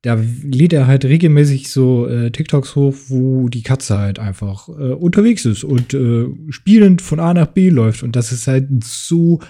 da 0.02 0.18
lädt 0.42 0.72
er 0.72 0.86
halt 0.86 1.04
regelmäßig 1.04 1.70
so 1.70 2.06
äh, 2.06 2.30
TikToks 2.30 2.74
hoch, 2.74 2.94
wo 3.08 3.48
die 3.48 3.62
Katze 3.62 3.98
halt 3.98 4.18
einfach 4.18 4.68
äh, 4.68 4.92
unterwegs 4.92 5.44
ist 5.44 5.62
und 5.62 5.94
äh, 5.94 6.26
spielend 6.50 7.02
von 7.02 7.20
A 7.20 7.34
nach 7.34 7.48
B 7.48 7.68
läuft. 7.68 8.02
Und 8.02 8.16
das 8.16 8.32
ist 8.32 8.46
halt 8.46 8.68
so 8.82 9.40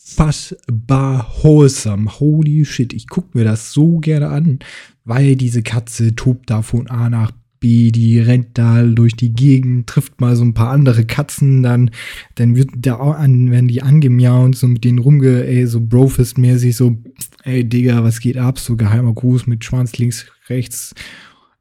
unfassbar 0.00 1.42
wholesome. 1.42 2.20
Holy 2.20 2.64
shit, 2.64 2.92
ich 2.92 3.08
gucke 3.08 3.36
mir 3.36 3.44
das 3.44 3.72
so 3.72 3.98
gerne 3.98 4.28
an, 4.28 4.58
weil 5.04 5.36
diese 5.36 5.62
Katze 5.62 6.14
tobt 6.14 6.50
da 6.50 6.62
von 6.62 6.88
A 6.88 7.10
nach 7.10 7.32
B, 7.60 7.90
die 7.90 8.18
rennt 8.18 8.56
da 8.56 8.82
durch 8.82 9.14
die 9.14 9.34
Gegend, 9.34 9.86
trifft 9.86 10.18
mal 10.20 10.34
so 10.34 10.42
ein 10.44 10.54
paar 10.54 10.70
andere 10.70 11.04
Katzen, 11.04 11.62
dann, 11.62 11.90
dann 12.36 12.56
wird 12.56 12.70
da 12.74 12.98
auch 12.98 13.14
an, 13.14 13.50
werden 13.50 13.68
die 13.68 13.82
angemiaut, 13.82 14.56
so 14.56 14.66
mit 14.66 14.82
denen 14.82 14.98
rumge, 14.98 15.44
ey, 15.44 15.66
so 15.66 15.78
Brofist-mäßig, 15.78 16.74
so, 16.74 16.96
ey, 17.44 17.68
Digga, 17.68 18.02
was 18.02 18.20
geht 18.20 18.38
ab? 18.38 18.58
So 18.58 18.76
geheimer 18.76 19.12
Gruß 19.12 19.46
mit 19.46 19.62
Schwanz 19.62 19.98
links, 19.98 20.26
rechts, 20.48 20.94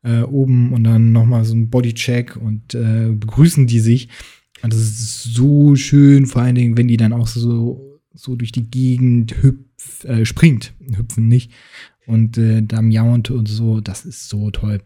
äh, 0.04 0.22
oben 0.22 0.72
und 0.72 0.86
dann 0.86 1.12
nochmal 1.12 1.44
so 1.44 1.54
ein 1.54 1.70
Bodycheck 1.70 2.38
und 2.38 2.74
äh, 2.76 3.10
begrüßen 3.12 3.68
die 3.68 3.82
sich. 3.82 4.08
Und 4.62 4.72
das 4.72 4.80
ist 4.80 5.24
so 5.24 5.76
schön, 5.76 6.28
vor 6.28 6.44
allen 6.44 6.56
Dingen, 6.56 6.78
wenn 6.78 6.88
die 6.88 6.98
dann 6.98 7.12
auch 7.12 7.28
so, 7.28 7.89
so 8.14 8.36
durch 8.36 8.52
die 8.52 8.70
Gegend 8.70 9.42
hüpf, 9.42 10.04
äh, 10.06 10.26
springt, 10.26 10.74
hüpfen 10.96 11.28
nicht. 11.28 11.52
Und 12.06 12.38
äh, 12.38 12.64
da 12.64 12.82
miaunt 12.82 13.30
und 13.30 13.48
so, 13.48 13.82
das 13.82 14.06
ist 14.06 14.30
so 14.30 14.50
toll 14.50 14.82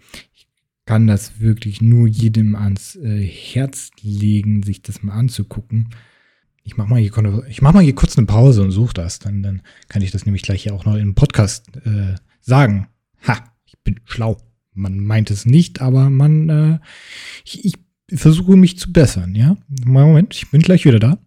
kann 0.85 1.07
das 1.07 1.39
wirklich 1.39 1.81
nur 1.81 2.07
jedem 2.07 2.55
ans 2.55 2.95
äh, 2.95 3.25
Herz 3.25 3.91
legen, 4.01 4.63
sich 4.63 4.81
das 4.81 5.03
mal 5.03 5.13
anzugucken. 5.13 5.89
Ich 6.63 6.77
mache 6.77 6.89
mal, 6.89 6.99
hier, 6.99 7.11
ich 7.49 7.61
mach 7.61 7.73
mal 7.73 7.83
hier 7.83 7.95
kurz 7.95 8.17
eine 8.17 8.27
Pause 8.27 8.61
und 8.61 8.71
suche 8.71 8.93
das. 8.93 9.19
Dann, 9.19 9.43
dann 9.43 9.61
kann 9.89 10.01
ich 10.01 10.11
das 10.11 10.25
nämlich 10.25 10.43
gleich 10.43 10.63
hier 10.63 10.73
auch 10.73 10.85
noch 10.85 10.95
im 10.95 11.15
Podcast 11.15 11.75
äh, 11.85 12.15
sagen. 12.41 12.87
Ha, 13.27 13.43
ich 13.65 13.77
bin 13.79 13.99
schlau. 14.05 14.37
Man 14.73 14.99
meint 14.99 15.29
es 15.29 15.45
nicht, 15.45 15.81
aber 15.81 16.09
man, 16.09 16.49
äh, 16.49 16.79
ich, 17.45 17.63
ich 17.65 17.75
versuche 18.17 18.57
mich 18.57 18.77
zu 18.79 18.91
bessern, 18.91 19.35
ja. 19.35 19.57
Moment, 19.85 20.33
ich 20.33 20.49
bin 20.51 20.61
gleich 20.61 20.85
wieder 20.85 20.99
da. 20.99 21.19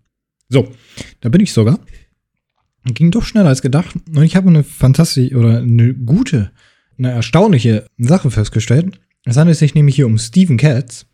So, 0.48 0.68
da 1.20 1.28
bin 1.28 1.40
ich 1.40 1.52
sogar. 1.52 1.78
Ging 2.84 3.10
doch 3.10 3.24
schneller 3.24 3.48
als 3.48 3.62
gedacht. 3.62 3.96
Und 4.08 4.22
ich 4.22 4.36
habe 4.36 4.48
eine 4.48 4.62
fantastische 4.62 5.36
oder 5.36 5.58
eine 5.58 5.94
gute, 5.94 6.52
eine 6.98 7.10
erstaunliche 7.10 7.86
Sache 7.98 8.30
festgestellt. 8.30 9.00
Es 9.24 9.36
handelt 9.36 9.58
sich 9.58 9.74
nämlich 9.74 9.96
hier 9.96 10.06
um 10.06 10.18
Steven 10.18 10.56
Katz. 10.56 11.06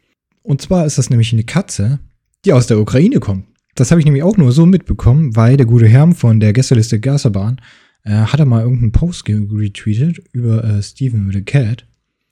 Und 0.43 0.61
zwar 0.61 0.85
ist 0.85 0.99
das 0.99 1.09
nämlich 1.09 1.33
eine 1.33 1.45
Katze, 1.45 2.01
die 2.45 2.53
aus 2.53 2.66
der 2.66 2.78
Ukraine 2.78 3.20
kommt. 3.20 3.47
Das 3.74 3.91
habe 3.91 4.01
ich 4.01 4.05
nämlich 4.05 4.22
auch 4.22 4.37
nur 4.37 4.53
so 4.53 4.66
mitbekommen, 4.66 5.35
weil 5.35 5.57
der 5.57 5.66
gute 5.66 5.89
Herr 5.89 6.12
von 6.12 6.41
der 6.41 6.53
Gästeliste 6.53 7.01
Gasserbahn 7.01 7.61
äh, 8.05 8.11
hat 8.11 8.39
er 8.39 8.47
mal 8.47 8.62
irgendeinen 8.62 8.93
Post 8.93 9.26
retweetet 9.28 10.18
über 10.33 10.62
äh, 10.62 10.83
Steven 10.83 11.30
the 11.33 11.43
Cat. 11.43 11.87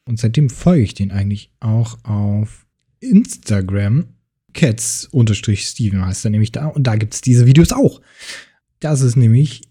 Und 0.04 0.18
seitdem 0.18 0.50
folge 0.50 0.82
ich 0.82 0.94
den 0.94 1.12
eigentlich 1.12 1.50
auch 1.60 1.98
auf 2.04 2.66
Instagram. 2.98 4.04
Cats-Steven 4.52 6.04
heißt 6.04 6.24
er 6.24 6.30
nämlich 6.30 6.52
da. 6.52 6.66
Und 6.66 6.86
da 6.86 6.96
gibt 6.96 7.14
es 7.14 7.20
diese 7.20 7.46
Videos 7.46 7.72
auch. 7.72 8.00
Das 8.80 9.00
ist 9.00 9.16
nämlich, 9.16 9.62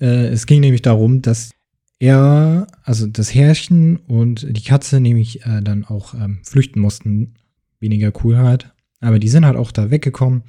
äh, 0.00 0.28
es 0.28 0.46
ging 0.46 0.60
nämlich 0.60 0.82
darum, 0.82 1.22
dass 1.22 1.50
er, 1.98 2.66
also 2.84 3.06
das 3.06 3.34
Herrchen 3.34 3.96
und 3.96 4.46
die 4.48 4.62
Katze 4.62 5.00
nämlich 5.00 5.44
äh, 5.44 5.62
dann 5.62 5.84
auch 5.84 6.14
ähm, 6.14 6.38
flüchten 6.42 6.80
mussten. 6.80 7.34
Weniger 7.80 8.12
cool 8.24 8.38
halt. 8.38 8.72
Aber 9.00 9.18
die 9.18 9.28
sind 9.28 9.44
halt 9.46 9.56
auch 9.56 9.70
da 9.70 9.90
weggekommen 9.90 10.42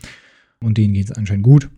und 0.62 0.78
denen 0.78 0.94
geht 0.94 1.12
es 1.12 1.12
anscheinend 1.12 1.44
gut. 1.44 1.70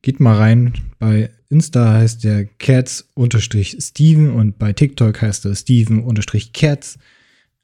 Geht 0.00 0.20
mal 0.20 0.36
rein. 0.36 0.72
Bei 0.98 1.30
Insta 1.48 1.94
heißt 1.94 2.24
der 2.24 2.46
Cats-Steven 2.46 4.30
und 4.30 4.58
bei 4.58 4.72
TikTok 4.72 5.22
heißt 5.22 5.44
er 5.44 5.54
Steven-Cats. 5.54 6.98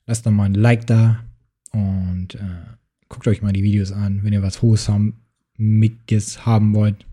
Lasst 0.06 0.26
da 0.26 0.30
mal 0.30 0.44
ein 0.44 0.54
Like 0.54 0.86
da 0.86 1.24
und 1.72 2.34
äh, 2.34 2.78
guckt 3.08 3.26
euch 3.26 3.42
mal 3.42 3.52
die 3.52 3.62
Videos 3.62 3.92
an, 3.92 4.22
wenn 4.22 4.32
ihr 4.32 4.42
was 4.42 4.62
Wholesome 4.62 5.14
Mickes 5.56 6.46
haben 6.46 6.74
wollt. 6.74 7.06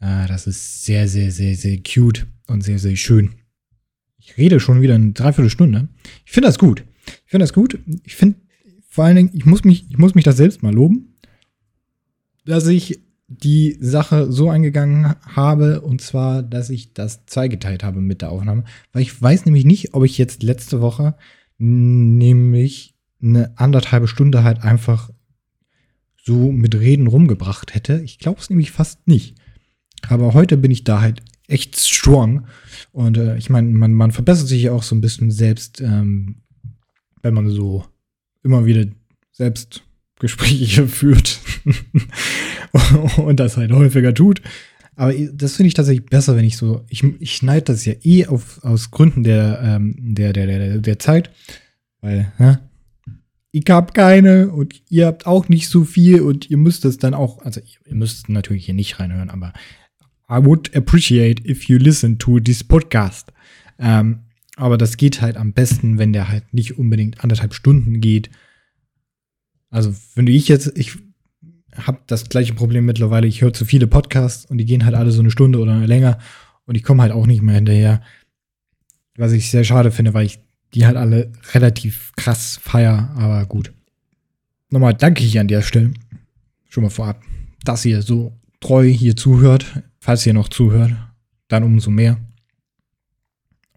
Äh, 0.00 0.26
das 0.26 0.46
ist 0.46 0.84
sehr, 0.84 1.08
sehr, 1.08 1.30
sehr, 1.30 1.54
sehr 1.54 1.78
cute 1.78 2.26
und 2.46 2.62
sehr, 2.62 2.78
sehr 2.78 2.96
schön. 2.96 3.30
Ich 4.18 4.36
rede 4.36 4.60
schon 4.60 4.82
wieder 4.82 4.94
eine 4.94 5.12
Dreiviertelstunde. 5.12 5.88
Ich 6.24 6.32
finde 6.32 6.48
das 6.48 6.58
gut. 6.58 6.84
Ich 7.06 7.30
finde 7.30 7.44
das 7.44 7.52
gut. 7.52 7.78
Ich 8.04 8.16
finde 8.16 8.38
vor 8.88 9.04
allen 9.04 9.16
Dingen, 9.16 9.30
ich 9.32 9.46
muss 9.46 9.64
mich, 9.64 9.86
ich 9.88 9.98
muss 9.98 10.14
mich 10.14 10.24
das 10.24 10.36
selbst 10.36 10.62
mal 10.62 10.74
loben, 10.74 11.14
dass 12.44 12.66
ich 12.66 13.00
die 13.28 13.76
Sache 13.80 14.32
so 14.32 14.50
eingegangen 14.50 15.14
habe, 15.22 15.82
und 15.82 16.00
zwar, 16.00 16.42
dass 16.42 16.68
ich 16.68 16.92
das 16.94 17.24
zweigeteilt 17.26 17.84
habe 17.84 18.00
mit 18.00 18.22
der 18.22 18.32
Aufnahme, 18.32 18.64
weil 18.92 19.02
ich 19.02 19.22
weiß 19.22 19.46
nämlich 19.46 19.64
nicht, 19.64 19.94
ob 19.94 20.04
ich 20.04 20.18
jetzt 20.18 20.42
letzte 20.42 20.80
Woche 20.80 21.14
nämlich 21.58 22.96
eine 23.22 23.56
anderthalbe 23.56 24.08
Stunde 24.08 24.42
halt 24.42 24.62
einfach 24.62 25.10
so 26.30 26.52
mit 26.52 26.76
Reden 26.76 27.08
rumgebracht 27.08 27.74
hätte. 27.74 28.00
Ich 28.04 28.20
glaube 28.20 28.40
es 28.40 28.50
nämlich 28.50 28.70
fast 28.70 29.08
nicht. 29.08 29.34
Aber 30.08 30.32
heute 30.32 30.56
bin 30.56 30.70
ich 30.70 30.84
da 30.84 31.00
halt 31.00 31.22
echt 31.48 31.76
strong. 31.76 32.46
Und 32.92 33.18
äh, 33.18 33.36
ich 33.36 33.50
meine, 33.50 33.68
man, 33.68 33.92
man 33.92 34.12
verbessert 34.12 34.46
sich 34.46 34.62
ja 34.62 34.72
auch 34.72 34.84
so 34.84 34.94
ein 34.94 35.00
bisschen 35.00 35.32
selbst, 35.32 35.80
ähm, 35.80 36.36
wenn 37.22 37.34
man 37.34 37.48
so 37.50 37.84
immer 38.44 38.64
wieder 38.64 38.86
selbst 39.32 39.82
Gespräche 40.20 40.86
führt 41.00 41.40
und 43.16 43.40
das 43.40 43.56
halt 43.56 43.72
häufiger 43.72 44.14
tut. 44.14 44.40
Aber 44.94 45.12
das 45.12 45.56
finde 45.56 45.68
ich 45.68 45.74
tatsächlich 45.74 46.06
besser, 46.06 46.36
wenn 46.36 46.44
ich 46.44 46.56
so, 46.56 46.84
ich, 46.88 47.02
ich 47.18 47.34
schneide 47.34 47.72
das 47.72 47.84
ja 47.84 47.94
eh 48.04 48.26
auf, 48.26 48.62
aus 48.62 48.92
Gründen 48.92 49.24
der, 49.24 49.60
ähm, 49.64 49.96
der, 49.98 50.32
der, 50.32 50.46
der, 50.46 50.78
der 50.78 50.98
Zeit, 51.00 51.30
weil, 52.00 52.32
hä? 52.38 52.58
Ich 53.52 53.64
habe 53.68 53.92
keine 53.92 54.50
und 54.50 54.80
ihr 54.88 55.06
habt 55.06 55.26
auch 55.26 55.48
nicht 55.48 55.68
so 55.68 55.84
viel 55.84 56.20
und 56.20 56.50
ihr 56.50 56.56
müsst 56.56 56.84
es 56.84 56.98
dann 56.98 57.14
auch, 57.14 57.42
also 57.42 57.60
ihr 57.84 57.94
müsst 57.94 58.28
natürlich 58.28 58.66
hier 58.66 58.74
nicht 58.74 59.00
reinhören, 59.00 59.30
aber 59.30 59.52
I 60.30 60.44
would 60.44 60.74
appreciate 60.76 61.48
if 61.48 61.64
you 61.64 61.76
listen 61.78 62.18
to 62.18 62.38
this 62.38 62.62
podcast. 62.62 63.32
Ähm, 63.78 64.20
aber 64.56 64.78
das 64.78 64.96
geht 64.96 65.20
halt 65.20 65.36
am 65.36 65.52
besten, 65.52 65.98
wenn 65.98 66.12
der 66.12 66.28
halt 66.28 66.54
nicht 66.54 66.78
unbedingt 66.78 67.24
anderthalb 67.24 67.54
Stunden 67.54 68.00
geht. 68.00 68.30
Also, 69.70 69.94
wenn 70.14 70.26
du 70.26 70.32
ich 70.32 70.48
jetzt, 70.48 70.76
ich 70.78 70.98
habe 71.74 72.00
das 72.06 72.28
gleiche 72.28 72.54
Problem 72.54 72.84
mittlerweile, 72.84 73.26
ich 73.26 73.40
höre 73.40 73.52
zu 73.52 73.64
viele 73.64 73.86
Podcasts 73.86 74.44
und 74.44 74.58
die 74.58 74.66
gehen 74.66 74.84
halt 74.84 74.94
alle 74.94 75.10
so 75.10 75.20
eine 75.20 75.30
Stunde 75.30 75.58
oder 75.58 75.86
länger 75.86 76.18
und 76.66 76.74
ich 76.74 76.82
komme 76.82 77.02
halt 77.02 77.12
auch 77.12 77.26
nicht 77.26 77.42
mehr 77.42 77.54
hinterher. 77.54 78.02
Was 79.16 79.32
ich 79.32 79.50
sehr 79.50 79.64
schade 79.64 79.90
finde, 79.90 80.14
weil 80.14 80.26
ich 80.26 80.40
die 80.74 80.86
halt 80.86 80.96
alle 80.96 81.32
relativ 81.52 82.12
krass 82.16 82.58
feier, 82.62 83.10
aber 83.16 83.44
gut. 83.46 83.72
Nochmal 84.70 84.94
danke 84.94 85.24
ich 85.24 85.38
an 85.38 85.48
der 85.48 85.62
Stelle. 85.62 85.92
Schon 86.68 86.84
mal 86.84 86.90
vorab, 86.90 87.22
dass 87.64 87.84
ihr 87.84 88.02
so 88.02 88.32
treu 88.60 88.86
hier 88.86 89.16
zuhört. 89.16 89.82
Falls 89.98 90.24
ihr 90.24 90.32
noch 90.32 90.48
zuhört, 90.48 90.92
dann 91.48 91.64
umso 91.64 91.90
mehr. 91.90 92.18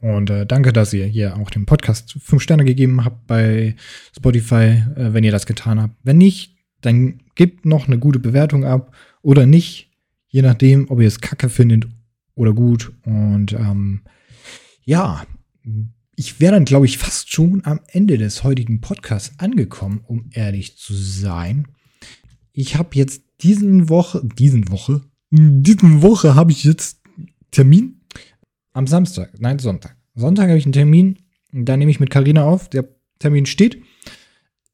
Und 0.04 0.30
äh, 0.30 0.46
danke, 0.46 0.74
dass 0.74 0.94
ihr 0.94 1.06
hier 1.06 1.38
auch 1.38 1.50
dem 1.50 1.66
Podcast 1.66 2.18
fünf 2.22 2.44
Sterne 2.44 2.66
gegeben 2.66 3.06
habt 3.06 3.26
bei 3.26 3.76
Spotify, 4.16 4.84
äh, 4.96 5.14
wenn 5.14 5.24
ihr 5.24 5.32
das 5.32 5.46
getan 5.46 5.82
habt. 5.82 5.96
Wenn 6.04 6.18
nicht, 6.18 6.58
dann 6.82 7.22
gebt 7.36 7.66
noch 7.66 7.88
eine 7.88 7.98
gute 7.98 8.20
Bewertung 8.20 8.66
ab 8.66 8.94
oder 9.22 9.46
nicht, 9.46 9.89
je 10.28 10.41
nachdem, 10.41 10.89
ob 10.89 11.00
ihr 11.00 11.08
es 11.08 11.22
kacke 11.22 11.50
findet 11.50 11.88
oder 12.36 12.54
gut. 12.54 12.91
Und 13.06 13.54
ähm, 13.54 14.02
ja, 14.84 15.26
ich 16.16 16.39
wäre 16.39 16.53
dann, 16.53 16.66
glaube 16.66 16.86
ich, 16.86 16.97
fast 16.97 17.32
schon 17.32 17.66
am 17.66 17.80
Ende 17.88 18.18
des 18.18 18.43
heutigen 18.43 18.82
Podcasts 18.82 19.34
angekommen, 19.39 20.01
um 20.07 20.30
ehrlich 20.32 20.78
zu 20.78 20.93
sein. 20.93 21.68
Ich 22.51 22.76
habe 22.76 22.89
jetzt 22.93 23.24
diesen 23.41 23.89
Woche, 23.89 24.22
diesen 24.38 24.70
Woche, 24.70 25.01
diese 25.32 26.01
Woche 26.01 26.36
habe 26.36 26.51
ich 26.51 26.64
jetzt 26.64 27.01
Termin 27.51 28.01
am 28.74 28.88
Samstag, 28.88 29.39
nein, 29.39 29.59
Sonntag. 29.59 29.95
Sonntag 30.16 30.47
habe 30.47 30.57
ich 30.57 30.66
einen 30.66 30.74
Termin, 30.74 31.18
da 31.51 31.78
nehme 31.78 31.91
ich 31.91 31.99
mit 31.99 32.09
Karina 32.09 32.43
auf. 32.43 32.70
Der 32.70 32.88
Termin 33.20 33.45
steht, 33.45 33.82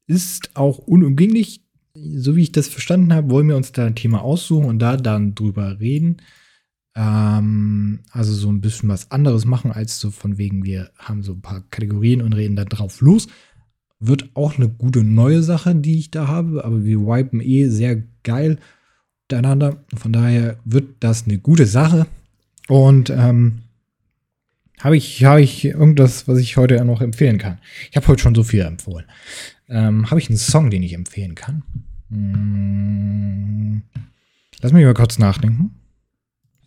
ist 0.06 0.50
auch 0.54 0.78
unumgänglich. 0.78 1.64
So 1.94 2.36
wie 2.36 2.42
ich 2.42 2.52
das 2.52 2.68
verstanden 2.68 3.12
habe, 3.12 3.30
wollen 3.30 3.48
wir 3.48 3.56
uns 3.56 3.72
da 3.72 3.86
ein 3.86 3.96
Thema 3.96 4.22
aussuchen 4.22 4.66
und 4.66 4.78
da 4.78 4.96
dann 4.96 5.34
drüber 5.34 5.80
reden. 5.80 6.18
Ähm, 6.94 8.00
also 8.10 8.32
so 8.32 8.50
ein 8.50 8.60
bisschen 8.60 8.88
was 8.88 9.10
anderes 9.10 9.44
machen, 9.44 9.72
als 9.72 9.98
so 9.98 10.10
von 10.10 10.38
wegen, 10.38 10.64
wir 10.64 10.90
haben 10.98 11.22
so 11.22 11.32
ein 11.32 11.42
paar 11.42 11.62
Kategorien 11.70 12.22
und 12.22 12.32
reden 12.32 12.56
da 12.56 12.64
drauf 12.64 13.00
los. 13.00 13.28
wird 14.00 14.30
auch 14.34 14.56
eine 14.56 14.68
gute 14.68 15.04
neue 15.04 15.42
Sache, 15.42 15.74
die 15.74 15.98
ich 15.98 16.10
da 16.10 16.26
habe, 16.26 16.64
aber 16.64 16.84
wir 16.84 17.00
wipen 17.00 17.40
eh 17.40 17.68
sehr 17.68 18.02
geil 18.22 18.58
miteinander. 19.30 19.84
Von 19.94 20.12
daher 20.12 20.58
wird 20.64 20.96
das 21.00 21.24
eine 21.24 21.38
gute 21.38 21.66
Sache. 21.66 22.06
Und 22.68 23.10
ähm, 23.10 23.60
habe 24.80 24.96
ich, 24.96 25.24
habe 25.24 25.42
ich 25.42 25.64
irgendwas, 25.64 26.26
was 26.26 26.38
ich 26.38 26.56
heute 26.56 26.84
noch 26.84 27.00
empfehlen 27.00 27.38
kann? 27.38 27.58
Ich 27.90 27.96
habe 27.96 28.06
heute 28.08 28.22
schon 28.22 28.34
so 28.34 28.42
viel 28.42 28.60
empfohlen. 28.60 29.06
Ähm, 29.68 30.10
habe 30.10 30.20
ich 30.20 30.28
einen 30.28 30.38
Song, 30.38 30.70
den 30.70 30.82
ich 30.82 30.94
empfehlen 30.94 31.34
kann? 31.34 31.62
Hm, 32.10 33.82
lass 34.60 34.72
mich 34.72 34.84
mal 34.84 34.94
kurz 34.94 35.18
nachdenken. 35.18 35.79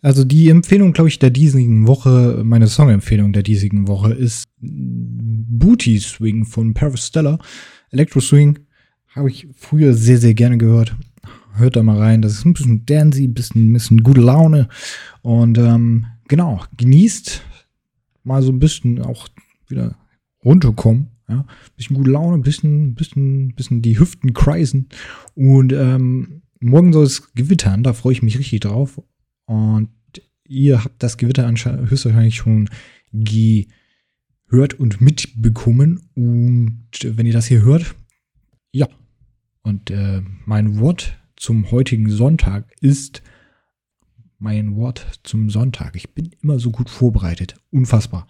Also 0.04 0.22
die 0.22 0.50
Empfehlung, 0.50 0.92
glaube 0.92 1.08
ich, 1.08 1.18
der 1.18 1.30
diesigen 1.30 1.86
Woche, 1.86 2.42
meine 2.44 2.66
Song-Empfehlung 2.66 3.32
der 3.32 3.42
diesigen 3.42 3.88
Woche 3.88 4.12
ist 4.12 4.44
Booty 4.60 5.98
Swing 5.98 6.44
von 6.44 6.74
Paris 6.74 7.06
Stella. 7.06 7.38
Electro 7.88 8.20
Swing 8.20 8.58
habe 9.14 9.30
ich 9.30 9.48
früher 9.54 9.94
sehr, 9.94 10.18
sehr 10.18 10.34
gerne 10.34 10.58
gehört. 10.58 10.94
Hört 11.54 11.76
da 11.76 11.82
mal 11.82 11.96
rein. 11.96 12.20
Das 12.20 12.34
ist 12.34 12.44
ein 12.44 12.52
bisschen 12.52 12.84
dancey, 12.84 13.26
ein 13.26 13.32
bisschen, 13.32 13.70
ein 13.70 13.72
bisschen 13.72 14.02
gute 14.02 14.20
Laune. 14.20 14.68
Und 15.22 15.56
ähm, 15.56 16.04
genau, 16.28 16.62
genießt 16.76 17.40
mal 18.24 18.42
so 18.42 18.52
ein 18.52 18.58
bisschen 18.58 19.00
auch 19.00 19.28
wieder 19.68 19.96
runterkommen. 20.44 21.06
Ja, 21.30 21.46
bisschen 21.78 21.96
gute 21.96 22.10
Laune, 22.10 22.42
bisschen, 22.42 22.94
bisschen, 22.94 23.54
bisschen 23.54 23.80
die 23.80 23.98
Hüften 23.98 24.34
kreisen. 24.34 24.90
Und 25.34 25.72
ähm, 25.72 26.42
morgen 26.60 26.92
soll 26.92 27.04
es 27.04 27.32
gewittern, 27.32 27.82
da 27.82 27.94
freue 27.94 28.12
ich 28.12 28.22
mich 28.22 28.38
richtig 28.38 28.60
drauf. 28.60 29.00
Und 29.46 29.88
ihr 30.46 30.84
habt 30.84 31.02
das 31.02 31.16
Gewitter 31.16 31.48
höchstwahrscheinlich 31.48 32.36
schon 32.36 32.68
gehört 33.12 34.74
und 34.74 35.00
mitbekommen. 35.00 36.10
Und 36.14 36.90
wenn 37.02 37.26
ihr 37.26 37.32
das 37.32 37.46
hier 37.46 37.62
hört, 37.62 37.94
ja. 38.72 38.88
Und 39.62 39.90
äh, 39.90 40.22
mein 40.44 40.78
Wort 40.78 41.18
zum 41.36 41.70
heutigen 41.70 42.10
Sonntag 42.10 42.70
ist 42.80 43.22
mein 44.38 44.76
Wort 44.76 45.20
zum 45.22 45.48
Sonntag. 45.48 45.96
Ich 45.96 46.10
bin 46.10 46.30
immer 46.42 46.58
so 46.58 46.70
gut 46.70 46.90
vorbereitet. 46.90 47.54
Unfassbar. 47.70 48.28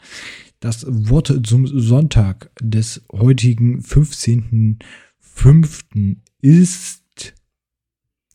Das 0.60 0.86
Wort 0.88 1.40
zum 1.44 1.66
Sonntag 1.66 2.52
des 2.60 3.04
heutigen 3.12 3.80
15.05. 3.80 6.18
ist 6.40 7.34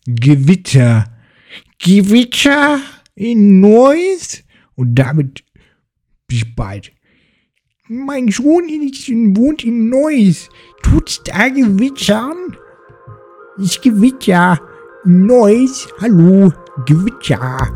Gewitter. 0.05 1.17
Gewitter 1.79 2.81
in 3.19 3.59
Neuss 3.59 4.43
und 4.75 4.95
damit 4.95 5.43
bis 6.27 6.45
bald. 6.55 6.91
Mein 7.89 8.29
Sohn 8.29 8.69
wohnt 9.35 9.63
in 9.65 9.89
Neuss. 9.89 10.49
Tut's 10.83 11.21
da 11.23 11.49
gewittern? 11.49 12.55
Ich 13.61 13.81
Gewitter. 13.81 14.61
Neuss. 15.03 15.89
Hallo. 15.99 16.53
Gewitter. 16.85 17.67